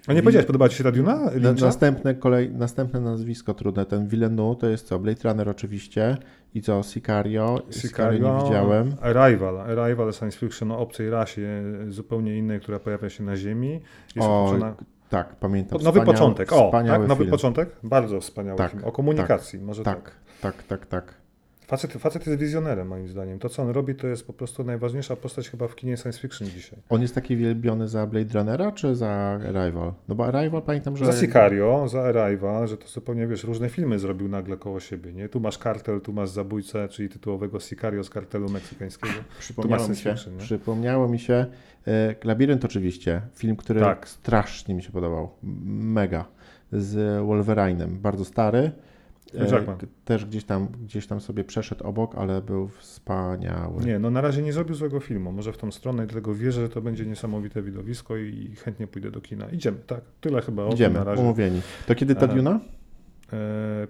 A 0.07 0.13
nie 0.13 0.23
powiedziałeś, 0.23 0.47
podoba 0.47 0.69
ci 0.69 0.77
się 0.77 0.85
ta 0.85 0.93
Duna? 0.93 1.31
Na, 1.41 1.53
następne, 1.53 2.15
kolej, 2.15 2.51
następne 2.51 3.01
nazwisko 3.01 3.55
trudne, 3.55 3.87
ten 3.87 4.09
Villeneuve 4.09 4.59
to 4.59 4.69
jest 4.69 4.87
co? 4.87 4.99
Blade 4.99 5.29
Runner 5.29 5.49
oczywiście 5.49 6.17
i 6.55 6.63
co? 6.63 6.83
Sicario? 6.83 7.63
Sicario 7.71 8.37
nie 8.39 8.45
widziałem. 8.45 8.95
Arrival, 9.01 9.61
Arrival 9.61 10.13
science 10.13 10.39
fiction 10.39 10.71
o 10.71 10.79
obcej 10.79 11.11
rasie, 11.11 11.63
zupełnie 11.89 12.39
innej, 12.39 12.61
która 12.61 12.79
pojawia 12.79 13.11
się 13.11 13.25
na 13.25 13.37
Ziemi. 13.37 13.81
Jest 14.17 14.29
O. 14.29 14.55
Tak, 15.09 15.37
pamiętam. 15.37 15.83
Nowy 15.83 16.01
początek, 16.01 16.53
o, 16.53 16.69
tak? 16.73 16.87
Nowy 16.87 17.17
film. 17.17 17.31
początek? 17.31 17.69
Bardzo 17.83 18.21
wspaniały 18.21 18.59
Tak, 18.59 18.71
film. 18.71 18.85
O 18.85 18.93
komunikacji, 18.93 19.59
może 19.61 19.83
tak. 19.83 20.11
Tak, 20.41 20.55
tak, 20.57 20.63
tak, 20.63 20.87
tak. 20.87 21.24
Facet, 21.67 21.93
facet 21.93 22.27
jest 22.27 22.39
wizjonerem 22.39 22.89
moim 22.89 23.09
zdaniem. 23.09 23.39
To, 23.39 23.49
co 23.49 23.63
on 23.63 23.71
robi, 23.71 23.95
to 23.95 24.07
jest 24.07 24.27
po 24.27 24.33
prostu 24.33 24.65
najważniejsza 24.65 25.17
postać 25.17 25.51
chyba 25.51 25.69
w 25.69 25.75
kinie 25.75 25.97
science 25.97 26.21
fiction 26.21 26.49
dzisiaj. 26.49 26.79
On 26.89 27.03
jest 27.03 27.15
taki 27.15 27.37
wielbiony 27.37 27.89
za 27.89 28.07
Blade 28.07 28.39
Runnera, 28.39 28.73
czy 28.73 28.97
za 28.97 29.11
Arrival? 29.11 29.93
No 30.09 30.15
bo 30.15 30.27
Arrival 30.27 30.63
pamiętam, 30.63 30.97
że... 30.97 31.07
Za 31.07 31.13
Sicario, 31.13 31.89
za 31.89 32.03
Arrival, 32.03 32.69
że 32.69 32.77
to 32.77 32.89
zupełnie, 32.89 33.27
wiesz, 33.27 33.45
różne 33.45 33.69
filmy 33.69 33.99
zrobił 33.99 34.29
nagle 34.29 34.57
koło 34.57 34.81
siebie, 34.81 35.13
nie? 35.13 35.29
Tu 35.29 35.41
masz 35.41 35.59
kartel, 35.59 36.01
tu 36.01 36.13
masz 36.13 36.31
zabójcę, 36.31 36.89
czyli 36.89 37.09
tytułowego 37.09 37.61
Sicario 37.61 38.05
z 38.05 38.11
kartelu 38.11 38.49
meksykańskiego. 38.49 39.15
Przypomniało 39.39 39.89
mi 39.89 39.97
się, 39.97 40.11
fiction, 40.15 40.39
przypomniało 40.39 41.09
mi 41.09 41.19
się 41.19 41.47
e, 41.87 42.15
Labirynt 42.25 42.65
oczywiście, 42.65 43.21
film, 43.35 43.57
który 43.57 43.81
tak. 43.81 44.09
strasznie 44.09 44.75
mi 44.75 44.83
się 44.83 44.93
podobał. 44.93 45.31
Mega. 45.43 46.25
Z 46.73 47.21
Wolverine'em, 47.23 47.89
bardzo 47.89 48.25
stary 48.25 48.73
Jackman. 49.35 49.79
Też 50.05 50.27
gdzieś 50.27 50.45
tam, 50.45 50.69
gdzieś 50.83 51.07
tam 51.07 51.21
sobie 51.21 51.45
przeszedł 51.45 51.85
obok, 51.85 52.15
ale 52.15 52.43
był 52.43 52.69
wspaniały. 52.69 53.85
Nie, 53.85 53.99
no 53.99 54.11
na 54.11 54.21
razie 54.21 54.43
nie 54.43 54.53
zrobił 54.53 54.75
złego 54.75 55.01
filmu. 55.01 55.33
Może 55.33 55.53
w 55.53 55.57
tą 55.57 55.73
stronę, 55.73 56.07
dlatego 56.07 56.35
wierzę, 56.35 56.61
że 56.61 56.69
to 56.69 56.81
będzie 56.81 57.07
niesamowite 57.07 57.63
widowisko 57.63 58.17
i 58.17 58.55
chętnie 58.65 58.87
pójdę 58.87 59.11
do 59.11 59.21
kina. 59.21 59.49
Idziemy, 59.49 59.79
tak. 59.87 60.01
Tyle 60.21 60.43
chyba 60.43 60.65
o 60.65 60.73
Idziemy, 60.73 60.99
na 60.99 61.05
razie. 61.05 61.23
umówieni. 61.23 61.61
To 61.87 61.95
kiedy 61.95 62.15
ta 62.15 62.27
Duna? 62.27 62.61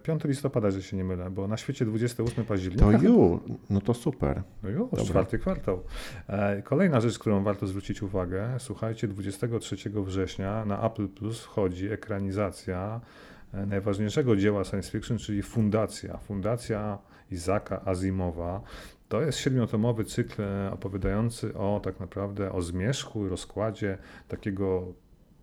5 0.03 0.25
e, 0.25 0.29
listopada, 0.29 0.71
że 0.71 0.83
się 0.83 0.97
nie 0.97 1.05
mylę, 1.05 1.31
bo 1.31 1.49
na 1.49 1.57
świecie 1.57 1.85
28 1.85 2.45
października. 2.45 2.85
To 2.85 2.93
już, 2.93 3.41
no 3.71 3.81
to 3.81 3.95
super. 3.95 4.43
No 4.63 4.69
już, 4.71 4.91
Dobra. 4.91 5.05
czwarty 5.05 5.39
kwartał. 5.39 5.83
E, 6.29 6.63
kolejna 6.63 7.01
rzecz, 7.01 7.19
którą 7.19 7.43
warto 7.43 7.67
zwrócić 7.67 8.03
uwagę, 8.03 8.49
słuchajcie, 8.59 9.09
23 9.09 9.77
września 10.05 10.65
na 10.65 10.87
Apple 10.87 11.09
Plus 11.09 11.41
wchodzi 11.41 11.89
ekranizacja 11.91 13.01
E, 13.01 13.34
najważniejszego 13.67 14.37
dzieła 14.37 14.65
science 14.65 14.91
fiction, 14.91 15.19
czyli 15.19 15.43
Fundacja. 15.43 16.19
Fundacja 16.19 16.99
Izaka 17.31 17.83
Azimowa. 17.85 18.61
To 19.09 19.23
jest 19.23 19.39
siedmiotomowy 19.39 20.05
cykl 20.05 20.43
e, 20.43 20.71
opowiadający 20.73 21.55
o 21.55 21.81
tak 21.85 22.01
naprawdę 22.01 22.53
o 22.53 22.63
zmierzchu 22.63 23.27
i 23.27 23.29
rozkładzie 23.29 23.99
takiego 24.29 24.93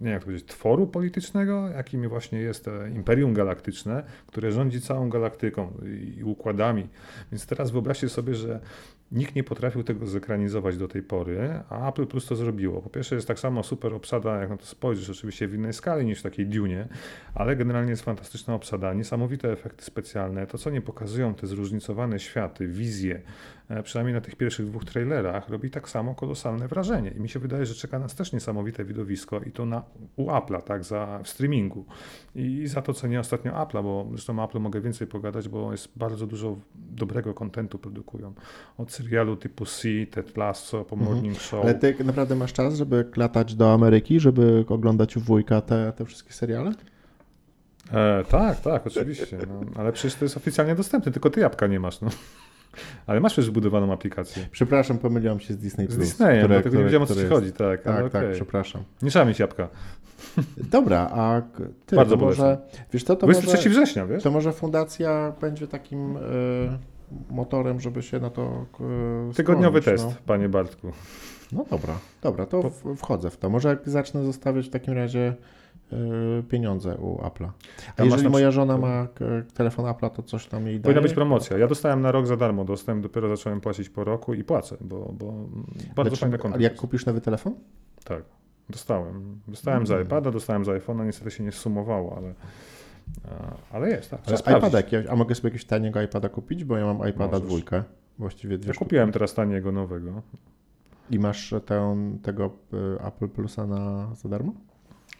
nie 0.01 0.05
wiem 0.05 0.13
jak 0.13 0.23
powiedzieć, 0.23 0.47
tworu 0.47 0.87
politycznego, 0.87 1.69
jakim 1.69 2.09
właśnie 2.09 2.39
jest 2.39 2.67
e, 2.67 2.89
Imperium 2.89 3.33
Galaktyczne, 3.33 4.03
które 4.27 4.51
rządzi 4.51 4.81
całą 4.81 5.09
galaktyką 5.09 5.73
i 6.17 6.23
układami. 6.23 6.87
Więc 7.31 7.45
teraz 7.45 7.71
wyobraźcie 7.71 8.09
sobie, 8.09 8.35
że 8.35 8.59
Nikt 9.11 9.35
nie 9.35 9.43
potrafił 9.43 9.83
tego 9.83 10.07
zekranizować 10.07 10.77
do 10.77 10.87
tej 10.87 11.03
pory, 11.03 11.63
a 11.69 11.89
Apple 11.89 12.07
Plus 12.07 12.25
to 12.25 12.35
zrobiło. 12.35 12.81
Po 12.81 12.89
pierwsze 12.89 13.15
jest 13.15 13.27
tak 13.27 13.39
samo 13.39 13.63
super 13.63 13.93
obsada, 13.93 14.37
jak 14.37 14.49
na 14.49 14.57
to 14.57 14.65
spojrzysz, 14.65 15.09
oczywiście 15.09 15.47
w 15.47 15.53
innej 15.53 15.73
skali 15.73 16.05
niż 16.05 16.19
w 16.19 16.23
takiej 16.23 16.45
Dune, 16.45 16.87
ale 17.35 17.55
generalnie 17.55 17.89
jest 17.89 18.03
fantastyczna 18.03 18.55
obsada, 18.55 18.93
niesamowite 18.93 19.51
efekty 19.51 19.85
specjalne. 19.85 20.47
To, 20.47 20.57
co 20.57 20.69
nie 20.69 20.81
pokazują 20.81 21.33
te 21.33 21.47
zróżnicowane 21.47 22.19
światy, 22.19 22.67
wizje, 22.67 23.21
przynajmniej 23.83 24.13
na 24.13 24.21
tych 24.21 24.35
pierwszych 24.35 24.65
dwóch 24.65 24.85
trailerach, 24.85 25.49
robi 25.49 25.69
tak 25.69 25.89
samo 25.89 26.15
kolosalne 26.15 26.67
wrażenie. 26.67 27.11
I 27.11 27.19
mi 27.19 27.29
się 27.29 27.39
wydaje, 27.39 27.65
że 27.65 27.75
czeka 27.75 27.99
nas 27.99 28.15
też 28.15 28.33
niesamowite 28.33 28.85
widowisko 28.85 29.39
i 29.39 29.51
to 29.51 29.65
na, 29.65 29.83
u 30.15 30.27
Apple'a, 30.27 30.61
tak, 30.61 30.83
za, 30.83 31.19
w 31.23 31.27
streamingu. 31.27 31.85
I, 32.35 32.67
za 32.67 32.81
to 32.81 32.93
cenię 32.93 33.19
ostatnio 33.19 33.51
Apple'a, 33.51 33.83
bo 33.83 34.07
zresztą 34.09 34.39
o 34.39 34.45
Apple 34.45 34.59
mogę 34.59 34.81
więcej 34.81 35.07
pogadać, 35.07 35.49
bo 35.49 35.71
jest 35.71 35.89
bardzo 35.95 36.27
dużo 36.27 36.57
dobrego 36.75 37.33
kontentu 37.33 37.79
produkują. 37.79 38.33
Od 38.77 38.91
serialu 38.91 39.35
typu 39.35 39.65
C, 39.65 39.87
Ted 40.11 40.37
Lasso, 40.37 40.85
po 40.85 40.95
mhm. 40.95 41.13
Morning 41.13 41.39
Show. 41.39 41.63
Ale 41.63 41.75
ty 41.75 42.03
naprawdę 42.03 42.35
masz 42.35 42.53
czas, 42.53 42.75
żeby 42.75 43.05
latać 43.15 43.55
do 43.55 43.73
Ameryki, 43.73 44.19
żeby 44.19 44.65
oglądać 44.67 45.17
u 45.17 45.19
wujka 45.19 45.61
te, 45.61 45.93
te 45.95 46.05
wszystkie 46.05 46.33
seriale? 46.33 46.71
E, 47.93 48.23
tak, 48.29 48.61
tak, 48.61 48.87
oczywiście. 48.87 49.37
No, 49.47 49.61
ale 49.75 49.91
przecież 49.91 50.15
to 50.15 50.25
jest 50.25 50.37
oficjalnie 50.37 50.75
dostępne, 50.75 51.11
tylko 51.11 51.29
ty 51.29 51.39
jabłka 51.39 51.67
nie 51.67 51.79
masz. 51.79 52.01
No. 52.01 52.09
Ale 53.07 53.19
masz 53.19 53.37
już 53.37 53.45
zbudowaną 53.45 53.93
aplikację. 53.93 54.47
Przepraszam, 54.51 54.97
pomyliłam 54.97 55.39
się 55.39 55.53
z 55.53 55.57
Disney+. 55.57 55.87
Z 55.89 55.97
Disneyem, 55.97 56.43
które, 56.43 56.55
dlatego 56.55 56.77
nie 56.77 56.83
wiedziałem 56.83 57.03
o 57.03 57.05
co 57.05 57.15
ci 57.15 57.25
chodzi. 57.25 57.51
Tak, 57.51 57.81
tak, 57.81 57.95
tak 57.95 58.05
okay. 58.05 58.31
przepraszam. 58.33 58.83
Nie 59.01 59.09
trzeba 59.09 59.25
mieć 59.25 59.39
jabłka. 59.39 59.69
Dobra, 60.57 61.09
a 61.13 61.41
ty, 61.85 61.95
Bardzo 61.95 62.17
to 62.17 62.25
może, 62.25 62.57
wiesz 62.93 63.03
co, 63.03 63.15
to 63.15 63.27
23 63.27 63.57
może, 63.57 63.69
września, 63.69 64.05
wiesz? 64.05 64.23
To 64.23 64.31
może 64.31 64.53
fundacja 64.53 65.33
będzie 65.41 65.67
takim... 65.67 66.13
Yy 66.13 66.91
motorem, 67.29 67.79
żeby 67.79 68.01
się 68.01 68.19
na 68.19 68.29
to 68.29 68.65
e, 69.29 69.33
Tygodniowy 69.33 69.81
test, 69.81 70.05
no. 70.05 70.13
panie 70.25 70.49
Bartku. 70.49 70.91
No 71.51 71.65
dobra, 71.69 71.97
dobra, 72.21 72.45
to 72.45 72.71
wchodzę 72.97 73.29
w 73.29 73.37
to. 73.37 73.49
Może 73.49 73.69
jak 73.69 73.89
zacznę 73.89 74.23
zostawiać 74.23 74.67
w 74.67 74.69
takim 74.69 74.93
razie 74.93 75.35
pieniądze 76.49 76.97
u 76.97 77.17
Apple'a. 77.17 77.49
A 77.97 78.03
jeżeli 78.03 78.29
moja 78.29 78.51
żona 78.51 78.77
ma 78.77 79.07
telefon 79.53 79.85
Apple'a, 79.85 80.09
to 80.09 80.23
coś 80.23 80.47
tam 80.47 80.67
jej 80.67 80.75
daje? 80.75 80.81
Powinna 80.81 81.01
być 81.01 81.13
promocja. 81.13 81.57
Ja 81.57 81.67
dostałem 81.67 82.01
na 82.01 82.11
rok 82.11 82.27
za 82.27 82.37
darmo, 82.37 82.65
dostałem, 82.65 83.01
dopiero 83.01 83.29
zacząłem 83.29 83.61
płacić 83.61 83.89
po 83.89 84.03
roku 84.03 84.33
i 84.33 84.43
płacę, 84.43 84.77
bo, 84.81 85.13
bo 85.13 85.33
bardzo 85.95 86.11
Lecz, 86.11 86.19
fajny 86.19 86.37
kontent. 86.37 86.63
jak 86.63 86.75
kupisz 86.75 87.05
nowy 87.05 87.21
telefon? 87.21 87.55
Tak, 88.03 88.23
dostałem. 88.69 89.39
Dostałem 89.47 89.85
hmm. 89.85 89.87
za 89.87 90.07
iPada, 90.07 90.31
dostałem 90.31 90.65
za 90.65 90.71
iPhone'a, 90.71 91.05
niestety 91.05 91.31
się 91.31 91.43
nie 91.43 91.51
sumowało, 91.51 92.17
ale 92.17 92.33
ale 93.71 93.89
jest, 93.89 94.11
tak. 94.11 94.19
Ale 94.25 94.57
iPada 94.57 94.77
jakiegoś, 94.77 95.07
a 95.07 95.15
mogę 95.15 95.35
sobie 95.35 95.47
jakiegoś 95.47 95.65
taniego 95.65 96.01
iPada 96.01 96.29
kupić, 96.29 96.63
bo 96.63 96.77
ja 96.77 96.85
mam 96.85 97.09
iPada 97.09 97.31
Możesz. 97.31 97.41
dwójkę. 97.41 97.83
Właściwie 98.17 98.57
dwie 98.57 98.67
ja 98.67 98.73
kupiłem 98.73 99.11
teraz 99.11 99.33
taniego 99.33 99.71
nowego. 99.71 100.21
I 101.09 101.19
masz 101.19 101.53
ten, 101.65 102.19
tego 102.19 102.51
y, 102.73 103.07
Apple 103.07 103.29
Plusa 103.29 103.67
na, 103.67 104.15
za 104.15 104.29
darmo? 104.29 104.53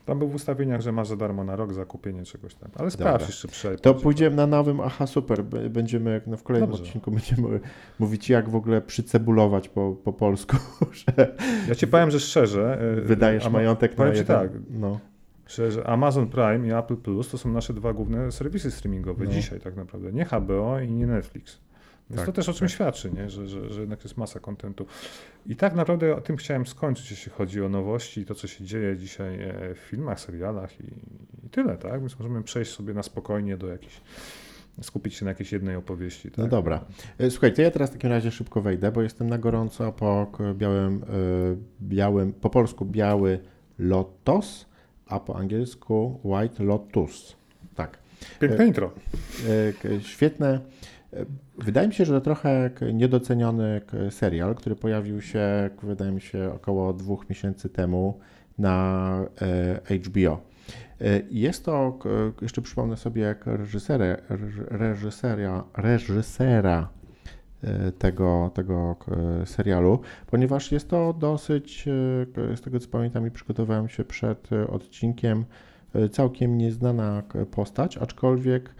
Tam 0.05 0.19
był 0.19 0.27
w 0.27 0.35
ustawieniach, 0.35 0.81
że 0.81 0.91
masz 0.91 1.07
za 1.07 1.15
darmo 1.15 1.43
na 1.43 1.55
rok 1.55 1.73
zakupienie 1.73 2.23
czegoś 2.23 2.55
tam. 2.55 2.69
Ale 2.75 2.91
sprawdź 2.91 3.27
jeszcze 3.27 3.47
przy 3.47 3.77
To 3.81 3.93
pójdziemy 3.93 4.35
na 4.35 4.47
nowym, 4.47 4.79
aha 4.79 5.07
super, 5.07 5.43
będziemy 5.69 6.11
jak 6.11 6.27
no 6.27 6.37
w 6.37 6.43
kolejnym 6.43 6.69
Dobrze. 6.69 6.83
odcinku 6.83 7.11
będziemy 7.21 7.59
mówić 7.99 8.29
jak 8.29 8.49
w 8.49 8.55
ogóle 8.55 8.81
przycebulować 8.81 9.69
po, 9.69 9.95
po 10.03 10.13
polsku. 10.13 10.57
Że 10.91 11.35
ja 11.67 11.75
ci 11.75 11.87
powiem, 11.87 12.11
że 12.11 12.19
szczerze. 12.19 12.81
Y, 12.97 13.01
wydajesz 13.01 13.49
majątek 13.49 13.97
na 13.97 14.07
jeden, 14.07 14.25
tak, 14.25 14.51
no 14.69 14.99
że 15.47 15.87
Amazon 15.87 16.27
Prime 16.27 16.67
i 16.67 16.71
Apple 16.71 16.97
Plus 16.97 17.29
to 17.29 17.37
są 17.37 17.51
nasze 17.51 17.73
dwa 17.73 17.93
główne 17.93 18.31
serwisy 18.31 18.71
streamingowe 18.71 19.25
no. 19.25 19.31
dzisiaj 19.31 19.59
tak 19.59 19.75
naprawdę. 19.75 20.11
Nie 20.11 20.25
HBO 20.25 20.79
i 20.79 20.91
nie 20.91 21.07
Netflix. 21.07 21.59
Więc 22.11 22.25
tak, 22.25 22.25
to 22.25 22.31
też 22.31 22.49
o 22.49 22.53
czym 22.53 22.67
tak. 22.67 22.75
świadczy, 22.75 23.11
nie? 23.11 23.29
Że, 23.29 23.47
że, 23.47 23.69
że 23.69 23.79
jednak 23.79 24.03
jest 24.03 24.17
masa 24.17 24.39
kontentu. 24.39 24.85
I 25.45 25.55
tak 25.55 25.75
naprawdę 25.75 26.15
o 26.15 26.21
tym 26.21 26.37
chciałem 26.37 26.67
skończyć, 26.67 27.11
jeśli 27.11 27.31
chodzi 27.31 27.61
o 27.61 27.69
nowości 27.69 28.21
i 28.21 28.25
to, 28.25 28.35
co 28.35 28.47
się 28.47 28.63
dzieje 28.63 28.97
dzisiaj 28.97 29.41
e, 29.41 29.75
w 29.75 29.77
filmach, 29.77 30.19
serialach 30.19 30.79
i, 30.79 30.85
i 31.45 31.49
tyle, 31.49 31.77
tak? 31.77 31.99
Więc 31.99 32.19
możemy 32.19 32.43
przejść 32.43 32.71
sobie 32.71 32.93
na 32.93 33.03
spokojnie 33.03 33.57
do 33.57 33.67
jakichś 33.67 34.01
skupić 34.81 35.15
się 35.15 35.25
na 35.25 35.31
jakiejś 35.31 35.51
jednej 35.51 35.75
opowieści. 35.75 36.27
No 36.27 36.35
tak? 36.35 36.45
No 36.45 36.47
dobra. 36.47 36.85
E, 37.17 37.31
słuchaj, 37.31 37.53
to 37.53 37.61
ja 37.61 37.71
teraz 37.71 37.89
w 37.89 37.93
takim 37.93 38.09
razie 38.09 38.31
szybko 38.31 38.61
wejdę, 38.61 38.91
bo 38.91 39.01
jestem 39.01 39.29
na 39.29 39.37
gorąco 39.37 39.91
po 39.91 40.31
białym, 40.55 41.03
e, 41.03 41.07
białym 41.81 42.33
po 42.33 42.49
polsku 42.49 42.85
biały 42.85 43.39
lotos 43.79 44.65
a 45.07 45.19
po 45.19 45.35
angielsku 45.35 46.19
White 46.23 46.63
Lotus. 46.63 47.35
Tak. 47.75 47.97
Piękne 48.39 48.67
intro. 48.67 48.91
Świetne. 50.01 50.59
E, 51.13 51.25
wydaje 51.57 51.87
mi 51.87 51.93
się, 51.93 52.05
że 52.05 52.13
to 52.13 52.21
trochę 52.21 52.69
niedoceniony 52.93 53.81
serial, 54.09 54.55
który 54.55 54.75
pojawił 54.75 55.21
się, 55.21 55.69
wydaje 55.83 56.11
mi 56.11 56.21
się, 56.21 56.51
około 56.55 56.93
dwóch 56.93 57.29
miesięcy 57.29 57.69
temu 57.69 58.19
na 58.57 59.25
HBO. 60.05 60.41
Jest 61.31 61.65
to, 61.65 61.99
jeszcze 62.41 62.61
przypomnę 62.61 62.97
sobie, 62.97 63.21
jak 63.21 63.45
reżysera, 63.45 64.05
reżysera, 64.69 65.63
reżysera 65.77 66.89
E, 67.63 67.91
tego, 67.91 68.51
tego 68.53 68.95
e, 69.41 69.45
serialu, 69.45 69.99
ponieważ 70.27 70.71
jest 70.71 70.89
to 70.89 71.13
dosyć, 71.13 71.87
e, 71.87 72.57
z 72.57 72.61
tego 72.61 72.79
co 72.79 72.87
pamiętam 72.87 73.27
i 73.27 73.31
przygotowałem 73.31 73.89
się 73.89 74.03
przed 74.03 74.49
odcinkiem, 74.69 75.45
całkiem 76.11 76.57
nieznana 76.57 77.23
postać, 77.51 77.97
aczkolwiek 77.97 78.75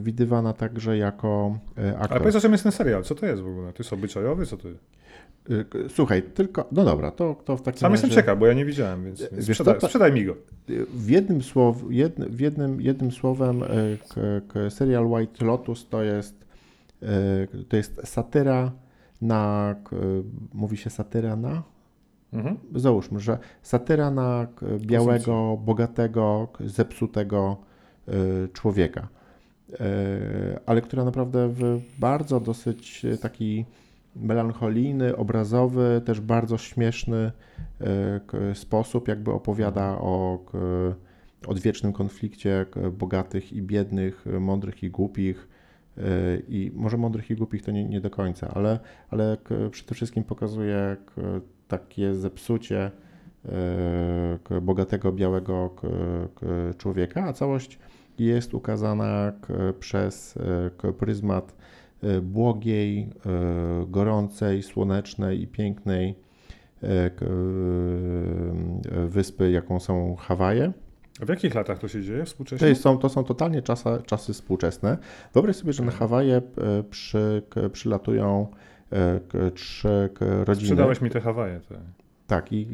widywana 0.00 0.52
także 0.52 0.98
jako 0.98 1.58
aktor. 1.76 2.06
Ale 2.10 2.20
powiedz, 2.20 2.42
czym 2.42 2.52
jest 2.52 2.64
ten 2.64 2.72
serial, 2.72 3.02
co 3.02 3.14
to 3.14 3.26
jest 3.26 3.42
w 3.42 3.48
ogóle? 3.48 3.72
To 3.72 3.82
jest 3.82 3.92
obyczajowy, 3.92 4.46
co 4.46 4.56
to 4.56 4.68
jest? 4.68 4.84
Słuchaj, 5.88 6.22
tylko, 6.22 6.68
no 6.72 6.84
dobra, 6.84 7.10
to, 7.10 7.36
to 7.44 7.56
w 7.56 7.62
takim 7.62 7.80
Sam 7.80 7.92
razie... 7.92 8.06
jestem 8.06 8.22
ciekaw, 8.22 8.38
bo 8.38 8.46
ja 8.46 8.52
nie 8.52 8.64
widziałem, 8.64 9.04
więc, 9.04 9.20
więc 9.20 9.46
Wiesz, 9.46 9.56
sprzedaj, 9.56 9.80
to, 9.80 9.86
sprzedaj 9.86 10.12
mi 10.12 10.24
go. 10.24 10.36
W 10.94 11.10
jednym, 11.10 11.42
słow, 11.42 11.76
jednym, 11.90 12.28
w 12.28 12.40
jednym, 12.40 12.80
jednym 12.80 13.12
słowem 13.12 13.62
serial 14.68 15.06
White 15.06 15.44
Lotus 15.44 15.88
to 15.88 16.02
jest 16.02 16.46
E, 17.02 17.46
to 17.68 17.76
jest 17.76 18.00
satyra 18.04 18.72
na, 19.20 19.74
mówi 20.54 20.76
się 20.76 20.90
satyra 20.90 21.36
na? 21.36 21.62
Mhm. 22.32 22.56
Załóżmy, 22.74 23.20
że 23.20 23.38
satyra 23.62 24.10
na 24.10 24.46
białego, 24.78 25.58
bogatego, 25.64 26.48
zepsutego 26.60 27.56
e, 27.56 27.66
człowieka, 28.52 29.08
e, 29.72 30.60
ale 30.66 30.82
która 30.82 31.04
naprawdę 31.04 31.48
w 31.48 31.80
bardzo 31.98 32.40
dosyć 32.40 33.06
taki 33.20 33.64
melancholijny, 34.16 35.16
obrazowy, 35.16 36.02
też 36.04 36.20
bardzo 36.20 36.58
śmieszny 36.58 37.32
sposób 38.54 39.08
jakby 39.08 39.32
opowiada 39.32 39.98
o 40.00 40.44
odwiecznym 41.46 41.92
konflikcie 41.92 42.66
bogatych 42.92 43.52
i 43.52 43.62
biednych, 43.62 44.26
mądrych 44.40 44.82
i 44.82 44.90
głupich, 44.90 45.48
i 46.48 46.72
może 46.74 46.96
mądrych 46.96 47.30
i 47.30 47.36
głupich 47.36 47.62
to 47.62 47.70
nie, 47.70 47.84
nie 47.84 48.00
do 48.00 48.10
końca, 48.10 48.50
ale, 48.54 48.78
ale 49.10 49.36
przede 49.70 49.94
wszystkim 49.94 50.24
pokazuje 50.24 50.96
takie 51.68 52.14
zepsucie 52.14 52.90
bogatego, 54.62 55.12
białego 55.12 55.74
człowieka, 56.78 57.24
a 57.24 57.32
całość 57.32 57.78
jest 58.18 58.54
ukazana 58.54 59.32
przez 59.80 60.38
pryzmat 60.98 61.56
błogiej, 62.22 63.10
gorącej, 63.86 64.62
słonecznej 64.62 65.42
i 65.42 65.46
pięknej 65.46 66.14
wyspy, 69.08 69.50
jaką 69.50 69.80
są 69.80 70.16
Hawaje. 70.16 70.72
A 71.22 71.24
w 71.24 71.28
jakich 71.28 71.54
latach 71.54 71.78
to 71.78 71.88
się 71.88 72.02
dzieje 72.02 72.24
współcześnie? 72.24 72.68
To 72.68 72.74
są, 72.74 72.98
to 72.98 73.08
są 73.08 73.24
totalnie 73.24 73.62
czasy, 73.62 73.88
czasy 74.06 74.32
współczesne. 74.32 74.98
Wyobraź 75.34 75.56
sobie, 75.56 75.72
że 75.72 75.82
na 75.82 75.92
Hawaje 75.92 76.42
przy, 76.90 77.42
przylatują 77.72 78.46
trzy 79.54 80.10
rodziny. 80.20 80.66
Sprzedałeś 80.66 81.00
mi 81.00 81.10
te 81.10 81.20
Hawaje. 81.20 81.60
To... 81.68 81.74
Tak, 82.26 82.52
i, 82.52 82.66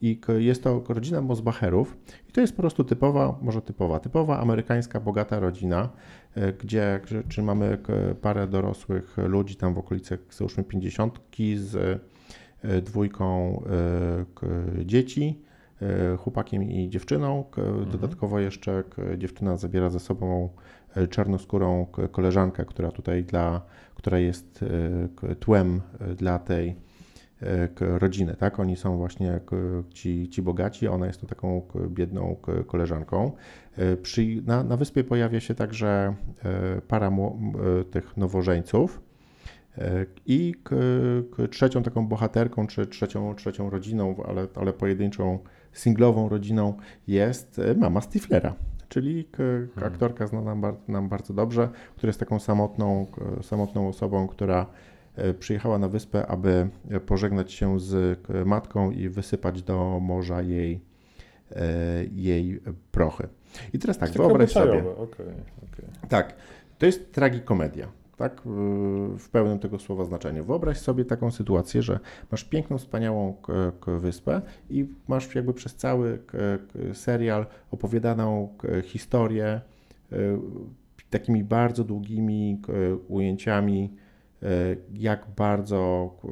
i, 0.00 0.20
jest 0.38 0.62
to 0.62 0.84
rodzina 0.88 1.20
Mosbacherów 1.20 1.96
i 2.28 2.32
to 2.32 2.40
jest 2.40 2.56
po 2.56 2.62
prostu 2.62 2.84
typowa, 2.84 3.38
może 3.42 3.62
typowa, 3.62 4.00
typowa 4.00 4.40
amerykańska 4.40 5.00
bogata 5.00 5.40
rodzina, 5.40 5.88
e, 6.34 6.52
gdzie 6.52 7.00
czy 7.28 7.42
mamy 7.42 7.78
parę 8.20 8.46
dorosłych 8.46 9.16
ludzi 9.16 9.56
tam 9.56 9.74
w 9.74 9.78
okolicach 9.78 10.18
załóżmy 10.30 10.64
pięćdziesiątki 10.64 11.56
z 11.56 11.76
e, 12.62 12.80
dwójką 12.82 13.62
e, 14.80 14.86
dzieci, 14.86 15.42
chłopakiem 16.18 16.62
i 16.62 16.88
dziewczyną. 16.88 17.44
Mhm. 17.58 17.90
Dodatkowo 17.90 18.40
jeszcze 18.40 18.84
dziewczyna 19.18 19.56
zabiera 19.56 19.90
ze 19.90 20.00
sobą 20.00 20.48
czarnoskórą 21.10 21.86
koleżankę, 22.12 22.64
która 22.64 22.90
tutaj 22.90 23.24
dla, 23.24 23.62
która 23.94 24.18
jest 24.18 24.64
tłem 25.40 25.80
dla 26.16 26.38
tej 26.38 26.76
rodziny, 27.80 28.36
tak? 28.36 28.60
Oni 28.60 28.76
są 28.76 28.96
właśnie 28.96 29.40
ci, 29.90 30.28
ci 30.28 30.42
bogaci, 30.42 30.88
ona 30.88 31.06
jest 31.06 31.20
to 31.20 31.26
taką 31.26 31.62
biedną 31.88 32.36
koleżanką. 32.66 33.32
E, 33.76 33.96
przy, 33.96 34.42
na, 34.46 34.64
na 34.64 34.76
wyspie 34.76 35.04
pojawia 35.04 35.40
się 35.40 35.54
także 35.54 36.14
e, 36.44 36.80
para 36.80 37.08
e, 37.08 37.84
tych 37.84 38.16
nowożeńców 38.16 39.00
i 40.26 40.54
trzecią 41.50 41.82
taką 41.82 42.06
bohaterką, 42.06 42.66
czy 42.66 42.86
trzecią, 42.86 43.34
trzecią 43.34 43.70
rodziną, 43.70 44.16
ale, 44.28 44.46
ale 44.54 44.72
pojedynczą, 44.72 45.38
singlową 45.72 46.28
rodziną 46.28 46.74
jest 47.06 47.60
mama 47.76 48.00
Stiflera 48.00 48.54
czyli 48.88 49.28
hmm. 49.36 49.68
aktorka 49.82 50.26
znana 50.26 50.54
nam, 50.54 50.76
nam 50.88 51.08
bardzo 51.08 51.34
dobrze, 51.34 51.68
która 51.96 52.08
jest 52.08 52.20
taką 52.20 52.40
samotną, 52.40 53.06
samotną 53.42 53.88
osobą, 53.88 54.28
która 54.28 54.66
E, 54.66 54.91
przyjechała 55.38 55.78
na 55.78 55.88
wyspę, 55.88 56.26
aby 56.26 56.68
pożegnać 57.06 57.52
się 57.52 57.80
z 57.80 58.18
matką 58.46 58.90
i 58.90 59.08
wysypać 59.08 59.62
do 59.62 60.00
morza 60.00 60.42
jej, 60.42 60.80
e, 61.50 62.04
jej 62.04 62.60
prochy. 62.92 63.28
I 63.72 63.78
teraz 63.78 63.98
tak, 63.98 64.10
wyobraź 64.10 64.52
sobie. 64.52 64.78
Okay, 64.78 65.34
okay. 65.72 66.08
Tak, 66.08 66.34
to 66.78 66.86
jest 66.86 67.12
tragikomedia. 67.12 67.88
Tak, 68.16 68.42
w 69.18 69.28
pełnym 69.32 69.58
tego 69.58 69.78
słowa 69.78 70.04
znaczeniu. 70.04 70.44
Wyobraź 70.44 70.78
sobie 70.78 71.04
taką 71.04 71.30
sytuację, 71.30 71.82
że 71.82 72.00
masz 72.30 72.44
piękną, 72.44 72.78
wspaniałą 72.78 73.36
wyspę 73.86 74.42
i 74.70 74.86
masz 75.08 75.34
jakby 75.34 75.54
przez 75.54 75.74
cały 75.74 76.18
serial 76.92 77.46
opowiadaną 77.70 78.48
historię 78.82 79.60
e, 80.12 80.16
takimi 81.10 81.44
bardzo 81.44 81.84
długimi 81.84 82.60
ujęciami 83.08 83.96
E, 83.96 84.01
jak 84.94 85.26
bardzo, 85.36 86.10
e, 86.24 86.28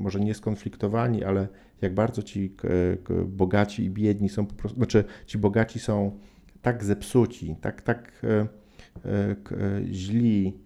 może 0.00 0.20
nie 0.20 0.34
skonfliktowani, 0.34 1.24
ale 1.24 1.48
jak 1.82 1.94
bardzo 1.94 2.22
ci 2.22 2.56
bogaci 3.26 3.84
i 3.84 3.90
biedni 3.90 4.28
są 4.28 4.46
po 4.46 4.54
prostu, 4.54 4.78
znaczy 4.78 5.04
ci 5.26 5.38
bogaci 5.38 5.78
są 5.78 6.18
tak 6.62 6.84
zepsuci, 6.84 7.56
tak, 7.60 7.82
tak 7.82 8.22
e, 8.24 8.46
źli, 9.90 10.58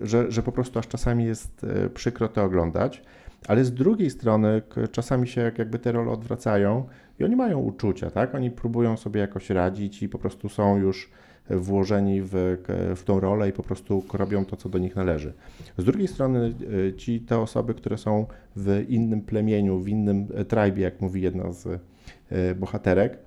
że, 0.00 0.32
że 0.32 0.42
po 0.42 0.52
prostu 0.52 0.78
aż 0.78 0.88
czasami 0.88 1.24
jest 1.24 1.66
przykro 1.94 2.28
to 2.28 2.44
oglądać, 2.44 3.02
ale 3.48 3.64
z 3.64 3.74
drugiej 3.74 4.10
strony 4.10 4.62
czasami 4.92 5.28
się 5.28 5.52
jakby 5.58 5.78
te 5.78 5.92
role 5.92 6.10
odwracają 6.10 6.86
i 7.18 7.24
oni 7.24 7.36
mają 7.36 7.58
uczucia, 7.58 8.10
tak? 8.10 8.34
Oni 8.34 8.50
próbują 8.50 8.96
sobie 8.96 9.20
jakoś 9.20 9.50
radzić 9.50 10.02
i 10.02 10.08
po 10.08 10.18
prostu 10.18 10.48
są 10.48 10.76
już 10.76 11.10
włożeni 11.50 12.22
w, 12.22 12.58
w 12.96 13.02
tą 13.04 13.20
rolę 13.20 13.48
i 13.48 13.52
po 13.52 13.62
prostu 13.62 14.04
robią 14.14 14.44
to, 14.44 14.56
co 14.56 14.68
do 14.68 14.78
nich 14.78 14.96
należy. 14.96 15.32
Z 15.78 15.84
drugiej 15.84 16.08
strony 16.08 16.54
e, 16.88 16.94
ci, 16.94 17.20
te 17.20 17.38
osoby, 17.38 17.74
które 17.74 17.98
są 17.98 18.26
w 18.56 18.84
innym 18.88 19.22
plemieniu, 19.22 19.80
w 19.80 19.88
innym 19.88 20.28
e, 20.34 20.44
tribie, 20.44 20.82
jak 20.82 21.00
mówi 21.00 21.22
jedna 21.22 21.52
z 21.52 21.66
e, 21.66 22.54
bohaterek, 22.54 23.18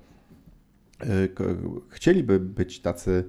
chcieliby 1.88 2.40
być 2.40 2.80
tacy 2.80 3.24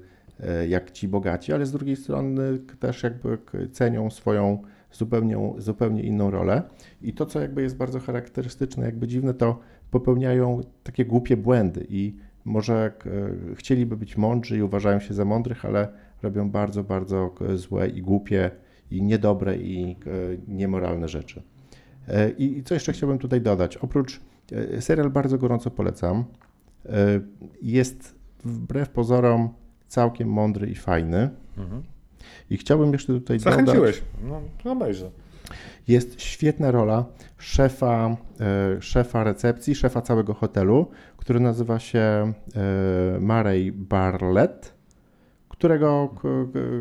jak 0.69 0.91
ci 0.91 1.07
bogaci, 1.07 1.53
ale 1.53 1.65
z 1.65 1.71
drugiej 1.71 1.95
strony 1.95 2.59
też 2.79 3.03
jakby 3.03 3.37
cenią 3.71 4.09
swoją 4.09 4.61
zupełnie, 4.91 5.53
zupełnie 5.57 6.03
inną 6.03 6.31
rolę. 6.31 6.63
I 7.01 7.13
to, 7.13 7.25
co 7.25 7.39
jakby 7.39 7.61
jest 7.61 7.77
bardzo 7.77 7.99
charakterystyczne, 7.99 8.85
jakby 8.85 9.07
dziwne, 9.07 9.33
to 9.33 9.59
popełniają 9.91 10.61
takie 10.83 11.05
głupie 11.05 11.37
błędy 11.37 11.85
i 11.89 12.15
może 12.47 12.91
e, 13.51 13.55
chcieliby 13.55 13.97
być 13.97 14.17
mądrzy 14.17 14.57
i 14.57 14.61
uważają 14.61 14.99
się 14.99 15.13
za 15.13 15.25
mądrych, 15.25 15.65
ale 15.65 15.87
robią 16.23 16.49
bardzo, 16.49 16.83
bardzo 16.83 17.35
e, 17.41 17.57
złe 17.57 17.87
i 17.87 18.01
głupie 18.01 18.51
i 18.91 19.03
niedobre 19.03 19.57
i 19.57 19.91
e, 19.91 19.95
niemoralne 20.47 21.07
rzeczy. 21.07 21.41
I 22.37 22.63
co 22.65 22.73
jeszcze 22.73 22.93
chciałbym 22.93 23.19
tutaj 23.19 23.41
dodać? 23.41 23.77
Oprócz 23.77 24.21
serial 24.79 25.09
bardzo 25.09 25.37
gorąco 25.37 25.71
polecam. 25.71 26.23
Jest 27.61 28.15
wbrew 28.45 28.89
pozorom 28.89 29.49
całkiem 29.87 30.29
mądry 30.29 30.69
i 30.69 30.75
fajny. 30.75 31.29
Mhm. 31.57 31.83
I 32.49 32.57
chciałbym 32.57 32.93
jeszcze 32.93 33.13
tutaj 33.13 33.39
Zachęciłeś. 33.39 34.03
dodać... 34.21 34.41
No, 34.65 34.71
obejrzę. 34.71 35.11
Jest 35.87 36.21
świetna 36.21 36.71
rola 36.71 37.05
szefa, 37.37 38.17
szefa 38.79 39.23
recepcji, 39.23 39.75
szefa 39.75 40.01
całego 40.01 40.33
hotelu, 40.33 40.87
który 41.17 41.39
nazywa 41.39 41.79
się 41.79 41.99
e, 41.99 42.33
Murray 43.19 43.71
Barlett, 43.71 44.77
którego 45.49 46.15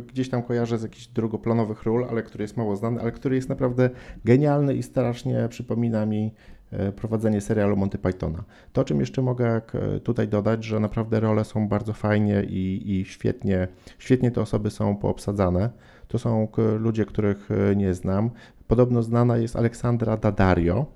gdzieś 0.07 0.29
tam 0.29 0.43
kojarzę 0.43 0.79
z 0.79 0.83
jakichś 0.83 1.07
drugoplanowych 1.07 1.83
ról, 1.83 2.07
ale 2.11 2.23
który 2.23 2.45
jest 2.45 2.57
mało 2.57 2.77
znany, 2.77 3.01
ale 3.01 3.13
który 3.13 3.37
jest 3.37 3.49
naprawdę 3.49 3.91
genialny 4.25 4.75
i 4.75 4.83
strasznie 4.83 5.49
przypomina 5.49 6.07
mi 6.07 6.35
e, 6.71 6.93
prowadzenie 6.93 7.41
serialu 7.41 7.77
Monty 7.77 7.99
Pythona. 7.99 8.45
To, 8.73 8.85
czym 8.85 9.01
jeszcze 9.01 9.23
mogę 9.23 9.61
tutaj 10.05 10.29
dodać, 10.29 10.65
że 10.65 10.81
naprawdę 10.81 11.21
role 11.21 11.45
są 11.45 11.69
bardzo 11.69 11.93
fajnie 11.93 12.43
i, 12.43 12.91
i 12.91 13.05
świetnie, 13.05 13.69
świetnie 13.99 14.31
te 14.31 14.41
osoby 14.41 14.71
są 14.71 14.97
poobsadzane. 14.97 15.71
To 16.09 16.19
są 16.19 16.49
ludzie, 16.79 17.05
których 17.05 17.51
e, 17.51 17.77
nie 17.77 17.95
znam. 17.95 18.31
Podobno 18.69 19.03
znana 19.03 19.37
jest 19.37 19.57
Aleksandra 19.57 20.17
Daddario, 20.17 20.87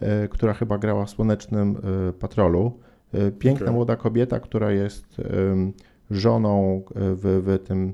E, 0.00 0.28
która 0.28 0.54
chyba 0.54 0.78
grała 0.78 1.04
w 1.04 1.10
Słonecznym 1.10 1.76
e, 2.08 2.12
Patrolu. 2.12 2.72
E, 3.12 3.30
piękna 3.30 3.64
okay. 3.64 3.74
młoda 3.74 3.96
kobieta, 3.96 4.40
która 4.40 4.72
jest 4.72 5.16
żoną 6.10 6.82
w, 6.94 7.42
w 7.46 7.66
tym 7.66 7.92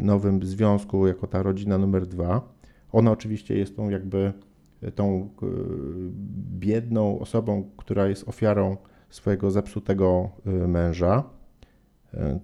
nowym 0.00 0.42
związku 0.42 1.06
jako 1.06 1.26
ta 1.26 1.42
rodzina 1.42 1.78
numer 1.78 2.06
dwa. 2.06 2.52
Ona 2.92 3.10
oczywiście 3.10 3.58
jest 3.58 3.76
tą 3.76 3.88
jakby 3.90 4.32
tą 4.94 5.28
biedną 6.58 7.18
osobą, 7.18 7.70
która 7.76 8.06
jest 8.06 8.28
ofiarą 8.28 8.76
swojego 9.10 9.50
zepsutego 9.50 10.30
męża. 10.68 11.24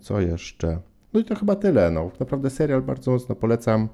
Co 0.01 0.21
jeszcze? 0.21 0.79
No 1.13 1.21
i 1.21 1.25
to 1.25 1.35
chyba 1.35 1.57
tyle. 1.57 1.91
No. 1.91 2.11
Naprawdę 2.21 2.51
serial 2.51 2.83
bardzo 2.83 3.11
mocno 3.11 3.35
polecam. 3.35 3.89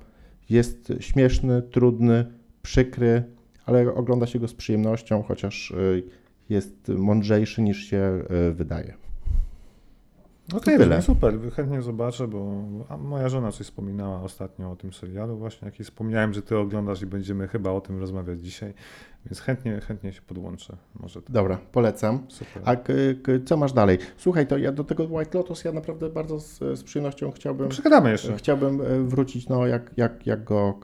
Jest 0.50 0.92
śmieszny, 1.00 1.62
trudny, 1.62 2.24
przykry, 2.62 3.22
ale 3.66 3.94
ogląda 3.94 4.26
się 4.26 4.38
go 4.38 4.48
z 4.48 4.54
przyjemnością, 4.54 5.22
chociaż 5.22 5.70
y, 5.70 6.02
jest 6.48 6.88
mądrzejszy 6.88 7.62
niż 7.62 7.84
się 7.84 8.24
y, 8.50 8.54
wydaje. 8.54 9.03
Okej, 10.52 10.76
okay, 10.76 11.02
super, 11.02 11.34
chętnie 11.56 11.82
zobaczę, 11.82 12.28
bo 12.28 12.44
moja 12.98 13.28
żona 13.28 13.52
coś 13.52 13.66
wspominała 13.66 14.22
ostatnio 14.22 14.70
o 14.70 14.76
tym 14.76 14.92
serialu 14.92 15.36
właśnie, 15.36 15.66
jak 15.66 15.86
wspomniałem, 15.86 16.34
że 16.34 16.42
ty 16.42 16.58
oglądasz 16.58 17.02
i 17.02 17.06
będziemy 17.06 17.48
chyba 17.48 17.70
o 17.70 17.80
tym 17.80 18.00
rozmawiać 18.00 18.40
dzisiaj, 18.40 18.74
więc 19.26 19.40
chętnie, 19.40 19.80
chętnie 19.80 20.12
się 20.12 20.22
podłączę. 20.22 20.76
Może 21.00 21.22
tak. 21.22 21.30
Dobra, 21.30 21.58
polecam. 21.72 22.26
Super. 22.28 22.62
A 22.64 22.76
co 23.44 23.56
masz 23.56 23.72
dalej? 23.72 23.98
Słuchaj, 24.16 24.46
to 24.46 24.58
ja 24.58 24.72
do 24.72 24.84
tego 24.84 25.04
White 25.04 25.38
Lotus 25.38 25.64
ja 25.64 25.72
naprawdę 25.72 26.08
bardzo 26.08 26.40
z, 26.40 26.58
z 26.58 26.82
przyjemnością 26.82 27.30
chciałbym... 27.30 27.68
Przegadamy 27.68 28.10
jeszcze. 28.10 28.36
Chciałbym 28.36 28.80
e, 28.80 28.84
wrócić, 29.00 29.48
no 29.48 29.66
jak, 29.66 29.90
jak, 29.96 30.26
jak 30.26 30.44
go 30.44 30.74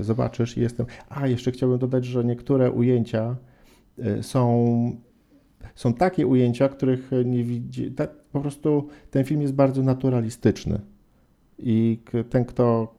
e, 0.00 0.04
zobaczysz 0.04 0.56
i 0.56 0.60
jestem... 0.60 0.86
A, 1.08 1.26
jeszcze 1.26 1.50
chciałbym 1.50 1.78
dodać, 1.78 2.04
że 2.04 2.24
niektóre 2.24 2.70
ujęcia 2.70 3.36
e, 3.98 4.22
są 4.22 5.07
są 5.78 5.94
takie 5.94 6.26
ujęcia, 6.26 6.68
których 6.68 7.10
nie 7.24 7.44
widzi. 7.44 7.90
Tak, 7.90 8.10
po 8.32 8.40
prostu 8.40 8.88
ten 9.10 9.24
film 9.24 9.42
jest 9.42 9.54
bardzo 9.54 9.82
naturalistyczny. 9.82 10.80
I 11.58 12.02
ten, 12.30 12.44
kto 12.44 12.94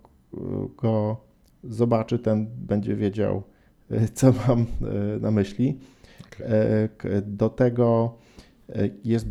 go 0.78 1.18
zobaczy, 1.64 2.20
ten 2.20 2.48
będzie 2.58 2.96
wiedział, 2.96 3.44
co 4.14 4.34
mam 4.48 4.66
na 5.22 5.32
myśli. 5.32 5.78
Do 7.24 7.50
tego 7.50 8.16
jest 9.04 9.28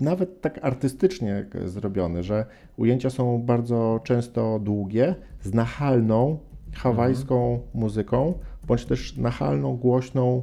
nawet 0.00 0.40
tak 0.40 0.58
artystycznie 0.62 1.46
zrobiony, 1.64 2.22
że 2.22 2.46
ujęcia 2.76 3.10
są 3.10 3.42
bardzo 3.42 4.00
często 4.04 4.58
długie, 4.58 5.14
z 5.42 5.54
nachalną 5.54 6.38
hawajską 6.72 7.54
mhm. 7.54 7.68
muzyką, 7.74 8.34
bądź 8.66 8.84
też 8.84 9.16
nachalną, 9.16 9.76
głośną, 9.76 10.42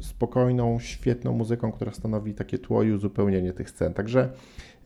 spokojną, 0.00 0.78
świetną 0.78 1.32
muzyką, 1.32 1.72
która 1.72 1.92
stanowi 1.92 2.34
takie 2.34 2.58
tło 2.58 2.82
i 2.82 2.92
uzupełnienie 2.92 3.52
tych 3.52 3.70
scen. 3.70 3.94
Także 3.94 4.32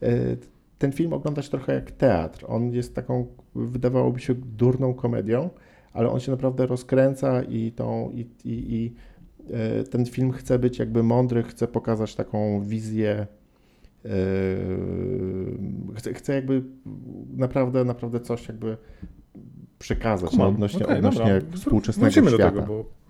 y, 0.03 0.37
ten 0.77 0.91
film 0.91 1.13
oglądać 1.13 1.49
trochę 1.49 1.73
jak 1.73 1.91
teatr. 1.91 2.45
On 2.47 2.73
jest 2.73 2.95
taką, 2.95 3.25
wydawałoby 3.55 4.19
się, 4.19 4.35
durną 4.35 4.93
komedią, 4.93 5.49
ale 5.93 6.09
on 6.09 6.19
się 6.19 6.31
naprawdę 6.31 6.65
rozkręca 6.65 7.43
i, 7.43 7.71
tą, 7.71 8.11
i, 8.11 8.19
i, 8.19 8.75
i 8.75 8.93
y, 9.81 9.83
ten 9.83 10.05
film 10.05 10.31
chce 10.31 10.59
być 10.59 10.79
jakby 10.79 11.03
mądry, 11.03 11.43
chce 11.43 11.67
pokazać 11.67 12.15
taką 12.15 12.61
wizję 12.61 13.27
chcę 16.15 16.35
jakby 16.35 16.63
naprawdę, 17.33 17.85
naprawdę 17.85 18.19
coś 18.19 18.47
jakby 18.47 18.77
przekazać 19.79 20.37
no, 20.37 20.47
odnośnie, 20.47 20.85
okay, 20.85 20.97
odnośnie 20.97 21.41
współczesnego 21.55 22.11
Wrócimy 22.11 22.29
świata. 22.29 22.51
do 22.51 22.61
tego, 22.61 22.67
bo 22.67 23.00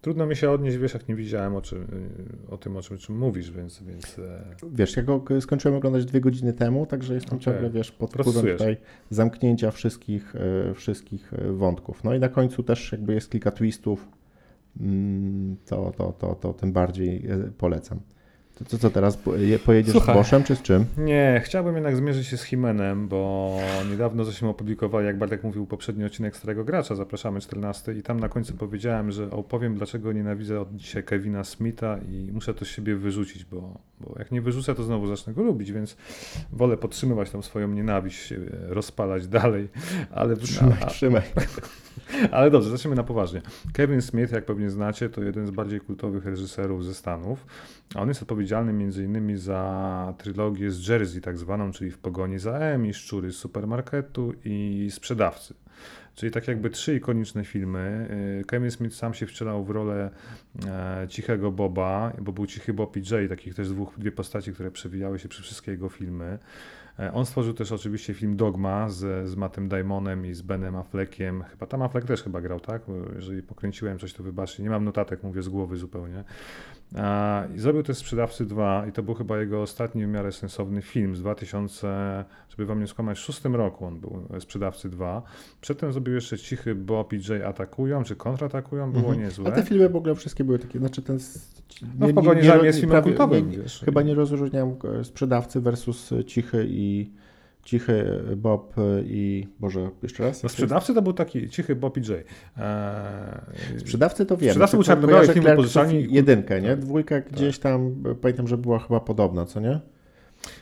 trudno 0.00 0.26
mi 0.26 0.36
się 0.36 0.50
odnieść, 0.50 0.76
wiesz, 0.76 0.94
jak 0.94 1.08
nie 1.08 1.14
widziałem 1.14 1.56
o, 1.56 1.62
czym, 1.62 1.86
o 2.48 2.56
tym, 2.56 2.76
o 2.76 2.82
czym, 2.82 2.98
czym 2.98 3.18
mówisz, 3.18 3.50
więc... 3.50 3.82
więc 3.82 4.18
e, 4.18 4.44
Wiesz, 4.72 4.96
ja 4.96 5.02
go 5.02 5.22
skończyłem 5.40 5.76
oglądać 5.76 6.04
dwie 6.04 6.20
godziny 6.20 6.52
temu, 6.52 6.86
także 6.86 7.14
jestem 7.14 7.38
okay. 7.38 7.44
ciągle, 7.44 7.70
wiesz, 7.70 7.92
pod 7.92 8.12
wpływem 8.12 8.46
tutaj 8.46 8.76
zamknięcia 9.10 9.70
wszystkich, 9.70 10.36
e, 10.36 10.74
wszystkich 10.74 11.34
e, 11.34 11.52
wątków. 11.52 12.04
No 12.04 12.14
i 12.14 12.18
na 12.18 12.28
końcu 12.28 12.62
też 12.62 12.92
jakby 12.92 13.14
jest 13.14 13.30
kilka 13.30 13.50
twistów, 13.50 14.08
mm, 14.80 15.56
to, 15.66 15.92
to, 15.96 16.12
to, 16.12 16.34
to 16.34 16.52
tym 16.52 16.72
bardziej 16.72 17.26
polecam. 17.58 18.00
To 18.58 18.64
co, 18.64 18.78
co 18.78 18.90
teraz? 18.90 19.18
Pojedziesz 19.64 19.92
Słuchaj, 19.92 20.14
z 20.14 20.18
Boszem 20.18 20.44
czy 20.44 20.56
z 20.56 20.62
czym? 20.62 20.84
Nie, 20.96 21.42
chciałbym 21.44 21.74
jednak 21.74 21.96
zmierzyć 21.96 22.26
się 22.26 22.36
z 22.36 22.42
Himenem, 22.42 23.08
bo 23.08 23.52
niedawno 23.90 24.24
żeśmy 24.24 24.48
opublikowali, 24.48 25.06
jak 25.06 25.18
Bartek 25.18 25.44
mówił, 25.44 25.66
poprzedni 25.66 26.04
odcinek 26.04 26.36
Starego 26.36 26.64
Gracza, 26.64 26.94
zapraszamy 26.94 27.40
14 27.40 27.94
i 27.94 28.02
tam 28.02 28.20
na 28.20 28.28
końcu 28.28 28.54
powiedziałem, 28.54 29.10
że 29.10 29.30
opowiem 29.30 29.74
dlaczego 29.74 30.12
nienawidzę 30.12 30.60
od 30.60 30.76
dzisiaj 30.76 31.04
Kevina 31.04 31.44
Smitha 31.44 31.98
i 32.08 32.30
muszę 32.32 32.54
to 32.54 32.64
z 32.64 32.68
siebie 32.68 32.96
wyrzucić, 32.96 33.44
bo, 33.44 33.78
bo 34.00 34.14
jak 34.18 34.30
nie 34.30 34.40
wyrzucę, 34.40 34.74
to 34.74 34.82
znowu 34.82 35.06
zacznę 35.06 35.34
go 35.34 35.42
lubić, 35.42 35.72
więc 35.72 35.96
wolę 36.52 36.76
podtrzymywać 36.76 37.30
tą 37.30 37.42
swoją 37.42 37.68
nienawiść, 37.68 38.34
rozpalać 38.68 39.26
dalej, 39.26 39.68
ale... 40.10 40.36
Trzymaj, 40.36 40.78
a, 40.82 40.86
trzymaj. 40.86 41.22
Ale 42.30 42.50
dobrze, 42.50 42.70
zacznijmy 42.70 42.96
na 42.96 43.02
poważnie. 43.02 43.42
Kevin 43.72 44.02
Smith, 44.02 44.32
jak 44.32 44.44
pewnie 44.44 44.70
znacie, 44.70 45.08
to 45.08 45.22
jeden 45.22 45.46
z 45.46 45.50
bardziej 45.50 45.80
kultowych 45.80 46.24
reżyserów 46.24 46.84
ze 46.84 46.94
Stanów. 46.94 47.46
On 47.94 48.08
jest 48.08 48.22
odpowiedzialny 48.22 48.47
m.in. 48.56 49.38
za 49.38 50.14
trylogię 50.18 50.70
z 50.70 50.88
Jersey, 50.88 51.20
tak 51.20 51.38
zwaną, 51.38 51.72
czyli 51.72 51.90
w 51.90 51.98
pogoni 51.98 52.38
za 52.38 52.52
Emmy, 52.52 52.94
Szczury 52.94 53.32
z 53.32 53.36
supermarketu 53.36 54.34
i 54.44 54.88
Sprzedawcy. 54.90 55.54
Czyli 56.14 56.32
tak 56.32 56.48
jakby 56.48 56.70
trzy 56.70 56.96
ikoniczne 56.96 57.44
filmy. 57.44 58.08
Y, 58.40 58.44
Kevin 58.44 58.70
Smith 58.70 58.96
sam 58.96 59.14
się 59.14 59.26
wcielał 59.26 59.64
w 59.64 59.70
rolę 59.70 60.10
e, 60.66 61.06
cichego 61.08 61.52
Boba, 61.52 62.12
bo 62.18 62.32
był 62.32 62.46
cichy 62.46 62.74
Bob 62.74 62.96
i 62.96 63.02
Jay, 63.10 63.28
takich 63.28 63.54
też 63.54 63.68
dwóch, 63.68 63.98
dwie 63.98 64.12
postaci, 64.12 64.52
które 64.52 64.70
przewijały 64.70 65.18
się 65.18 65.28
przez 65.28 65.44
wszystkie 65.44 65.70
jego 65.70 65.88
filmy. 65.88 66.38
E, 66.98 67.12
on 67.12 67.26
stworzył 67.26 67.54
też 67.54 67.72
oczywiście 67.72 68.14
film 68.14 68.36
Dogma 68.36 68.88
z, 68.88 69.28
z 69.28 69.36
Mattem 69.36 69.68
Damonem 69.68 70.26
i 70.26 70.34
z 70.34 70.42
Benem 70.42 70.76
Affleckiem. 70.76 71.42
Chyba 71.42 71.66
tam 71.66 71.82
Affleck 71.82 72.06
też 72.06 72.22
chyba 72.22 72.40
grał, 72.40 72.60
tak? 72.60 72.82
Jeżeli 73.14 73.42
pokręciłem 73.42 73.98
coś, 73.98 74.12
to 74.12 74.22
wybaczcie. 74.22 74.62
Nie 74.62 74.70
mam 74.70 74.84
notatek, 74.84 75.22
mówię 75.22 75.42
z 75.42 75.48
głowy 75.48 75.76
zupełnie. 75.76 76.24
I 77.54 77.58
zrobił 77.58 77.82
też 77.82 77.96
Sprzedawcy 77.96 78.46
2 78.46 78.86
i 78.86 78.92
to 78.92 79.02
był 79.02 79.14
chyba 79.14 79.38
jego 79.38 79.62
ostatni 79.62 80.06
w 80.06 80.08
miarę 80.08 80.32
sensowny 80.32 80.82
film 80.82 81.16
z 81.16 81.20
2000, 81.20 82.24
żeby 82.48 82.66
wam 82.66 82.80
nie 82.80 82.86
skłamać, 82.86 83.18
w 83.18 83.20
szóstym 83.20 83.56
roku 83.56 83.84
on 83.84 84.00
był 84.00 84.28
Sprzedawcy 84.40 84.88
2. 84.88 85.22
Przedtem 85.60 85.92
zrobił 85.92 86.14
jeszcze 86.14 86.38
Cichy 86.38 86.74
Bob 86.74 87.12
i 87.12 87.20
Jay 87.28 87.46
atakują, 87.46 88.04
czy 88.04 88.16
kontratakują, 88.16 88.92
było 88.92 89.04
mhm. 89.04 89.20
niezłe. 89.20 89.52
A 89.52 89.52
te 89.52 89.62
filmy 89.62 89.88
w 89.88 89.96
ogóle 89.96 90.14
wszystkie 90.14 90.44
były 90.44 90.58
takie, 90.58 90.78
znaczy 90.78 91.02
ten... 91.02 91.18
No 91.98 92.06
w 92.06 92.14
Pogoni 92.14 92.42
za 92.42 92.56
jest 92.56 92.80
filmem 92.80 93.02
kultowym. 93.02 93.52
Chyba 93.84 94.02
nie 94.02 94.14
rozróżniam 94.14 94.76
e, 95.00 95.04
Sprzedawcy 95.04 95.60
versus 95.60 96.10
Cichy 96.26 96.66
i 96.68 96.87
Cichy 97.68 98.04
Bob 98.36 98.74
i 99.04 99.48
Boże, 99.60 99.90
jeszcze 100.02 100.22
raz? 100.22 100.42
No 100.42 100.48
sprzedawcy 100.48 100.94
to 100.94 101.02
był 101.02 101.12
taki 101.12 101.48
Cichy 101.48 101.76
Bob 101.76 101.96
i 101.96 102.00
Jay. 102.10 102.24
Eee... 102.56 103.80
Sprzedawcy 103.80 104.26
to 104.26 104.36
wiem. 104.36 104.50
Sprzedawcy 104.50 104.76
był 104.76 104.84
czarno-biały 104.84 105.28
film 105.28 105.46
upożyczalni. 105.52 106.06
Jedynkę, 106.10 106.60
nie? 106.60 106.68
Tak. 106.68 106.78
Dwójka 106.78 107.14
tak. 107.14 107.32
gdzieś 107.32 107.58
tam, 107.58 107.94
pamiętam, 108.20 108.48
że 108.48 108.58
była 108.58 108.78
chyba 108.78 109.00
podobna, 109.00 109.46
co 109.46 109.60
nie? 109.60 109.80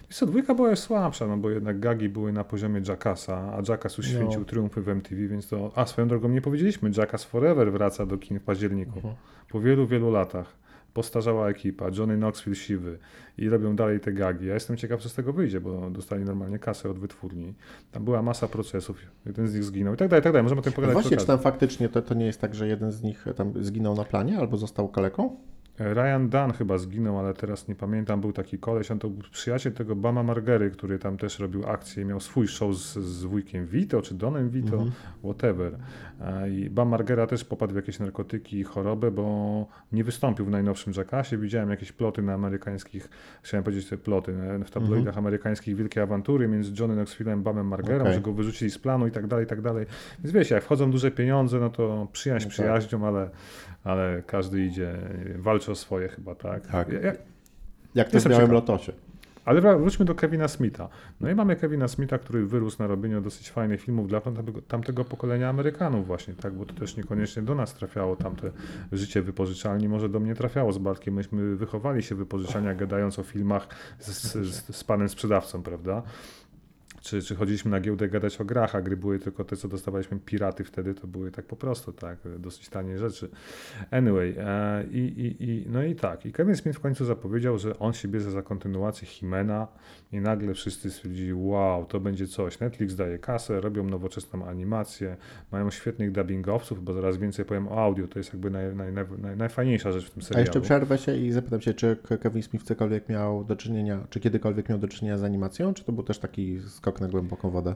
Wiesz 0.09 0.19
co, 0.19 0.27
dwójka 0.27 0.55
była 0.55 0.77
słabsza, 0.77 1.27
no 1.27 1.37
bo 1.37 1.51
jednak 1.51 1.81
gagi 1.81 2.09
były 2.09 2.33
na 2.33 2.45
poziomie 2.45 2.81
Jackasa, 2.89 3.37
a 3.37 3.63
Jackass 3.69 3.99
uświęcił 3.99 4.41
no. 4.41 4.47
triumfy 4.47 4.83
w 4.83 4.89
MTV, 4.89 5.29
więc 5.29 5.49
to... 5.49 5.73
A, 5.75 5.87
swoją 5.87 6.09
drogą 6.09 6.29
nie 6.29 6.41
powiedzieliśmy, 6.41 6.91
Jackass 6.97 7.25
Forever 7.25 7.73
wraca 7.73 8.07
do 8.07 8.19
kin 8.19 8.39
w 8.39 8.43
październiku. 8.43 8.91
Uh 8.91 8.97
mhm. 8.97 9.15
-huh. 9.15 9.53
Po 9.53 9.61
wielu, 9.61 9.87
wielu 9.87 10.11
latach 10.11 10.57
postarzała 10.97 11.49
ekipa, 11.49 11.91
Johnny 11.99 12.17
Knoxville 12.17 12.57
siwy 12.57 12.99
i 13.39 13.49
robią 13.49 13.77
dalej 13.77 14.01
te 14.01 14.13
gagi. 14.13 14.47
Ja 14.47 14.55
jestem 14.55 14.77
ciekaw, 14.77 15.01
co 15.01 15.09
z 15.09 15.15
tego 15.15 15.33
wyjdzie, 15.33 15.61
bo 15.61 15.91
dostali 15.91 16.25
normalnie 16.25 16.59
kasę 16.59 16.91
od 16.91 16.99
wytwórni. 16.99 17.55
Tam 17.93 18.05
była 18.05 18.23
masa 18.23 18.49
procesów, 18.49 18.99
jeden 19.27 19.49
z 19.49 19.55
nich 19.55 19.65
zginął 19.65 19.95
i 19.95 19.97
tak 19.97 20.09
dalej, 20.09 20.21
i 20.21 20.25
tak 20.25 20.33
dalej. 20.33 20.43
Możemy 20.43 20.59
o 20.61 20.65
tym 20.65 20.73
pogadać. 20.73 20.95
Właśnie, 20.95 21.17
czy 21.17 21.27
tam 21.27 21.39
faktycznie 21.39 21.89
to, 21.89 22.03
to 22.03 22.15
nie 22.15 22.27
jest 22.27 22.41
tak, 22.41 22.55
że 22.55 22.69
jeden 22.69 22.93
z 22.93 23.03
nich 23.03 23.25
tam 23.37 23.53
zginął 23.65 23.95
na 23.95 24.05
planie 24.05 24.39
albo 24.39 24.57
został 24.57 24.89
kaleką? 24.89 25.37
Ryan 25.79 26.29
Dunn 26.29 26.53
chyba 26.53 26.79
zginął, 26.79 27.19
ale 27.19 27.35
teraz 27.35 27.69
nie 27.69 27.75
pamiętam, 27.75 28.21
był 28.21 28.33
taki 28.33 28.59
koleś, 28.59 28.91
on 28.91 28.99
to 28.99 29.09
był 29.11 29.23
przyjaciel 29.31 29.73
tego 29.73 29.97
Bama 29.97 30.23
Margery, 30.23 30.71
który 30.71 30.99
tam 30.99 31.17
też 31.17 31.39
robił 31.39 31.69
akcję 31.69 32.05
miał 32.05 32.21
swój 32.21 32.49
show 32.49 32.77
z, 32.77 32.99
z 32.99 33.25
wujkiem 33.25 33.67
Vito, 33.67 34.03
czy 34.03 34.15
Donem 34.15 34.51
Vito, 34.51 34.77
-hmm. 34.77 34.91
whatever. 35.25 35.79
I 36.51 36.71
Bam 36.71 36.89
Margera 36.89 37.27
też 37.27 37.45
popadł 37.45 37.73
w 37.73 37.77
jakieś 37.77 37.99
narkotyki 37.99 38.59
i 38.59 38.65
chorobę, 38.65 39.11
bo 39.11 39.67
nie 39.93 40.05
wystąpił 40.05 40.47
w 40.47 40.51
najnowszym 40.51 40.93
Jackassie. 40.97 41.39
Widziałem 41.39 41.71
jakieś 41.71 41.93
ploty 41.93 42.23
na 42.23 42.35
amerykańskich, 42.35 43.09
chciałem 43.43 43.65
powiedzieć 43.65 43.89
te 43.89 43.97
ploty, 43.97 44.35
w 44.67 44.71
tabloidach 44.71 45.15
-hmm. 45.15 45.19
amerykańskich, 45.19 45.77
wielkie 45.77 46.03
awantury 46.03 46.49
między 46.49 46.73
Johnny 46.81 46.95
Knoxvillem, 46.95 47.43
Bamem 47.43 47.67
Margerą, 47.67 48.01
okay. 48.01 48.15
że 48.15 48.21
go 48.21 48.33
wyrzucili 48.33 48.71
z 48.71 48.79
planu 48.79 49.07
i 49.07 49.11
tak 49.11 49.27
dalej, 49.27 49.45
i 49.45 49.49
tak 49.49 49.61
dalej. 49.61 49.87
Więc 50.19 50.33
wiecie, 50.33 50.55
jak 50.55 50.65
wchodzą 50.65 50.91
duże 50.91 51.11
pieniądze, 51.11 51.61
no 51.61 51.71
to 51.71 52.09
przyjaźń 52.13 52.45
no 52.45 52.51
tak. 52.51 52.53
przyjaźnią, 52.53 53.07
ale 53.07 53.31
ale 53.87 54.23
każdy 54.27 54.67
idzie, 54.67 54.95
walczy 55.37 55.73
o 55.73 55.75
swoje 55.75 56.09
chyba, 56.09 56.35
tak? 56.35 56.67
Tak. 56.67 56.93
Ja, 56.93 57.13
Jak 57.95 58.11
to 58.11 58.21
w 58.21 58.29
Białym 58.29 58.53
Lotosie. 58.53 58.93
Ale 59.45 59.61
wróćmy 59.61 60.05
do 60.05 60.15
Kevina 60.15 60.49
Smitha. 60.49 60.89
No 61.21 61.31
i 61.31 61.35
mamy 61.35 61.57
Kevina 61.57 61.89
Smitha, 61.89 62.19
który 62.19 62.47
wyrósł 62.47 62.79
na 62.79 62.87
robieniu 62.87 63.21
dosyć 63.21 63.51
fajnych 63.51 63.81
filmów 63.81 64.09
dla 64.09 64.21
tamtego 64.69 65.05
pokolenia 65.05 65.49
Amerykanów 65.49 66.07
właśnie, 66.07 66.35
tak, 66.35 66.55
bo 66.55 66.67
to 66.67 66.75
też 66.75 66.97
niekoniecznie 66.97 67.43
do 67.43 67.55
nas 67.55 67.75
trafiało 67.75 68.17
tamte 68.17 68.51
życie 68.93 69.23
wypożyczalni, 69.23 69.89
może 69.89 70.09
do 70.09 70.21
mnie 70.21 70.35
trafiało 70.35 70.73
z 70.73 70.79
Bartkiem, 70.79 71.15
myśmy 71.15 71.57
wychowali 71.57 72.03
się 72.03 72.15
w 72.15 72.19
wypożyczalniach 72.19 72.77
gadając 72.77 73.19
o 73.19 73.23
filmach 73.23 73.69
z, 73.99 74.33
z, 74.33 74.77
z 74.77 74.85
panem 74.85 75.09
sprzedawcą, 75.09 75.63
prawda? 75.63 76.03
Czy, 77.07 77.23
czy 77.23 77.37
chodziliśmy 77.37 77.71
na 77.71 77.81
giełdę 77.81 78.09
gadać 78.09 78.41
o 78.41 78.45
grach, 78.45 78.75
a 78.75 78.83
gry 78.83 78.97
były 78.97 79.19
tylko 79.19 79.45
te, 79.45 79.57
co 79.57 79.69
dostawaliśmy 79.69 80.19
piraty 80.19 80.65
wtedy, 80.65 80.95
to 80.95 81.07
były 81.07 81.31
tak 81.31 81.45
po 81.45 81.57
prostu, 81.57 81.93
tak, 81.93 82.19
dosyć 82.39 82.69
tanie 82.69 82.99
rzeczy. 82.99 83.29
Anyway, 83.91 84.35
e, 84.39 84.85
i, 84.91 84.99
i, 84.99 85.45
i, 85.51 85.67
no 85.69 85.83
i 85.83 85.95
tak, 85.95 86.27
i 86.27 86.33
Kevin 86.33 86.57
Smith 86.57 86.79
w 86.79 86.81
końcu 86.81 87.05
zapowiedział, 87.05 87.59
że 87.59 87.79
on 87.79 87.93
się 87.93 88.09
bierze 88.09 88.31
za 88.31 88.43
kontynuację 88.43 89.09
Himena 89.09 89.69
i 90.13 90.21
nagle 90.21 90.55
wszyscy 90.55 90.91
stwierdzili, 90.91 91.35
wow, 91.35 91.85
to 91.85 92.01
będzie 92.01 92.27
coś. 92.27 92.61
Netflix 92.61 92.95
daje 92.95 93.19
kasę, 93.19 93.61
robią 93.61 93.85
nowoczesną 93.85 94.47
animację, 94.47 95.17
mają 95.53 95.71
świetnych 95.71 96.13
dubbingowców, 96.13 96.85
bo 96.85 96.93
zaraz 96.93 97.17
więcej 97.17 97.45
powiem 97.45 97.69
o 97.69 97.83
audio, 97.85 98.09
to 98.09 98.19
jest 98.19 98.33
jakby 98.33 98.51
naj, 98.51 98.77
naj, 98.77 98.93
naj, 98.93 99.37
najfajniejsza 99.37 99.93
rzecz 99.93 100.07
w 100.07 100.11
tym 100.11 100.23
serialu. 100.23 100.43
A 100.43 100.47
jeszcze 100.47 100.61
przerwę 100.61 100.99
się 100.99 101.17
i 101.17 101.33
zapytam 101.33 101.61
się, 101.61 101.75
czy 101.75 101.97
Kevin 102.21 102.43
Smith 102.43 102.65
cokolwiek 102.65 103.09
miał 103.09 103.45
do 103.45 103.57
czynienia, 103.57 104.07
czy 104.11 104.21
kiedykolwiek 104.21 104.69
miał 104.69 104.79
do 104.79 104.89
czynienia 104.89 105.19
z 105.19 105.25
animacją, 105.25 105.75
czy 105.75 105.85
to 105.85 105.93
był 105.93 106.05
też 106.05 106.19
taki 106.19 106.61
skok 106.69 106.96
na 107.01 107.09
głęboką 107.09 107.51
wodę? 107.51 107.75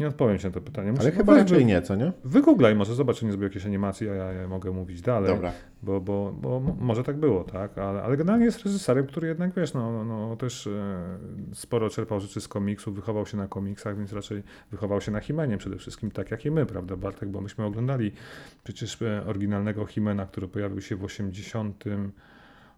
Nie 0.00 0.08
odpowiem 0.08 0.38
ci 0.38 0.46
na 0.46 0.52
to 0.52 0.60
pytanie. 0.60 0.90
Muszę 0.90 1.02
Ale 1.02 1.12
chyba 1.12 1.36
raczej 1.36 1.66
nie, 1.66 1.82
co 1.82 1.96
nie? 1.96 2.12
Wygooglaj, 2.24 2.74
może 2.74 2.94
zobacz, 2.94 3.18
czy 3.18 3.24
nie 3.24 3.30
zrobił 3.30 3.48
jakiejś 3.48 3.66
animacji, 3.66 4.08
a 4.08 4.14
ja, 4.14 4.32
ja 4.32 4.48
mogę 4.48 4.70
mówić 4.70 5.00
dalej. 5.00 5.30
Dobra. 5.34 5.52
Bo, 5.82 6.00
bo, 6.00 6.34
bo 6.40 6.60
może 6.60 7.04
tak 7.04 7.16
było, 7.16 7.44
tak? 7.44 7.78
Ale, 7.78 8.02
ale 8.02 8.16
generalnie 8.16 8.44
jest 8.44 8.64
reżyserem, 8.64 9.06
który 9.06 9.28
jednak, 9.28 9.54
wiesz, 9.54 9.74
no, 9.74 10.04
no, 10.04 10.28
no 10.28 10.36
też 10.36 10.66
e, 10.66 10.70
sporo 11.54 11.90
czerpał 11.90 12.20
rzeczy 12.20 12.40
z 12.40 12.48
komiksów, 12.48 12.94
wychował 12.94 13.26
się 13.26 13.36
na 13.36 13.48
komiksach, 13.48 13.98
więc 13.98 14.12
raczej 14.12 14.42
wychował 14.70 15.00
się 15.00 15.12
na 15.12 15.20
Himenie 15.20 15.56
przede 15.56 15.76
wszystkim, 15.76 16.10
tak 16.10 16.30
jak 16.30 16.46
i 16.46 16.50
my, 16.50 16.66
prawda, 16.66 16.96
Bartek? 16.96 17.28
Bo 17.28 17.40
myśmy 17.40 17.64
oglądali 17.64 18.12
przecież 18.64 19.02
e, 19.02 19.22
oryginalnego 19.26 19.86
Himena, 19.86 20.26
który 20.26 20.48
pojawił 20.48 20.80
się 20.80 20.96
w 20.96 21.04
80 21.04 21.84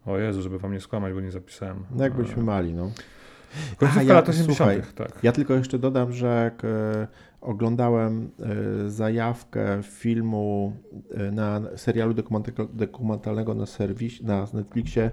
O 0.06 0.18
Jezu, 0.18 0.42
żeby 0.42 0.58
wam 0.58 0.72
nie 0.72 0.80
skłamać, 0.80 1.12
bo 1.12 1.20
nie 1.20 1.30
zapisałem. 1.30 1.84
No 1.90 2.04
jakbyśmy 2.04 2.42
mali, 2.42 2.74
no. 2.74 2.90
Końcówka 3.76 4.14
lat 4.14 4.28
80., 4.28 4.56
słuchaj, 4.56 4.82
tak. 4.94 5.18
Ja 5.22 5.32
tylko 5.32 5.54
jeszcze 5.54 5.78
dodam, 5.78 6.12
że 6.12 6.50
e, 6.64 7.06
oglądałem 7.40 8.30
e, 8.86 8.90
zajawkę 8.90 9.82
filmu 9.82 10.76
e, 11.14 11.30
na 11.30 11.60
serialu 11.76 12.14
dokumentalnego 12.72 13.54
na 13.54 13.66
serwisie, 13.66 14.24
na 14.24 14.46
Netflixie 14.54 15.10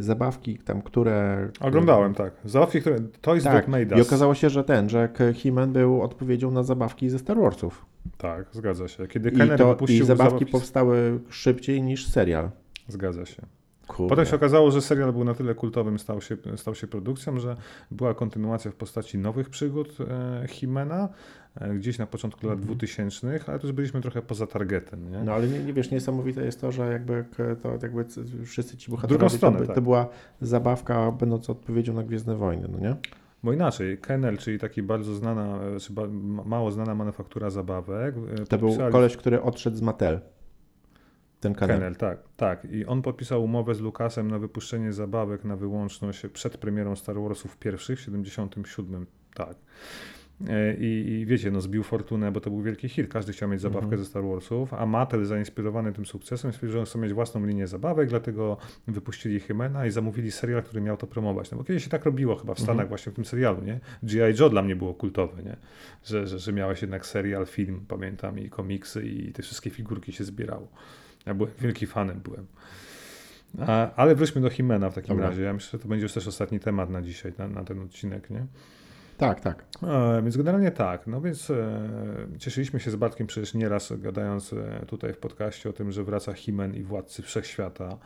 zabawki 0.00 0.58
tam, 0.58 0.82
które... 0.82 1.48
Oglądałem, 1.60 2.14
tak. 2.14 2.32
Zabawki, 2.44 2.80
które 2.80 2.96
Toys 3.20 3.44
Tak, 3.44 3.52
That 3.52 3.68
Made 3.68 3.96
i 3.96 3.98
Us. 3.98 4.06
okazało 4.06 4.34
się, 4.34 4.50
że 4.50 4.64
ten, 4.64 4.88
że 4.88 5.08
He-Man 5.42 5.72
był 5.72 6.02
odpowiedzią 6.02 6.50
na 6.50 6.62
zabawki 6.62 7.10
ze 7.10 7.18
Star 7.18 7.36
Warsów. 7.40 7.86
Tak, 8.18 8.46
zgadza 8.52 8.88
się. 8.88 9.06
Kiedy 9.06 9.28
I, 9.28 9.36
Kenner 9.36 9.58
to, 9.58 9.68
wypuścił 9.68 10.04
I 10.04 10.06
zabawki 10.06 10.44
zabawki- 10.44 10.50
powstały 10.52 11.20
szybciej 11.28 11.82
niż 11.82 12.06
serial. 12.06 12.50
Zgadza 12.88 13.26
się. 13.26 13.42
Kurde. 13.96 14.08
Potem 14.08 14.26
się 14.26 14.36
okazało, 14.36 14.70
że 14.70 14.80
serial 14.80 15.12
był 15.12 15.24
na 15.24 15.34
tyle 15.34 15.54
kultowym, 15.54 15.98
stał 15.98 16.20
się, 16.20 16.36
stał 16.56 16.74
się 16.74 16.86
produkcją, 16.86 17.38
że 17.38 17.56
była 17.90 18.14
kontynuacja 18.14 18.70
w 18.70 18.74
postaci 18.74 19.18
nowych 19.18 19.50
przygód 19.50 19.96
e, 20.00 20.48
Himena, 20.48 21.08
e, 21.60 21.74
gdzieś 21.74 21.98
na 21.98 22.06
początku 22.06 22.46
lat 22.46 22.60
2000, 22.60 23.40
ale 23.46 23.58
też 23.58 23.72
byliśmy 23.72 24.00
trochę 24.00 24.22
poza 24.22 24.46
targetem. 24.46 25.10
Nie? 25.10 25.18
No 25.24 25.32
ale 25.32 25.48
nie, 25.48 25.58
nie 25.58 25.72
wiesz, 25.72 25.90
niesamowite 25.90 26.44
jest 26.44 26.60
to, 26.60 26.72
że 26.72 26.92
jakby 26.92 27.24
to 27.62 27.70
jakby 27.82 28.04
wszyscy 28.44 28.76
ci 28.76 28.90
bohaterowie, 28.90 29.24
to, 29.30 29.36
stronę, 29.36 29.58
by- 29.58 29.66
tak. 29.66 29.74
to 29.76 29.82
była 29.82 30.08
zabawka 30.40 31.12
będąca 31.12 31.52
odpowiedzią 31.52 31.94
na 31.94 32.02
Gwiezdne 32.02 32.36
Wojny, 32.36 32.68
no 32.72 32.78
nie? 32.78 32.96
Bo 33.42 33.52
inaczej, 33.52 33.98
Kennel, 33.98 34.38
czyli 34.38 34.58
taki 34.58 34.82
bardzo 34.82 35.14
znana, 35.14 35.58
czy 35.80 35.92
mało 36.44 36.70
znana 36.70 36.94
manufaktura 36.94 37.50
zabawek. 37.50 38.14
e, 38.40 38.44
To 38.44 38.58
był 38.58 38.68
podpisali- 38.68 38.92
koleś, 38.92 39.16
który 39.16 39.42
odszedł 39.42 39.76
z 39.76 39.82
Mattel. 39.82 40.20
Ten 41.40 41.54
kanał. 41.54 41.76
Kennel, 41.76 41.96
tak, 41.96 42.18
tak. 42.36 42.64
I 42.72 42.86
on 42.86 43.02
podpisał 43.02 43.44
umowę 43.44 43.74
z 43.74 43.80
Lucasem 43.80 44.30
na 44.30 44.38
wypuszczenie 44.38 44.92
zabawek 44.92 45.44
na 45.44 45.56
wyłączność 45.56 46.22
przed 46.32 46.56
premierą 46.56 46.96
Star 46.96 47.16
Warsów 47.16 47.56
pierwszych 47.56 47.98
w 47.98 48.02
77, 48.02 49.06
tak. 49.34 49.54
E, 50.48 50.74
I, 50.74 51.10
I 51.20 51.26
wiecie, 51.26 51.50
no 51.50 51.60
zbił 51.60 51.82
fortunę, 51.82 52.32
bo 52.32 52.40
to 52.40 52.50
był 52.50 52.62
wielki 52.62 52.88
hit. 52.88 53.08
Każdy 53.08 53.32
chciał 53.32 53.48
mieć 53.48 53.60
zabawkę 53.60 53.84
Mhm. 53.84 54.02
ze 54.04 54.08
Star 54.10 54.24
Warsów, 54.24 54.74
a 54.74 54.86
Mattel 54.86 55.24
zainspirowany 55.24 55.92
tym 55.92 56.06
sukcesem 56.06 56.52
stwierdził, 56.52 56.78
że 56.80 56.86
chcą 56.86 56.98
mieć 56.98 57.12
własną 57.12 57.46
linię 57.46 57.66
zabawek, 57.66 58.08
dlatego 58.08 58.56
wypuścili 58.88 59.40
Hymena 59.40 59.86
i 59.86 59.90
zamówili 59.90 60.30
serial, 60.30 60.62
który 60.62 60.80
miał 60.80 60.96
to 60.96 61.06
promować. 61.06 61.50
No 61.50 61.58
bo 61.58 61.64
kiedyś 61.64 61.84
się 61.84 61.90
tak 61.90 62.04
robiło 62.04 62.36
chyba 62.36 62.54
w 62.54 62.58
Stanach 62.58 62.70
Mhm. 62.84 62.88
właśnie 62.88 63.12
w 63.12 63.14
tym 63.14 63.24
serialu, 63.24 63.62
nie? 63.64 63.80
G.I. 64.02 64.40
Joe 64.40 64.48
dla 64.50 64.62
mnie 64.62 64.76
było 64.76 64.94
kultowe, 64.94 65.42
nie? 65.42 65.56
Że, 66.04 66.26
że, 66.26 66.38
że 66.38 66.52
miałeś 66.52 66.82
jednak 66.82 67.06
serial, 67.06 67.46
film, 67.46 67.84
pamiętam, 67.88 68.38
i 68.38 68.50
komiksy 68.50 69.06
i 69.06 69.32
te 69.32 69.42
wszystkie 69.42 69.70
figurki 69.70 70.12
się 70.12 70.24
zbierało. 70.24 70.68
Ja 71.26 71.34
byłem 71.34 71.52
wielki 71.60 71.86
fanem 71.86 72.20
byłem. 72.20 72.46
A, 73.58 73.94
ale 73.94 74.14
wróćmy 74.14 74.40
do 74.40 74.50
Himena 74.50 74.90
w 74.90 74.94
takim 74.94 75.08
Dobra. 75.08 75.28
razie. 75.28 75.42
Ja 75.42 75.52
myślę, 75.52 75.70
że 75.72 75.78
to 75.78 75.88
będzie 75.88 76.02
już 76.02 76.12
też 76.12 76.26
ostatni 76.26 76.60
temat 76.60 76.90
na 76.90 77.02
dzisiaj, 77.02 77.32
na, 77.38 77.48
na 77.48 77.64
ten 77.64 77.80
odcinek, 77.80 78.30
nie? 78.30 78.46
Tak, 79.20 79.40
tak. 79.40 79.64
E, 79.82 80.22
więc 80.22 80.36
generalnie 80.36 80.70
tak. 80.70 81.06
No 81.06 81.20
więc 81.20 81.50
e, 81.50 81.80
cieszyliśmy 82.38 82.80
się 82.80 82.90
z 82.90 82.96
Bartkiem 82.96 83.26
przecież 83.26 83.54
nieraz 83.54 83.92
gadając 83.98 84.52
e, 84.52 84.86
tutaj 84.86 85.12
w 85.12 85.18
podcaście 85.18 85.70
o 85.70 85.72
tym, 85.72 85.92
że 85.92 86.04
wraca 86.04 86.32
Himen 86.32 86.74
i 86.74 86.82
Władcy 86.82 87.22
Wszechświata. 87.22 87.98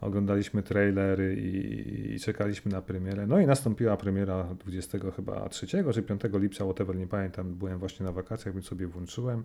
Oglądaliśmy 0.00 0.62
trailery 0.62 1.34
i, 1.34 2.14
i 2.14 2.20
czekaliśmy 2.20 2.72
na 2.72 2.82
premierę. 2.82 3.26
No 3.26 3.40
i 3.40 3.46
nastąpiła 3.46 3.96
premiera 3.96 4.44
20 4.44 4.98
chyba 5.16 5.48
3 5.48 5.66
czy 5.66 6.02
5 6.02 6.20
lipca, 6.32 6.64
whatever, 6.64 6.96
nie 6.96 7.06
pamiętam. 7.06 7.54
Byłem 7.54 7.78
właśnie 7.78 8.06
na 8.06 8.12
wakacjach, 8.12 8.54
więc 8.54 8.66
sobie 8.66 8.86
włączyłem. 8.86 9.44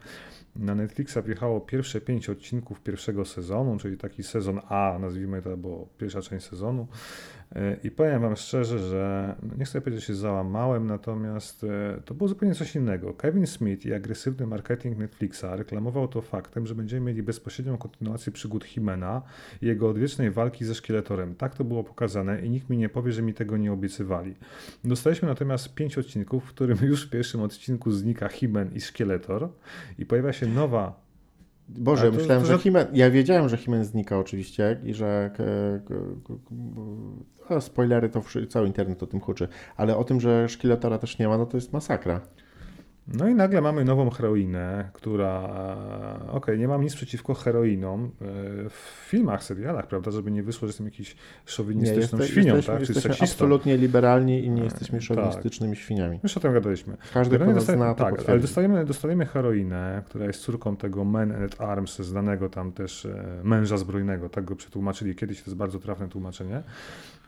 Na 0.55 0.75
Netflixa 0.75 1.17
wjechało 1.25 1.61
pierwsze 1.61 2.01
pięć 2.01 2.29
odcinków 2.29 2.81
pierwszego 2.81 3.25
sezonu, 3.25 3.77
czyli 3.77 3.97
taki 3.97 4.23
sezon 4.23 4.61
A, 4.69 4.97
nazwijmy 4.99 5.41
to, 5.41 5.57
bo 5.57 5.87
pierwsza 5.97 6.21
część 6.21 6.45
sezonu. 6.45 6.87
E, 7.51 7.77
I 7.83 7.91
powiem 7.91 8.21
Wam 8.21 8.35
szczerze, 8.35 8.79
że 8.79 9.35
no 9.43 9.55
nie 9.57 9.65
chcę 9.65 9.81
powiedzieć, 9.81 10.01
że 10.01 10.07
się 10.07 10.15
załamałem, 10.15 10.87
natomiast 10.87 11.63
e, 11.63 12.01
to 12.05 12.13
było 12.13 12.27
zupełnie 12.27 12.55
coś 12.55 12.75
innego. 12.75 13.13
Kevin 13.13 13.47
Smith 13.47 13.85
i 13.85 13.93
agresywny 13.93 14.47
marketing 14.47 14.97
Netflixa 14.97 15.45
reklamował 15.51 16.07
to 16.07 16.21
faktem, 16.21 16.67
że 16.67 16.75
będziemy 16.75 17.05
mieli 17.05 17.23
bezpośrednią 17.23 17.77
kontynuację 17.77 18.31
przygód 18.31 18.65
Himena 18.65 19.21
i 19.61 19.65
jego 19.65 19.89
odwiecznej 19.89 20.31
walki 20.31 20.65
ze 20.65 20.75
szkieletorem. 20.75 21.35
Tak 21.35 21.55
to 21.55 21.63
było 21.63 21.83
pokazane 21.83 22.41
i 22.41 22.49
nikt 22.49 22.69
mi 22.69 22.77
nie 22.77 22.89
powie, 22.89 23.11
że 23.11 23.21
mi 23.21 23.33
tego 23.33 23.57
nie 23.57 23.73
obiecywali. 23.73 24.35
Dostaliśmy 24.83 25.27
natomiast 25.27 25.73
pięć 25.73 25.97
odcinków, 25.97 26.43
w 26.43 26.49
którym 26.49 26.77
już 26.81 27.07
w 27.07 27.09
pierwszym 27.09 27.41
odcinku 27.41 27.91
znika 27.91 28.27
Himen 28.27 28.71
i 28.73 28.81
szkieletor 28.81 29.49
i 29.97 30.05
pojawia 30.05 30.33
się 30.33 30.47
nowa 30.47 31.04
Boże, 31.69 32.11
to- 32.11 32.17
myślałem, 32.17 32.43
to 32.43 32.47
że 32.47 32.53
za- 32.53 32.59
Himen... 32.59 32.87
Ja 32.93 33.11
wiedziałem, 33.11 33.49
że 33.49 33.57
Himen 33.57 33.85
znika 33.85 34.19
oczywiście 34.19 34.77
i 34.83 34.93
że... 34.93 35.31
O, 37.49 37.61
spoilery 37.61 38.09
to 38.09 38.21
cały 38.49 38.67
internet 38.67 39.03
o 39.03 39.07
tym 39.07 39.19
huczy. 39.19 39.47
Ale 39.77 39.97
o 39.97 40.03
tym, 40.03 40.21
że 40.21 40.49
szkieletora 40.49 40.97
też 40.97 41.19
nie 41.19 41.27
ma, 41.27 41.37
no 41.37 41.45
to 41.45 41.57
jest 41.57 41.73
masakra. 41.73 42.21
No 43.07 43.27
i 43.27 43.35
nagle 43.35 43.61
mamy 43.61 43.85
nową 43.85 44.09
heroinę, 44.09 44.89
która, 44.93 45.49
e, 46.27 46.31
okej, 46.31 46.59
nie 46.59 46.67
mam 46.67 46.81
nic 46.81 46.95
przeciwko 46.95 47.33
heroinom 47.33 48.05
e, 48.05 48.09
w 48.69 49.05
filmach, 49.09 49.43
serialach, 49.43 49.87
prawda, 49.87 50.11
żeby 50.11 50.31
nie 50.31 50.43
wyszło, 50.43 50.59
że 50.59 50.69
jestem 50.69 50.85
jakiś 50.85 51.15
szowinistyczną 51.45 52.19
jeste- 52.19 52.27
świnią, 52.31 52.55
jesteśmy, 52.55 52.73
tak, 52.73 52.85
czy 52.85 52.91
jesteśmy 52.93 53.01
seksistą. 53.01 53.45
absolutnie 53.45 53.77
liberalni 53.77 54.45
i 54.45 54.49
nie 54.49 54.63
jesteśmy 54.63 54.99
tak. 54.99 55.07
szowinistycznymi 55.07 55.75
świniami. 55.75 56.19
Już 56.23 56.37
o 56.37 56.39
tym 56.39 56.53
gadaliśmy. 56.53 56.97
Każdy, 57.13 57.31
Generalnie 57.37 57.59
dostaje- 57.61 57.77
zna, 57.77 57.93
to 57.95 58.03
tak, 58.03 58.29
ale 58.29 58.39
dostajemy, 58.39 58.85
dostajemy 58.85 59.25
heroinę, 59.25 60.03
która 60.05 60.25
jest 60.25 60.41
córką 60.41 60.77
tego 60.77 61.03
Man 61.03 61.31
at 61.31 61.61
Arms, 61.61 61.99
znanego 61.99 62.49
tam 62.49 62.71
też 62.71 63.05
e, 63.05 63.41
męża 63.43 63.77
zbrojnego, 63.77 64.29
tak 64.29 64.45
go 64.45 64.55
przetłumaczyli 64.55 65.15
kiedyś, 65.15 65.41
to 65.41 65.49
jest 65.49 65.57
bardzo 65.57 65.79
trafne 65.79 66.09
tłumaczenie. 66.09 66.63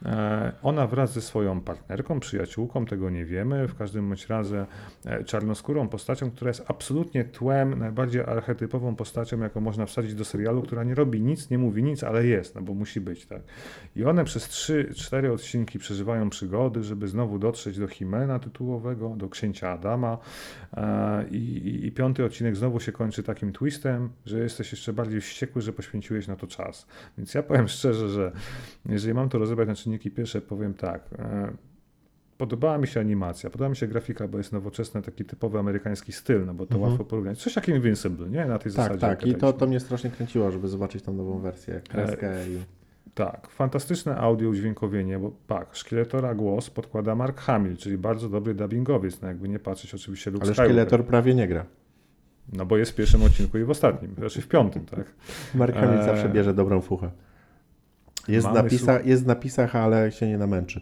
E, 0.05 0.51
Ona 0.63 0.87
wraz 0.87 1.13
ze 1.13 1.21
swoją 1.21 1.61
partnerką, 1.61 2.19
przyjaciółką, 2.19 2.85
tego 2.85 3.09
nie 3.09 3.25
wiemy, 3.25 3.67
w 3.67 3.75
każdym 3.75 4.07
bądź 4.07 4.27
razie 4.27 4.65
e, 5.05 5.23
czarnoskórą 5.23 5.87
postacią, 5.87 6.31
która 6.31 6.49
jest 6.49 6.63
absolutnie 6.67 7.25
tłem, 7.25 7.79
najbardziej 7.79 8.21
archetypową 8.21 8.95
postacią, 8.95 9.39
jaką 9.39 9.61
można 9.61 9.85
wsadzić 9.85 10.15
do 10.15 10.25
serialu, 10.25 10.61
która 10.61 10.83
nie 10.83 10.95
robi 10.95 11.21
nic, 11.21 11.49
nie 11.49 11.57
mówi 11.57 11.83
nic, 11.83 12.03
ale 12.03 12.25
jest, 12.25 12.55
no 12.55 12.61
bo 12.61 12.73
musi 12.73 13.01
być, 13.01 13.25
tak. 13.25 13.41
I 13.95 14.05
one 14.05 14.23
przez 14.23 14.49
3-4 14.49 15.33
odcinki 15.33 15.79
przeżywają 15.79 16.29
przygody, 16.29 16.83
żeby 16.83 17.07
znowu 17.07 17.39
dotrzeć 17.39 17.79
do 17.79 17.87
Himena 17.87 18.39
tytułowego, 18.39 19.09
do 19.09 19.29
księcia 19.29 19.71
Adama. 19.71 20.17
E, 20.73 21.25
I, 21.31 21.37
i, 21.37 21.85
I 21.85 21.91
piąty 21.91 22.25
odcinek 22.25 22.55
znowu 22.55 22.79
się 22.79 22.91
kończy 22.91 23.23
takim 23.23 23.53
twistem, 23.53 24.09
że 24.25 24.39
jesteś 24.39 24.71
jeszcze 24.71 24.93
bardziej 24.93 25.21
wściekły, 25.21 25.61
że 25.61 25.73
poświęciłeś 25.73 26.27
na 26.27 26.35
to 26.35 26.47
czas. 26.47 26.87
Więc 27.17 27.33
ja 27.33 27.43
powiem 27.43 27.67
szczerze, 27.67 28.09
że 28.09 28.31
jeżeli 28.85 29.13
mam 29.13 29.29
to 29.29 29.37
rozebrać 29.37 29.67
na 29.67 29.75
czynniki 29.87 30.11
pierwsze, 30.11 30.41
powiem 30.41 30.73
tak. 30.73 31.01
E, 31.19 31.51
Podobała 32.37 32.77
mi 32.77 32.87
się 32.87 32.99
animacja, 32.99 33.49
podobała 33.49 33.69
mi 33.69 33.75
się 33.75 33.87
grafika, 33.87 34.27
bo 34.27 34.37
jest 34.37 34.53
nowoczesny, 34.53 35.01
taki 35.01 35.25
typowy 35.25 35.59
amerykański 35.59 36.11
styl, 36.11 36.45
no 36.45 36.53
bo 36.53 36.65
to 36.65 36.75
Mhm. 36.75 36.91
łatwo 36.91 37.05
porównać. 37.05 37.43
Coś 37.43 37.55
jak 37.55 37.67
Invincible, 37.67 38.29
nie? 38.29 38.45
Na 38.45 38.59
tej 38.59 38.71
Tak, 38.71 38.71
zasadzie. 38.71 38.99
tak. 38.99 39.21
jak 39.25 39.31
I 39.31 39.35
to, 39.39 39.53
to 39.53 39.67
mnie 39.67 39.79
strasznie 39.79 40.09
kręciło, 40.09 40.51
żeby 40.51 40.67
zobaczyć 40.67 41.03
tą 41.03 41.13
nową 41.13 41.39
wersję, 41.39 41.81
kreskę 41.89 42.49
i... 42.49 42.57
Tak, 43.13 43.47
fantastyczne 43.49 44.17
audio 44.17 44.49
udźwiękowienie, 44.49 45.19
bo 45.19 45.31
tak, 45.47 45.75
szkieletora 45.75 46.35
głos 46.35 46.69
podkłada 46.69 47.15
Mark 47.15 47.39
Hamill, 47.39 47.77
czyli 47.77 47.97
bardzo 47.97 48.29
dobry 48.29 48.53
dubbingowiec, 48.55 49.21
no 49.21 49.27
jakby 49.27 49.49
nie 49.49 49.59
patrzeć 49.59 49.95
oczywiście 49.95 50.31
Luke 50.31 50.43
Ale 50.45 50.53
Skywalker. 50.53 50.75
szkieletor 50.75 51.05
prawie 51.05 51.35
nie 51.35 51.47
gra. 51.47 51.65
No 52.53 52.65
bo 52.65 52.77
jest 52.77 52.91
w 52.91 52.95
pierwszym 52.95 53.23
odcinku 53.23 53.57
i 53.57 53.63
w 53.63 53.69
ostatnim, 53.69 54.15
znaczy 54.15 54.41
w 54.41 54.47
piątym, 54.47 54.85
tak. 54.85 55.05
Mark 55.55 55.75
Hamill 55.75 55.99
Eee. 55.99 56.05
zawsze 56.05 56.29
bierze 56.29 56.53
dobrą 56.53 56.81
fuchę. 56.81 57.11
Jest 58.27 58.47
Mamy 58.47 58.63
napisa, 58.63 58.99
jest 59.01 59.23
w 59.23 59.27
napisach, 59.27 59.75
ale 59.75 60.11
się 60.11 60.27
nie 60.27 60.37
namęczy. 60.37 60.81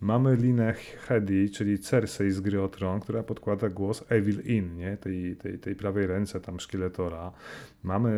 Mamy 0.00 0.36
Linę 0.36 0.74
Hedy, 0.98 1.50
czyli 1.50 1.78
Cersei 1.78 2.30
z 2.30 2.40
gry 2.40 2.62
o 2.62 2.68
Tron, 2.68 3.00
która 3.00 3.22
podkłada 3.22 3.68
głos 3.68 4.04
Evil 4.08 4.40
In, 4.40 4.76
nie? 4.76 4.96
Tej, 4.96 5.36
tej, 5.36 5.58
tej 5.58 5.74
prawej 5.74 6.06
ręce 6.06 6.40
tam 6.40 6.60
szkieletora. 6.60 7.32
Mamy 7.86 8.10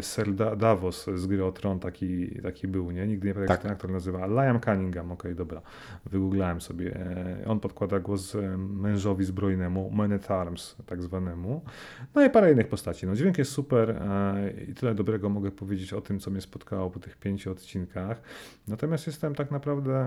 Ser 0.00 0.34
Da- 0.34 0.56
Davos 0.56 1.06
z 1.14 1.26
gry 1.26 1.44
o 1.44 1.52
Tron, 1.52 1.78
taki, 1.80 2.40
taki 2.42 2.68
był, 2.68 2.90
nie? 2.90 3.06
Nigdy 3.06 3.28
nie 3.28 3.34
pamiętam, 3.34 3.42
jak 3.42 3.48
Tak. 3.48 3.58
się 3.58 3.62
ten 3.62 3.72
aktor 3.72 3.90
nazywa. 3.90 4.26
Liam 4.26 4.60
Cunningham, 4.60 5.12
okej, 5.12 5.34
dobra. 5.34 5.62
Wygooglałem 6.06 6.60
sobie. 6.60 6.96
E, 6.96 7.44
On 7.46 7.60
podkłada 7.60 8.00
głos 8.00 8.34
e, 8.34 8.56
mężowi 8.58 9.24
zbrojnemu, 9.24 9.90
Man 9.90 10.12
at 10.12 10.30
Arms 10.30 10.76
tak 10.86 11.02
zwanemu. 11.02 11.62
No 12.14 12.24
i 12.24 12.30
parę 12.30 12.52
innych 12.52 12.68
postaci. 12.68 13.06
No 13.06 13.14
dźwięk 13.14 13.38
jest 13.38 13.50
super 13.50 13.90
e, 13.90 14.50
i 14.68 14.74
tyle 14.74 14.94
dobrego 14.94 15.28
mogę 15.28 15.50
powiedzieć 15.50 15.92
o 15.92 16.00
tym, 16.00 16.18
co 16.20 16.30
mnie 16.30 16.40
spotkało 16.40 16.90
po 16.90 17.00
tych 17.00 17.16
pięciu 17.16 17.52
odcinkach. 17.52 18.22
Natomiast 18.68 19.06
jestem 19.06 19.34
tak 19.34 19.50
naprawdę, 19.50 20.06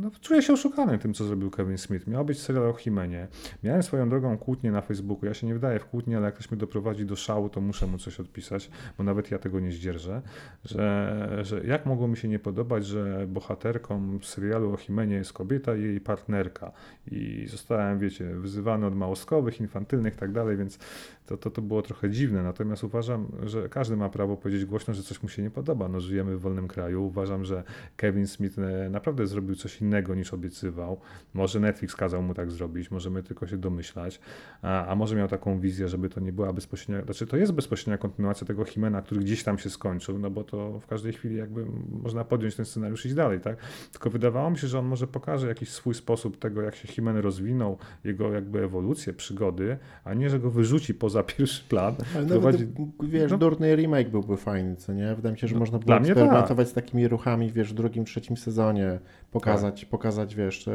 no, 0.00 0.10
czuję 0.20 0.42
się 0.42 0.52
oszukany 0.52 0.98
tym, 0.98 1.14
co 1.14 1.24
zrobił 1.24 1.50
Kevin 1.50 1.78
Smith. 1.78 2.06
Miał 2.06 2.24
być 2.24 2.40
serial 2.40 2.66
o 2.68 2.72
Himenie. 2.72 3.28
Miałem 3.62 3.82
swoją 3.82 4.08
drogą 4.08 4.38
kłótnię 4.38 4.70
na 4.72 4.80
Facebooku. 4.80 5.26
Ja 5.26 5.34
się 5.34 5.46
nie 5.46 5.54
wdaję 5.54 5.78
w 5.78 5.84
kłótnię, 5.86 6.16
ale 6.16 6.26
jak 6.26 6.34
ktoś 6.34 6.50
mnie 6.50 6.58
doprowadzi 6.58 7.06
do 7.06 7.16
szału, 7.16 7.48
to 7.48 7.60
muszę 7.60 7.86
mu 7.86 7.98
coś 7.98 8.13
coś 8.14 8.26
odpisać, 8.26 8.70
bo 8.98 9.04
nawet 9.04 9.30
ja 9.30 9.38
tego 9.38 9.60
nie 9.60 9.72
zdzierżę, 9.72 10.22
że, 10.64 11.38
że 11.42 11.66
jak 11.66 11.86
mogło 11.86 12.08
mi 12.08 12.16
się 12.16 12.28
nie 12.28 12.38
podobać, 12.38 12.86
że 12.86 13.26
bohaterką 13.28 14.18
serialu 14.22 14.72
o 14.72 14.76
Himenie 14.76 15.16
jest 15.16 15.32
kobieta 15.32 15.76
i 15.76 15.82
jej 15.82 16.00
partnerka 16.00 16.72
i 17.10 17.46
zostałem, 17.48 17.98
wiecie, 17.98 18.24
wyzywany 18.24 18.86
od 18.86 18.96
małostkowych, 18.96 19.60
infantylnych 19.60 20.14
i 20.14 20.16
tak 20.16 20.32
dalej, 20.32 20.56
więc 20.56 20.78
to, 21.26 21.36
to, 21.36 21.50
to 21.50 21.62
było 21.62 21.82
trochę 21.82 22.10
dziwne. 22.10 22.42
Natomiast 22.42 22.84
uważam, 22.84 23.26
że 23.42 23.68
każdy 23.68 23.96
ma 23.96 24.08
prawo 24.08 24.36
powiedzieć 24.36 24.64
głośno, 24.64 24.94
że 24.94 25.02
coś 25.02 25.22
mu 25.22 25.28
się 25.28 25.42
nie 25.42 25.50
podoba. 25.50 25.88
No, 25.88 26.00
żyjemy 26.00 26.36
w 26.36 26.40
wolnym 26.40 26.68
kraju. 26.68 27.06
Uważam, 27.06 27.44
że 27.44 27.62
Kevin 27.96 28.26
Smith 28.26 28.58
e, 28.58 28.90
naprawdę 28.90 29.26
zrobił 29.26 29.54
coś 29.54 29.80
innego 29.80 30.14
niż 30.14 30.34
obiecywał. 30.34 31.00
Może 31.34 31.60
Netflix 31.60 31.96
kazał 31.96 32.22
mu 32.22 32.34
tak 32.34 32.50
zrobić, 32.50 32.90
możemy 32.90 33.22
tylko 33.22 33.46
się 33.46 33.56
domyślać, 33.56 34.20
a, 34.62 34.86
a 34.86 34.94
może 34.94 35.16
miał 35.16 35.28
taką 35.28 35.60
wizję, 35.60 35.88
żeby 35.88 36.08
to 36.08 36.20
nie 36.20 36.32
była 36.32 36.52
bezpośrednia, 36.52 37.04
znaczy 37.04 37.26
to 37.26 37.36
jest 37.36 37.52
bezpośrednia 37.52 37.98
kontynuacja 38.04 38.46
tego 38.46 38.64
Himena, 38.64 39.02
który 39.02 39.20
gdzieś 39.20 39.44
tam 39.44 39.58
się 39.58 39.70
skończył, 39.70 40.18
no 40.18 40.30
bo 40.30 40.44
to 40.44 40.80
w 40.80 40.86
każdej 40.86 41.12
chwili 41.12 41.36
jakby 41.36 41.66
można 42.02 42.24
podjąć 42.24 42.56
ten 42.56 42.64
scenariusz 42.64 43.04
i 43.04 43.08
iść 43.08 43.16
dalej, 43.16 43.40
tak? 43.40 43.56
Tylko 43.92 44.10
wydawało 44.10 44.50
mi 44.50 44.58
się, 44.58 44.66
że 44.66 44.78
on 44.78 44.86
może 44.86 45.06
pokaże 45.06 45.48
jakiś 45.48 45.68
swój 45.68 45.94
sposób 45.94 46.38
tego, 46.38 46.62
jak 46.62 46.74
się 46.74 46.88
Himen 46.88 47.16
rozwinął, 47.16 47.78
jego 48.04 48.32
jakby 48.32 48.64
ewolucję, 48.64 49.12
przygody, 49.12 49.78
a 50.04 50.14
nie, 50.14 50.30
że 50.30 50.38
go 50.38 50.50
wyrzuci 50.50 50.94
poza 50.94 51.22
pierwszy 51.36 51.64
plan. 51.68 51.94
Ale 52.16 52.26
prowadzi... 52.26 52.66
nawet, 52.66 53.10
wiesz, 53.10 53.30
no. 53.30 53.38
durny 53.38 53.76
remake 53.76 54.10
byłby 54.10 54.36
fajny, 54.36 54.76
co 54.76 54.92
nie? 54.92 55.14
Wydaje 55.14 55.32
mi 55.32 55.38
się, 55.38 55.48
że 55.48 55.54
no, 55.54 55.60
można 55.60 55.78
było 55.78 55.96
eksperymentować 55.96 56.66
tak. 56.66 56.68
z 56.68 56.72
takimi 56.72 57.08
ruchami, 57.08 57.52
wiesz, 57.52 57.70
w 57.70 57.74
drugim, 57.74 58.04
trzecim 58.04 58.36
sezonie, 58.36 58.98
pokazać, 59.30 59.80
tak. 59.80 59.90
pokazać, 59.90 60.34
wiesz, 60.34 60.68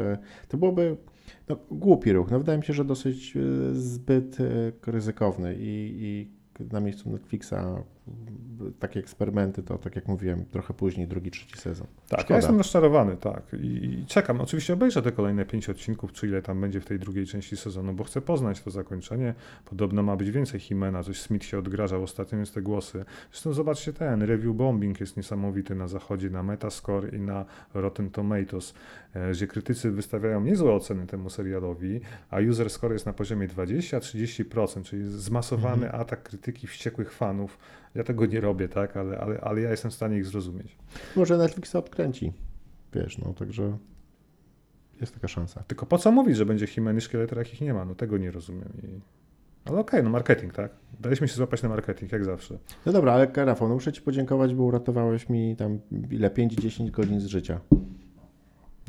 to 0.48 0.58
byłoby 0.58 0.96
no, 1.48 1.56
głupi 1.70 2.12
ruch. 2.12 2.30
No, 2.30 2.38
wydaje 2.38 2.58
mi 2.58 2.64
się, 2.64 2.72
że 2.72 2.84
dosyć 2.84 3.36
e, 3.36 3.40
zbyt 3.74 4.40
e, 4.40 4.72
ryzykowny 4.86 5.56
i, 5.58 5.94
i 6.00 6.39
na 6.72 6.80
miejscu 6.80 7.10
Netflixa 7.10 7.84
takie 8.78 9.00
eksperymenty, 9.00 9.62
to 9.62 9.78
tak 9.78 9.96
jak 9.96 10.08
mówiłem, 10.08 10.44
trochę 10.44 10.74
później, 10.74 11.06
drugi, 11.06 11.30
trzeci 11.30 11.58
sezon. 11.58 11.86
Tak, 12.08 12.20
Szkoda. 12.20 12.34
ja 12.34 12.36
jestem 12.36 12.58
rozczarowany, 12.58 13.16
tak. 13.16 13.42
I, 13.62 14.04
czekam. 14.06 14.40
Oczywiście 14.40 14.72
obejrzę 14.72 15.02
te 15.02 15.12
kolejne 15.12 15.44
pięć 15.44 15.68
odcinków, 15.68 16.12
czy 16.12 16.26
ile 16.26 16.42
tam 16.42 16.60
będzie 16.60 16.80
w 16.80 16.84
tej 16.84 16.98
drugiej 16.98 17.26
części 17.26 17.56
sezonu, 17.56 17.92
bo 17.92 18.04
chcę 18.04 18.20
poznać 18.20 18.62
to 18.62 18.70
zakończenie. 18.70 19.34
Podobno 19.64 20.02
ma 20.02 20.16
być 20.16 20.30
więcej 20.30 20.60
Himena, 20.60 21.02
coś 21.02 21.20
Smith 21.20 21.46
się 21.46 21.58
odgrażał 21.58 22.02
ostatnio, 22.02 22.38
jest 22.38 22.54
te 22.54 22.62
głosy. 22.62 23.04
Zresztą 23.30 23.52
zobaczcie 23.52 23.92
ten, 23.92 24.22
review 24.22 24.56
bombing 24.56 25.00
jest 25.00 25.16
niesamowity 25.16 25.74
na 25.74 25.88
zachodzie, 25.88 26.30
na 26.30 26.42
Metascore 26.42 27.08
i 27.08 27.20
na 27.20 27.44
Rotten 27.74 28.10
Tomatoes, 28.10 28.74
e, 29.14 29.30
gdzie 29.30 29.46
krytycy 29.46 29.90
wystawiają 29.90 30.40
niezłe 30.40 30.72
oceny 30.72 31.06
temu 31.06 31.30
serialowi, 31.30 32.00
a 32.30 32.40
user 32.40 32.70
score 32.70 32.92
jest 32.92 33.06
na 33.06 33.12
poziomie 33.12 33.48
20-30%, 33.48 34.82
czyli 34.82 35.04
zmasowany 35.04 35.86
mhm. 35.86 36.02
atak 36.02 36.22
krytyki 36.22 36.66
wściekłych 36.66 37.12
fanów 37.12 37.58
ja 38.00 38.04
tego 38.04 38.26
nie 38.26 38.40
robię, 38.40 38.68
tak, 38.68 38.96
ale, 38.96 39.18
ale, 39.18 39.40
ale 39.40 39.60
ja 39.60 39.70
jestem 39.70 39.90
w 39.90 39.94
stanie 39.94 40.18
ich 40.18 40.26
zrozumieć. 40.26 40.76
Może 41.16 41.38
Netflix 41.38 41.74
odkręci, 41.74 42.32
wiesz, 42.94 43.18
no, 43.18 43.34
także 43.34 43.78
jest 45.00 45.14
taka 45.14 45.28
szansa. 45.28 45.64
Tylko 45.66 45.86
po 45.86 45.98
co 45.98 46.12
mówić, 46.12 46.36
że 46.36 46.46
będzie 46.46 46.66
Himeny 46.66 47.00
szkielet, 47.00 47.32
jakich 47.36 47.60
nie 47.60 47.74
ma? 47.74 47.84
No 47.84 47.94
tego 47.94 48.18
nie 48.18 48.30
rozumiem. 48.30 48.72
I... 48.82 48.86
Ale 49.64 49.78
okej, 49.78 50.00
okay, 50.00 50.02
no 50.02 50.10
marketing, 50.10 50.52
tak? 50.52 50.72
Daliśmy 51.00 51.28
się 51.28 51.34
złapać 51.34 51.62
na 51.62 51.68
marketing, 51.68 52.12
jak 52.12 52.24
zawsze. 52.24 52.58
No 52.86 52.92
dobra, 52.92 53.12
ale 53.12 53.28
Rafał, 53.34 53.68
no 53.68 53.74
muszę 53.74 53.92
Ci 53.92 54.02
podziękować, 54.02 54.54
bo 54.54 54.62
uratowałeś 54.62 55.28
mi 55.28 55.56
tam 55.56 55.78
ile, 56.10 56.30
5-10 56.30 56.90
godzin 56.90 57.20
z 57.20 57.26
życia. 57.26 57.60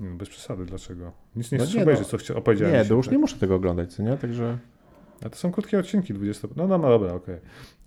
No 0.02 0.16
bez 0.16 0.30
przesady, 0.30 0.66
dlaczego? 0.66 1.12
Nic 1.36 1.52
nie 1.52 1.58
no 1.58 1.64
chcesz 1.64 1.82
obejrzeć, 1.82 2.06
no, 2.06 2.10
co 2.10 2.18
chciał, 2.18 2.38
opowiedziałem. 2.38 2.76
Nie, 2.76 2.86
to 2.86 2.94
już 2.94 3.06
tak? 3.06 3.12
nie 3.12 3.20
muszę 3.20 3.38
tego 3.38 3.56
oglądać, 3.56 3.94
co 3.94 4.04
nie? 4.04 4.18
Także... 4.18 4.58
A 5.26 5.30
to 5.30 5.36
są 5.36 5.52
krótkie 5.52 5.80
odcinki, 5.80 6.14
20. 6.14 6.48
No, 6.56 6.68
no, 6.68 6.78
no 6.78 6.90
dobra, 6.90 7.14
okej. 7.14 7.36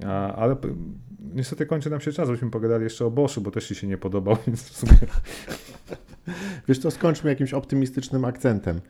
Okay. 0.00 0.12
Ale 0.12 0.56
niestety 1.34 1.66
kończy 1.66 1.90
nam 1.90 2.00
się 2.00 2.12
czas, 2.12 2.26
żebyśmy 2.26 2.50
pogadali 2.50 2.84
jeszcze 2.84 3.06
o 3.06 3.10
Boschu, 3.10 3.40
bo 3.40 3.50
też 3.50 3.68
ci 3.68 3.74
się 3.74 3.86
nie 3.86 3.98
podobał, 3.98 4.36
więc 4.46 4.62
w 4.62 4.76
sumie... 4.76 4.98
Wiesz 6.68 6.80
to 6.80 6.90
skończmy 6.90 7.30
jakimś 7.30 7.54
optymistycznym 7.54 8.24
akcentem. 8.24 8.80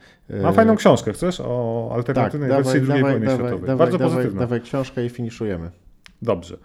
Mam 0.43 0.55
fajną 0.55 0.77
książkę, 0.77 1.13
chcesz? 1.13 1.41
O 1.41 1.91
alternatywnej 1.95 2.51
tak, 2.51 2.65
wersji 2.65 2.81
II 2.93 3.03
wojny 3.03 3.27
dawaj, 3.27 3.39
światowej. 3.39 3.61
Dawaj, 3.61 3.77
Bardzo 3.77 3.99
dawaj, 3.99 4.15
pozytywna. 4.15 4.41
Dawaj 4.41 4.61
książkę 4.61 5.07
i 5.07 5.11
finiszujemy. 5.11 5.71
Dobrze. 6.23 6.57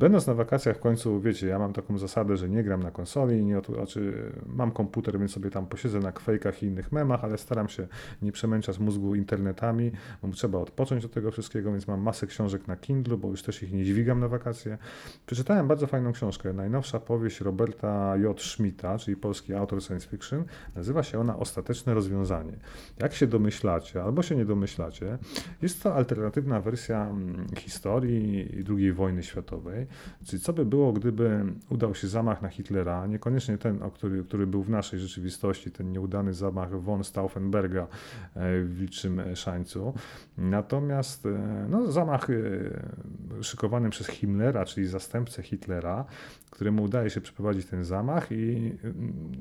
Będąc 0.00 0.26
na 0.26 0.34
wakacjach 0.34 0.76
w 0.76 0.80
końcu, 0.80 1.20
wiecie, 1.20 1.46
ja 1.46 1.58
mam 1.58 1.72
taką 1.72 1.98
zasadę, 1.98 2.36
że 2.36 2.48
nie 2.48 2.62
gram 2.62 2.82
na 2.82 2.90
konsoli, 2.90 3.44
nie, 3.44 3.60
znaczy 3.74 4.32
mam 4.46 4.70
komputer, 4.70 5.18
więc 5.18 5.32
sobie 5.32 5.50
tam 5.50 5.66
posiedzę 5.66 5.98
na 5.98 6.12
kwejkach 6.12 6.62
i 6.62 6.66
innych 6.66 6.92
memach, 6.92 7.24
ale 7.24 7.38
staram 7.38 7.68
się 7.68 7.86
nie 8.22 8.32
przemęczać 8.32 8.78
mózgu 8.78 9.14
internetami, 9.14 9.92
bo 10.22 10.28
trzeba 10.28 10.58
odpocząć 10.58 11.04
od 11.04 11.12
tego 11.12 11.30
wszystkiego, 11.30 11.72
więc 11.72 11.88
mam 11.88 12.00
masę 12.00 12.26
książek 12.26 12.68
na 12.68 12.76
Kindle, 12.76 13.16
bo 13.16 13.28
już 13.28 13.42
też 13.42 13.62
ich 13.62 13.72
nie 13.72 13.84
dźwigam 13.84 14.20
na 14.20 14.28
wakacje. 14.28 14.78
Przeczytałem 15.26 15.68
bardzo 15.68 15.86
fajną 15.86 16.12
książkę, 16.12 16.52
najnowsza 16.52 17.00
powieść 17.00 17.40
Roberta 17.40 18.16
J. 18.16 18.40
Schmidta, 18.40 18.98
czyli 18.98 19.16
polski 19.16 19.54
autor 19.54 19.82
science 19.82 20.08
fiction. 20.08 20.44
Nazywa 20.74 21.02
się 21.02 21.20
ona 21.20 21.38
Ostateczne 21.38 21.94
rozwiązanie. 21.94 22.56
Jak 22.98 23.14
się 23.14 23.26
domyślacie, 23.26 24.02
albo 24.02 24.22
się 24.22 24.36
nie 24.36 24.44
domyślacie, 24.44 25.18
jest 25.62 25.82
to 25.82 25.94
alternatywna 25.94 26.60
wersja 26.60 27.06
mm, 27.06 27.46
historii 27.56 28.48
II 28.68 28.92
wojny 28.92 29.22
światowej. 29.22 29.89
Czyli 30.24 30.42
co 30.42 30.52
by 30.52 30.64
było, 30.64 30.92
gdyby 30.92 31.44
udał 31.70 31.94
się 31.94 32.08
zamach 32.08 32.42
na 32.42 32.48
Hitlera, 32.48 33.06
niekoniecznie 33.06 33.58
ten, 33.58 33.82
o 33.82 33.90
który, 33.90 34.24
który 34.24 34.46
był 34.46 34.62
w 34.62 34.70
naszej 34.70 35.00
rzeczywistości, 35.00 35.70
ten 35.70 35.92
nieudany 35.92 36.34
zamach 36.34 36.80
von 36.80 37.04
Stauffenberga 37.04 37.82
e, 37.82 37.86
w 38.62 38.74
Wilczym 38.78 39.22
Szańcu. 39.34 39.94
Natomiast 40.38 41.26
e, 41.26 41.66
no, 41.70 41.92
zamach 41.92 42.30
e, 42.30 43.42
szykowany 43.42 43.90
przez 43.90 44.06
Himmlera, 44.06 44.64
czyli 44.64 44.86
zastępcę 44.86 45.42
Hitlera, 45.42 46.04
któremu 46.50 46.82
udaje 46.82 47.10
się 47.10 47.20
przeprowadzić 47.20 47.66
ten 47.66 47.84
zamach 47.84 48.32
i 48.32 48.72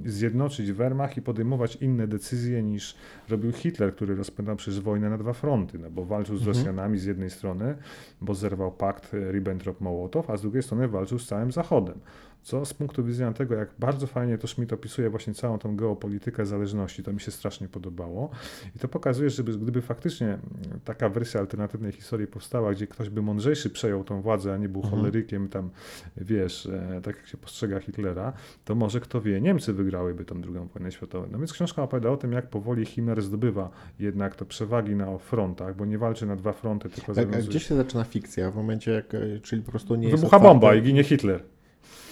zjednoczyć 0.06 0.72
Wehrmacht 0.72 1.18
i 1.18 1.22
podejmować 1.22 1.76
inne 1.76 2.08
decyzje 2.08 2.64
niż 2.64 2.96
robił 3.30 3.52
Hitler, 3.52 3.96
który 3.96 4.16
rozpętał 4.16 4.56
przez 4.56 4.80
wojnę 4.80 5.10
na 5.10 5.18
dwa 5.18 5.34
fronty, 5.34 5.80
no 5.80 5.90
bo 5.90 6.06
walczył 6.06 6.38
z 6.38 6.40
mhm. 6.40 6.58
Rosjanami 6.58 6.98
z 6.98 7.06
jednej 7.06 7.30
strony, 7.30 7.76
bo 8.22 8.36
zerwał 8.36 8.72
pakt 8.72 9.14
Ribbentrop-Mołotow, 9.14 10.24
a 10.32 10.38
z 10.40 10.42
drugiej 10.42 10.64
strony 10.64 10.88
walczył 10.88 11.20
z 11.20 11.28
całym 11.28 11.52
Zachodem 11.52 12.00
co 12.44 12.66
z 12.66 12.74
punktu 12.74 13.04
widzenia 13.04 13.34
tego, 13.34 13.56
jak 13.56 13.70
bardzo 13.80 14.08
fajnie 14.08 14.38
to 14.38 14.48
Schmidt 14.48 14.74
opisuje 14.74 15.10
właśnie 15.10 15.34
całą 15.34 15.60
tą 15.60 15.76
geopolitykę 15.76 16.46
zależności, 16.46 17.04
to 17.04 17.14
mi 17.14 17.20
się 17.20 17.32
strasznie 17.32 17.68
podobało. 17.68 18.30
I 18.76 18.80
to 18.80 18.88
pokazuje, 18.88 19.30
że 19.30 19.44
gdyby 19.44 19.82
faktycznie 19.82 20.38
taka 20.86 21.10
wersja 21.10 21.40
alternatywnej 21.40 21.92
historii 21.92 22.28
powstała, 22.28 22.72
gdzie 22.72 22.88
ktoś 22.88 23.10
by 23.10 23.22
mądrzejszy 23.22 23.70
przejął 23.70 24.04
tą 24.04 24.22
władzę, 24.22 24.54
a 24.54 24.58
nie 24.58 24.70
był 24.70 24.82
mhm. 24.82 25.02
cholerykiem 25.02 25.50
tam, 25.50 25.70
wiesz, 26.18 26.66
e, 26.66 27.02
tak 27.04 27.16
jak 27.16 27.28
się 27.28 27.38
postrzega 27.38 27.80
Hitlera, 27.80 28.34
to 28.66 28.76
może 28.76 29.00
kto 29.00 29.22
wie, 29.22 29.42
Niemcy 29.42 29.74
wygrałyby 29.74 30.26
tą 30.26 30.42
drugą 30.42 30.68
wojnę 30.68 30.92
światową. 30.92 31.28
No 31.32 31.38
więc 31.38 31.54
książka 31.54 31.84
opowiada 31.84 32.10
o 32.10 32.18
tym, 32.18 32.32
jak 32.32 32.50
powoli 32.50 32.86
Himmler 32.86 33.22
zdobywa 33.22 33.70
jednak 34.00 34.36
to 34.36 34.46
przewagi 34.46 34.96
na 34.96 35.18
frontach, 35.18 35.76
bo 35.76 35.86
nie 35.86 35.98
walczy 35.98 36.26
na 36.26 36.36
dwa 36.36 36.54
fronty, 36.54 36.90
tylko 36.90 37.14
tak, 37.14 37.36
a 37.36 37.42
Gdzie 37.42 37.60
się 37.60 37.76
zaczyna 37.76 38.04
fikcja? 38.04 38.52
W 38.52 38.56
momencie, 38.56 38.92
jak, 38.92 39.14
e, 39.14 39.40
czyli 39.40 39.62
po 39.62 39.72
prostu 39.72 39.96
nie 39.96 40.10
Wybucha 40.10 40.40
bomba 40.40 40.76
i 40.76 40.82
ginie 40.82 41.04
Hitler. 41.04 41.44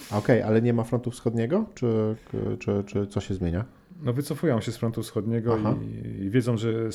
Okej, 0.08 0.18
okay, 0.18 0.46
ale 0.46 0.62
nie 0.62 0.72
ma 0.72 0.84
frontu 0.84 1.10
wschodniego? 1.10 1.64
Czy, 1.74 2.16
czy, 2.58 2.84
czy 2.86 3.06
co 3.06 3.20
się 3.20 3.34
zmienia? 3.34 3.64
No 4.02 4.12
wycofują 4.12 4.60
się 4.60 4.72
z 4.72 4.76
frontu 4.76 5.02
wschodniego 5.02 5.56
i, 5.56 6.22
i, 6.24 6.30
wiedzą, 6.30 6.56
że 6.56 6.68
e, 6.70 6.88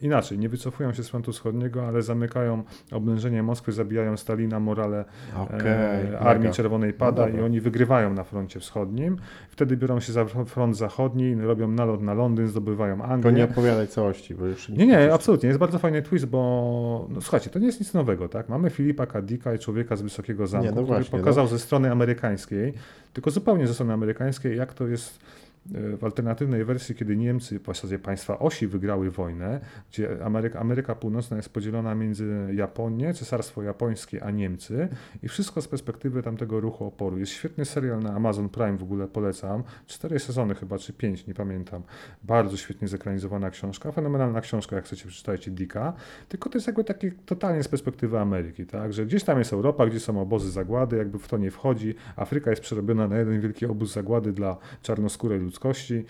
inaczej, 0.00 0.38
nie 0.38 0.48
wycofują 0.48 0.92
się 0.92 1.02
z 1.02 1.08
frontu 1.08 1.32
wschodniego, 1.32 1.86
ale 1.86 2.02
zamykają 2.02 2.62
oblężenie 2.92 3.42
Moskwy, 3.42 3.72
zabijają 3.72 4.16
Stalina, 4.16 4.60
morale 4.60 5.04
okay, 5.36 5.68
e, 5.68 6.18
Armii. 6.18 6.52
Czerwonej 6.52 6.90
no 6.90 6.98
pada 6.98 7.26
no 7.28 7.38
i 7.38 7.40
oni 7.40 7.60
wygrywają 7.60 8.14
na 8.14 8.24
froncie 8.24 8.60
wschodnim. 8.60 9.16
Wtedy 9.50 9.76
biorą 9.76 10.00
się 10.00 10.12
za 10.12 10.24
front 10.24 10.76
zachodni, 10.76 11.34
robią 11.34 11.68
nalot 11.68 12.02
na 12.02 12.14
Londyn, 12.14 12.48
zdobywają 12.48 13.02
Anglię. 13.02 13.30
To 13.30 13.36
nie 13.36 13.44
opowiadaj 13.44 13.88
całości, 13.88 14.34
bo 14.34 14.46
już 14.46 14.68
nie, 14.68 14.86
nie, 14.86 15.14
absolutnie. 15.14 15.46
Jest 15.46 15.58
bardzo 15.58 15.78
fajny 15.78 16.02
twist, 16.02 16.26
bo 16.26 17.06
no, 17.10 17.20
słuchajcie, 17.20 17.50
to 17.50 17.58
nie 17.58 17.66
jest 17.66 17.80
nic 17.80 17.94
nowego, 17.94 18.28
tak? 18.28 18.48
Mamy 18.48 18.70
Filipa 18.70 19.06
Kadika 19.06 19.54
i 19.54 19.58
człowieka 19.58 19.96
z 19.96 20.02
Wysokiego 20.02 20.46
Zamku, 20.46 20.64
nie, 20.64 20.70
no 20.70 20.82
który 20.82 20.86
właśnie, 20.86 21.18
pokazał 21.18 21.44
no. 21.44 21.48
ze 21.48 21.58
strony 21.58 21.90
amerykańskiej, 21.90 22.72
tylko 23.12 23.30
zupełnie 23.30 23.66
ze 23.66 23.74
strony 23.74 23.92
amerykańskiej, 23.92 24.56
jak 24.56 24.74
to 24.74 24.86
jest 24.86 25.20
w 25.66 26.04
alternatywnej 26.04 26.64
wersji, 26.64 26.94
kiedy 26.94 27.16
Niemcy 27.16 27.58
w 27.58 27.66
zasadzie 27.66 27.98
państwa 27.98 28.38
osi 28.38 28.66
wygrały 28.66 29.10
wojnę, 29.10 29.60
gdzie 29.90 30.24
Ameryka, 30.24 30.58
Ameryka 30.60 30.94
Północna 30.94 31.36
jest 31.36 31.48
podzielona 31.48 31.94
między 31.94 32.48
Japonię, 32.54 33.14
Cesarstwo 33.14 33.62
Japońskie, 33.62 34.24
a 34.24 34.30
Niemcy 34.30 34.88
i 35.22 35.28
wszystko 35.28 35.62
z 35.62 35.68
perspektywy 35.68 36.22
tamtego 36.22 36.60
ruchu 36.60 36.84
oporu. 36.84 37.18
Jest 37.18 37.32
świetny 37.32 37.64
serial 37.64 38.00
na 38.00 38.14
Amazon 38.14 38.48
Prime, 38.48 38.76
w 38.76 38.82
ogóle 38.82 39.08
polecam. 39.08 39.62
Cztery 39.86 40.18
sezony 40.18 40.54
chyba, 40.54 40.78
czy 40.78 40.92
pięć, 40.92 41.26
nie 41.26 41.34
pamiętam. 41.34 41.82
Bardzo 42.22 42.56
świetnie 42.56 42.88
zekranizowana 42.88 43.50
książka, 43.50 43.92
fenomenalna 43.92 44.40
książka, 44.40 44.76
jak 44.76 44.84
chcecie 44.84 45.08
przeczytajcie 45.08 45.50
Dicka, 45.50 45.92
tylko 46.28 46.50
to 46.50 46.58
jest 46.58 46.66
jakby 46.66 46.84
takie 46.84 47.12
totalnie 47.26 47.62
z 47.62 47.68
perspektywy 47.68 48.18
Ameryki, 48.18 48.66
tak, 48.66 48.92
że 48.92 49.06
gdzieś 49.06 49.24
tam 49.24 49.38
jest 49.38 49.52
Europa, 49.52 49.86
gdzie 49.86 50.00
są 50.00 50.20
obozy 50.20 50.50
zagłady, 50.50 50.96
jakby 50.96 51.18
w 51.18 51.28
to 51.28 51.38
nie 51.38 51.50
wchodzi, 51.50 51.94
Afryka 52.16 52.50
jest 52.50 52.62
przerobiona 52.62 53.08
na 53.08 53.18
jeden 53.18 53.40
wielki 53.40 53.66
obóz 53.66 53.92
zagłady 53.92 54.32
dla 54.32 54.56
czarnoskórej 54.82 55.40
ludzkości 55.40 55.57
ludzkości, 55.58 56.04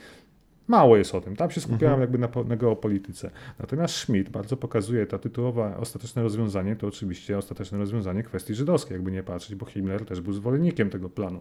Mało 0.68 0.96
jest 0.96 1.14
o 1.14 1.20
tym. 1.20 1.36
Tam 1.36 1.50
się 1.50 1.60
skupiałem 1.60 2.00
Mhm. 2.00 2.00
jakby 2.00 2.18
na, 2.18 2.44
na 2.48 2.56
geopolityce. 2.56 3.30
Natomiast 3.58 3.94
Schmidt 3.94 4.28
bardzo 4.30 4.56
pokazuje 4.56 5.06
ta 5.06 5.18
tytułowa 5.18 5.76
ostateczne 5.76 6.22
rozwiązanie, 6.22 6.76
to 6.76 6.86
oczywiście 6.86 7.38
ostateczne 7.38 7.78
rozwiązanie 7.78 8.22
kwestii 8.22 8.54
żydowskiej, 8.54 8.94
jakby 8.94 9.12
nie 9.12 9.22
patrzeć, 9.22 9.54
bo 9.54 9.66
Himmler 9.66 10.04
też 10.04 10.20
był 10.20 10.32
zwolennikiem 10.32 10.90
tego 10.90 11.08
planu. 11.10 11.40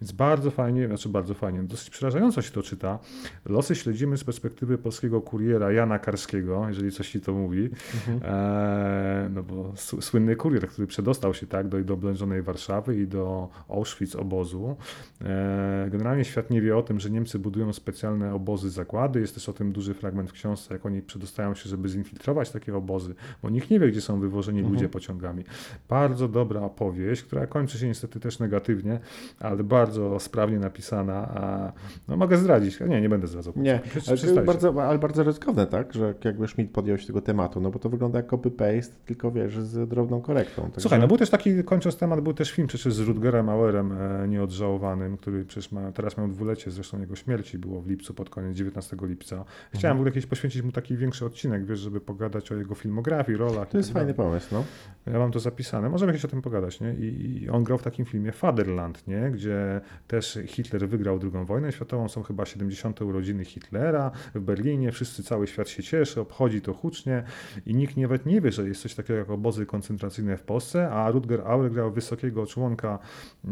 Więc 0.00 0.12
bardzo 0.12 0.50
fajnie, 0.50 0.86
znaczy 0.86 1.08
bardzo 1.08 1.34
fajnie, 1.34 1.62
dosyć 1.62 1.90
przerażająco 1.90 2.42
się 2.42 2.50
to 2.52 2.62
czyta. 2.62 2.98
Losy 3.46 3.74
śledzimy 3.74 4.16
z 4.16 4.24
perspektywy 4.24 4.78
polskiego 4.78 5.20
kuriera 5.20 5.72
Jana 5.72 5.98
Karskiego, 5.98 6.64
jeżeli 6.68 6.92
coś 6.92 7.10
ci 7.10 7.20
to 7.20 7.32
mówi. 7.32 7.70
Eee, 8.08 9.30
no 9.30 9.42
bo 9.42 9.72
słynny 9.76 10.36
kurier, 10.36 10.68
który 10.68 10.86
przedostał 10.86 11.34
się 11.34 11.46
tak 11.46 11.68
do, 11.68 11.84
do 11.84 11.94
oblężonej 11.94 12.42
Warszawy 12.42 13.00
i 13.00 13.06
do 13.06 13.48
Auschwitz 13.68 14.16
obozu. 14.16 14.76
Eee, 15.20 15.90
generalnie 15.90 16.24
świat 16.24 16.50
nie 16.50 16.60
wie 16.60 16.76
o 16.76 16.82
tym, 16.82 17.00
że 17.00 17.10
Niemcy 17.10 17.38
budują 17.38 17.72
specjalne 17.72 18.34
obozy, 18.34 18.67
zakłady. 18.70 19.20
Jest 19.20 19.34
też 19.34 19.48
o 19.48 19.52
tym 19.52 19.72
duży 19.72 19.94
fragment 19.94 20.30
w 20.30 20.32
książce, 20.32 20.74
jak 20.74 20.86
oni 20.86 21.02
przedostają 21.02 21.54
się, 21.54 21.68
żeby 21.68 21.88
zinfiltrować 21.88 22.50
takie 22.50 22.76
obozy, 22.76 23.14
bo 23.42 23.50
nikt 23.50 23.70
nie 23.70 23.80
wie, 23.80 23.88
gdzie 23.88 24.00
są 24.00 24.20
wywożeni 24.20 24.58
Mhm. 24.58 24.74
ludzie 24.74 24.88
pociągami. 24.88 25.44
Bardzo 25.88 26.28
dobra 26.28 26.60
opowieść, 26.60 27.22
która 27.22 27.46
kończy 27.46 27.78
się 27.78 27.86
niestety 27.86 28.20
też 28.20 28.38
negatywnie, 28.38 29.00
ale 29.40 29.64
bardzo 29.64 30.20
sprawnie 30.20 30.58
napisana. 30.58 31.14
A, 31.14 31.72
no 32.08 32.16
mogę 32.16 32.36
zdradzić, 32.36 32.80
nie, 32.80 33.00
nie 33.00 33.08
będę 33.08 33.26
zdradzał. 33.26 33.52
Nie, 33.56 33.80
ale, 34.30 34.42
bardzo, 34.42 34.82
ale 34.88 34.98
bardzo 34.98 35.22
ryzykowne, 35.24 35.66
tak? 35.66 35.92
Że 35.92 36.14
jakby 36.24 36.48
Schmidt 36.48 36.70
podjął 36.70 36.98
się 36.98 37.06
tego 37.06 37.20
tematu, 37.20 37.60
no 37.60 37.70
bo 37.70 37.78
to 37.78 37.88
wygląda 37.88 38.18
jak 38.18 38.26
copy-paste, 38.26 38.92
tylko 39.06 39.30
wiesz, 39.30 39.58
z 39.58 39.88
drobną 39.88 40.20
korektą. 40.20 40.62
Także... 40.62 40.80
Słuchaj, 40.80 41.00
no 41.00 41.08
był 41.08 41.16
też 41.16 41.30
taki, 41.30 41.64
kończąc 41.64 41.96
temat, 41.96 42.20
był 42.20 42.34
też 42.34 42.50
film 42.50 42.68
przecież 42.68 42.94
z 42.94 43.00
Rutgerem 43.00 43.48
Auerem 43.48 43.92
e, 43.92 44.28
nieodżałowanym, 44.28 45.16
który 45.16 45.44
przecież 45.44 45.72
ma, 45.72 45.92
teraz 45.92 46.18
miał 46.18 46.28
dwulecie, 46.28 46.70
zresztą 46.70 47.00
jego 47.00 47.16
śmierci 47.16 47.58
było 47.58 47.80
w 47.82 47.88
lipcu, 47.88 48.14
pod 48.14 48.30
koniec 48.30 48.56
19 48.58 48.96
lipca. 49.02 49.44
Chciałem 49.74 49.96
w 49.96 50.00
ogóle 50.00 50.10
kiedyś 50.12 50.26
poświęcić 50.26 50.62
mu 50.62 50.72
taki 50.72 50.96
większy 50.96 51.26
odcinek, 51.26 51.64
wiesz, 51.64 51.78
żeby 51.78 52.00
pogadać 52.00 52.52
o 52.52 52.56
jego 52.56 52.74
filmografii, 52.74 53.38
rolach. 53.38 53.68
To 53.68 53.78
jest 53.78 53.88
tak 53.88 53.94
fajny 53.94 54.14
dalej. 54.14 54.30
pomysł, 54.30 54.48
no. 54.52 54.64
Ja 55.12 55.18
mam 55.18 55.32
to 55.32 55.40
zapisane. 55.40 55.88
Możemy 55.88 56.12
kiedyś 56.12 56.24
o 56.24 56.28
tym 56.28 56.42
pogadać, 56.42 56.80
nie? 56.80 56.94
I, 56.94 57.42
I 57.42 57.50
on 57.50 57.64
grał 57.64 57.78
w 57.78 57.82
takim 57.82 58.04
filmie 58.04 58.32
Fatherland, 58.32 59.06
nie? 59.06 59.30
Gdzie 59.30 59.80
też 60.08 60.38
Hitler 60.46 60.88
wygrał 60.88 61.20
II 61.22 61.44
wojnę 61.44 61.72
światową. 61.72 62.08
Są 62.08 62.22
chyba 62.22 62.46
70. 62.46 63.02
urodziny 63.02 63.44
Hitlera 63.44 64.10
w 64.34 64.40
Berlinie. 64.40 64.92
Wszyscy, 64.92 65.22
cały 65.22 65.46
świat 65.46 65.68
się 65.68 65.82
cieszy, 65.82 66.20
obchodzi 66.20 66.60
to 66.60 66.74
hucznie 66.74 67.22
i 67.66 67.74
nikt 67.74 67.96
nawet 67.96 68.26
nie 68.26 68.40
wie, 68.40 68.52
że 68.52 68.68
jest 68.68 68.82
coś 68.82 68.94
takiego 68.94 69.18
jak 69.18 69.30
obozy 69.30 69.66
koncentracyjne 69.66 70.36
w 70.36 70.42
Polsce, 70.42 70.90
a 70.90 71.10
Rutger 71.10 71.40
Auer 71.40 71.72
grał 71.72 71.92
wysokiego 71.92 72.46
członka 72.46 72.98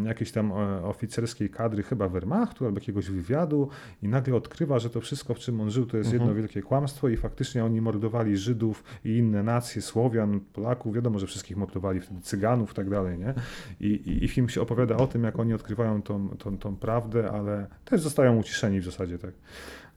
jakiejś 0.04 0.32
tam 0.32 0.52
e, 0.52 0.82
oficerskiej 0.84 1.50
kadry, 1.50 1.82
chyba 1.82 2.08
Wehrmachtu 2.08 2.66
albo 2.66 2.78
jakiegoś 2.78 3.10
wywiadu 3.10 3.68
i 4.02 4.08
nagle 4.08 4.34
odkrywa, 4.34 4.78
że 4.78 4.90
to 4.96 5.00
wszystko, 5.00 5.34
w 5.34 5.38
czym 5.38 5.60
on 5.60 5.70
żył, 5.70 5.86
to 5.86 5.96
jest 5.96 6.12
Mhm. 6.12 6.22
jedno 6.22 6.42
wielkie 6.42 6.62
kłamstwo 6.62 7.08
i 7.08 7.16
faktycznie 7.16 7.64
oni 7.64 7.80
mordowali 7.80 8.36
Żydów 8.36 8.84
i 9.04 9.16
inne 9.16 9.42
nacje, 9.42 9.82
Słowian, 9.82 10.40
Polaków, 10.52 10.94
wiadomo, 10.94 11.18
że 11.18 11.26
wszystkich 11.26 11.56
mordowali 11.56 12.00
wtedy, 12.00 12.20
Cyganów 12.20 12.70
i 12.70 12.74
tak 12.74 12.90
dalej, 12.90 13.18
nie? 13.18 13.34
I, 13.80 13.86
i, 13.86 14.24
I 14.24 14.28
film 14.28 14.48
się 14.48 14.60
opowiada 14.62 14.96
o 14.96 15.06
tym, 15.06 15.24
jak 15.24 15.38
oni 15.38 15.54
odkrywają 15.54 16.02
tą, 16.02 16.28
tą, 16.28 16.58
tą 16.58 16.76
prawdę, 16.76 17.30
ale 17.30 17.66
też 17.84 18.00
zostają 18.00 18.36
uciszeni 18.36 18.80
w 18.80 18.84
zasadzie, 18.84 19.18
tak. 19.18 19.30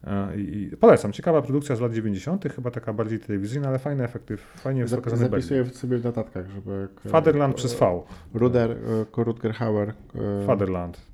E, 0.04 0.38
I, 0.38 0.72
polecam, 0.80 1.12
ciekawa 1.12 1.42
produkcja 1.42 1.76
z 1.76 1.82
lat 1.82 1.94
90., 1.94 2.44
chyba 2.56 2.72
taka 2.72 2.94
bardziej 2.94 3.20
telewizyjna, 3.20 3.68
ale 3.68 3.80
fajne 3.80 4.04
efekty, 4.04 4.38
fajnie 4.38 4.82
jest 4.82 4.96
Berlin. 4.96 5.18
Zapisuję 5.18 5.66
sobie 5.66 5.98
w 5.98 6.04
notatkach, 6.04 6.50
żeby... 6.50 6.88
Fatherland 7.08 7.56
przez 7.56 7.80
V. 7.80 8.02
Ruder, 8.34 8.72
e, 9.18 9.24
Rutger 9.24 9.54
Hauer. 9.54 9.90
e, 9.90 10.46
Fatherland. 10.46 11.10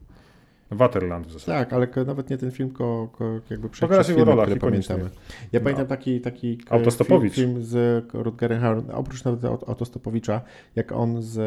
Waterland 0.72 1.28
w 1.28 1.32
zasadzie. 1.32 1.51
Tak, 1.57 1.74
ale 1.74 1.88
nawet 2.07 2.30
nie 2.30 2.38
ten 2.38 2.51
film, 2.51 2.70
tylko 2.70 3.07
ko, 3.11 3.26
jakby 3.49 3.70
prze- 3.70 3.82
Pokażę 3.82 3.99
przez 4.01 4.09
jego 4.09 4.20
filmy, 4.20 4.32
rolach 4.32 4.45
które 4.45 4.59
pamiętamy. 4.72 5.03
Ja 5.51 5.59
No. 5.59 5.63
pamiętam 5.63 5.88
taki, 5.88 6.22
taki 6.22 6.57
k- 6.57 6.72
Autostopowicz. 6.76 7.34
Film, 7.34 7.49
film 7.51 7.63
z 7.66 8.05
Rutgerem 8.13 8.61
Hauer, 8.61 8.84
oprócz 8.93 9.24
nawet 9.24 9.41
Aut- 9.41 9.70
Autostopowicza, 9.70 10.41
jak 10.76 10.91
on 10.91 11.22
z 11.22 11.39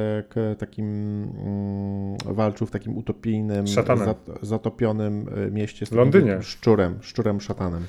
takim 0.58 0.84
mm, 0.86 2.16
walczył 2.34 2.66
w 2.66 2.70
takim 2.70 2.96
utopijnym, 2.98 3.66
Szatanem. 3.66 4.04
zat, 4.04 4.30
zatopionym 4.42 5.28
y, 5.48 5.50
mieście 5.50 5.86
z 5.86 5.92
Londynie. 5.92 6.42
szczurem, 6.42 6.98
szczurem 7.00 7.40
szatanem. 7.40 7.82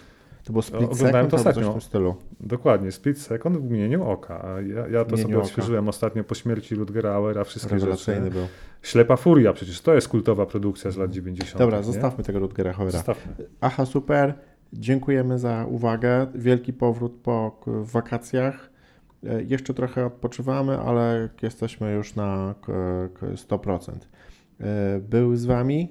To 0.44 0.52
było 0.54 0.62
Split 0.62 0.84
oglądałem 0.92 1.32
Second 1.32 1.44
to 1.44 1.52
w 1.52 1.72
tym 1.74 1.82
stylu. 1.82 2.16
Dokładnie, 2.40 2.92
Split 2.92 3.20
Second 3.22 3.58
w 3.58 3.64
mgnieniu 3.64 4.04
oka. 4.10 4.46
Ja, 4.76 4.88
ja 4.88 5.06
to 5.06 5.18
sobie 5.18 5.36
oka. 5.36 5.44
odświeżyłem 5.44 5.88
ostatnio 5.90 6.24
po 6.24 6.36
śmierci 6.36 6.76
Rutgera 6.76 7.12
Auera, 7.14 7.44
wszystkie 7.44 7.76
Rewelacyjny 7.76 8.22
rzeczy. 8.26 8.34
był. 8.36 8.48
Ślepa 8.82 9.16
Furia 9.16 9.54
przecież, 9.54 9.82
to 9.82 9.94
jest 9.94 10.08
kultowa 10.08 10.46
produkcja 10.46 10.92
z 10.92 10.98
lat 10.98 11.12
90. 11.12 11.58
Dobra, 11.60 11.78
nie? 11.78 11.84
zostawmy 11.84 12.24
tego 12.24 12.40
Rutgera 12.40 12.74
Hauera. 12.74 12.92
Zostawmy. 12.92 13.34
Aha, 13.62 13.86
super. 13.86 14.34
Dziękujemy 14.74 15.40
za 15.40 15.66
uwagę. 15.70 16.28
Wielki 16.36 16.74
powrót 16.74 17.12
po 17.24 17.60
wakacjach. 17.68 18.70
E, 19.28 19.44
Jeszcze 19.44 19.74
trochę 19.74 20.06
odpoczywamy, 20.06 20.80
ale 20.80 21.30
jesteśmy 21.42 21.92
już 21.92 22.16
na 22.16 22.56
k- 22.62 22.74
k- 23.20 23.28
100%. 23.36 23.92
E, 24.62 25.00
Był 25.00 25.36
z 25.36 25.46
Wami 25.46 25.90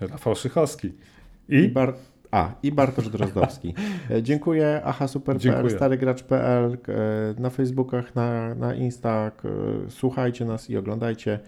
Rafał 0.00 0.34
Szychowski. 0.34 0.92
i, 1.48 1.56
I 1.56 1.68
Bar- 1.68 1.94
a, 2.30 2.52
i 2.62 2.72
Bartosz 2.72 3.08
Drozdowski. 3.08 3.74
E, 4.10 4.22
Dziękuję. 4.22 4.80
Aha, 4.84 5.08
super.pl, 5.08 5.70
starygracz.pl, 5.70 6.78
na 7.38 7.50
Facebookach, 7.50 8.14
na, 8.14 8.54
na 8.54 8.74
Insta. 8.74 9.30
Słuchajcie 9.88 10.44
nas 10.44 10.70
i 10.70 10.76
oglądajcie. 10.76 11.38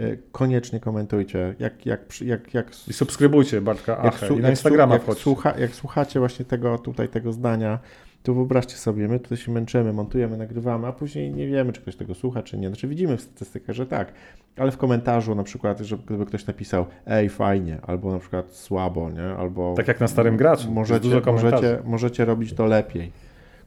E, 0.00 0.16
Koniecznie 0.32 0.80
komentujcie, 0.80 1.54
jak, 1.58 1.86
jak, 1.86 2.20
jak, 2.20 2.54
jak, 2.54 2.88
I 2.88 2.92
subskrybujcie 2.92 3.60
Bartka 3.60 3.92
jak, 3.92 4.14
Achę 4.14 4.28
su- 4.28 4.34
i 4.34 4.40
na 4.40 4.48
jak, 4.48 4.50
Instagrama 4.52 4.94
jak, 4.94 5.14
słucha, 5.14 5.58
jak 5.58 5.74
słuchacie 5.74 6.18
właśnie 6.18 6.44
tego 6.44 6.78
tutaj 6.78 7.08
tego 7.08 7.32
zdania, 7.32 7.78
to 8.22 8.34
wyobraźcie 8.34 8.76
sobie, 8.76 9.08
my 9.08 9.20
tutaj 9.20 9.38
się 9.38 9.52
męczymy, 9.52 9.92
montujemy, 9.92 10.36
nagrywamy, 10.36 10.86
a 10.86 10.92
później 10.92 11.30
nie 11.34 11.46
wiemy, 11.46 11.72
czy 11.72 11.80
ktoś 11.80 11.96
tego 11.96 12.14
słucha, 12.14 12.42
czy 12.42 12.58
nie. 12.58 12.68
Znaczy 12.68 12.88
widzimy 12.88 13.16
w 13.16 13.20
statystykach, 13.20 13.76
że 13.76 13.86
tak, 13.86 14.12
ale 14.56 14.70
w 14.70 14.76
komentarzu 14.76 15.34
na 15.34 15.42
przykład, 15.42 15.78
że 15.78 15.98
gdyby 15.98 16.26
ktoś 16.26 16.46
napisał 16.46 16.86
ej, 17.06 17.28
fajnie, 17.28 17.78
albo 17.82 18.12
na 18.12 18.18
przykład 18.18 18.50
słabo, 18.50 19.10
nie? 19.10 19.24
Albo 19.24 19.74
Tak 19.76 19.88
jak 19.88 20.00
na 20.00 20.08
Starym 20.08 20.36
Graczu, 20.36 20.70
Możecie, 20.70 21.20
możecie, 21.32 21.78
możecie 21.84 22.24
robić 22.24 22.52
to 22.52 22.66
lepiej, 22.66 23.12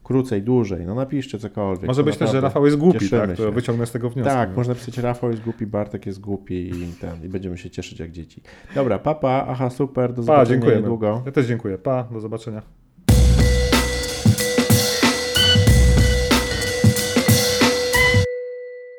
krócej, 0.03 0.41
dłużej, 0.41 0.85
no 0.85 0.95
napiszcie 0.95 1.39
cokolwiek. 1.39 1.87
Może 1.87 2.03
być 2.03 2.17
też, 2.17 2.31
że 2.31 2.41
Rafał 2.41 2.65
jest 2.65 2.77
głupi, 2.77 3.09
tak? 3.09 3.37
To 3.37 3.51
wyciągnę 3.51 3.85
z 3.85 3.91
tego 3.91 4.09
wnioski. 4.09 4.33
Tak, 4.33 4.49
no. 4.49 4.55
można 4.55 4.75
pisać 4.75 4.97
Rafał 4.97 5.29
jest 5.31 5.43
głupi, 5.43 5.65
Bartek 5.65 6.05
jest 6.05 6.19
głupi 6.19 6.55
i, 6.55 6.93
ten, 7.01 7.25
i 7.25 7.29
będziemy 7.29 7.57
się 7.57 7.69
cieszyć 7.69 7.99
jak 7.99 8.11
dzieci. 8.11 8.41
Dobra, 8.75 8.99
papa, 8.99 9.45
aha, 9.49 9.69
super, 9.69 10.13
do 10.13 10.15
Pa, 10.15 10.21
zobaczenia 10.21 10.45
dziękujemy. 10.45 10.81
niedługo. 10.81 11.21
Ja 11.25 11.31
też 11.31 11.45
dziękuję. 11.45 11.77
Pa, 11.77 12.03
do 12.03 12.19
zobaczenia. 12.19 12.61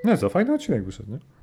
Nie 0.05 0.17
co, 0.17 0.29
fajny 0.29 0.55
odcinek 0.55 0.85
wyszedł, 0.85 1.13
nie? 1.13 1.19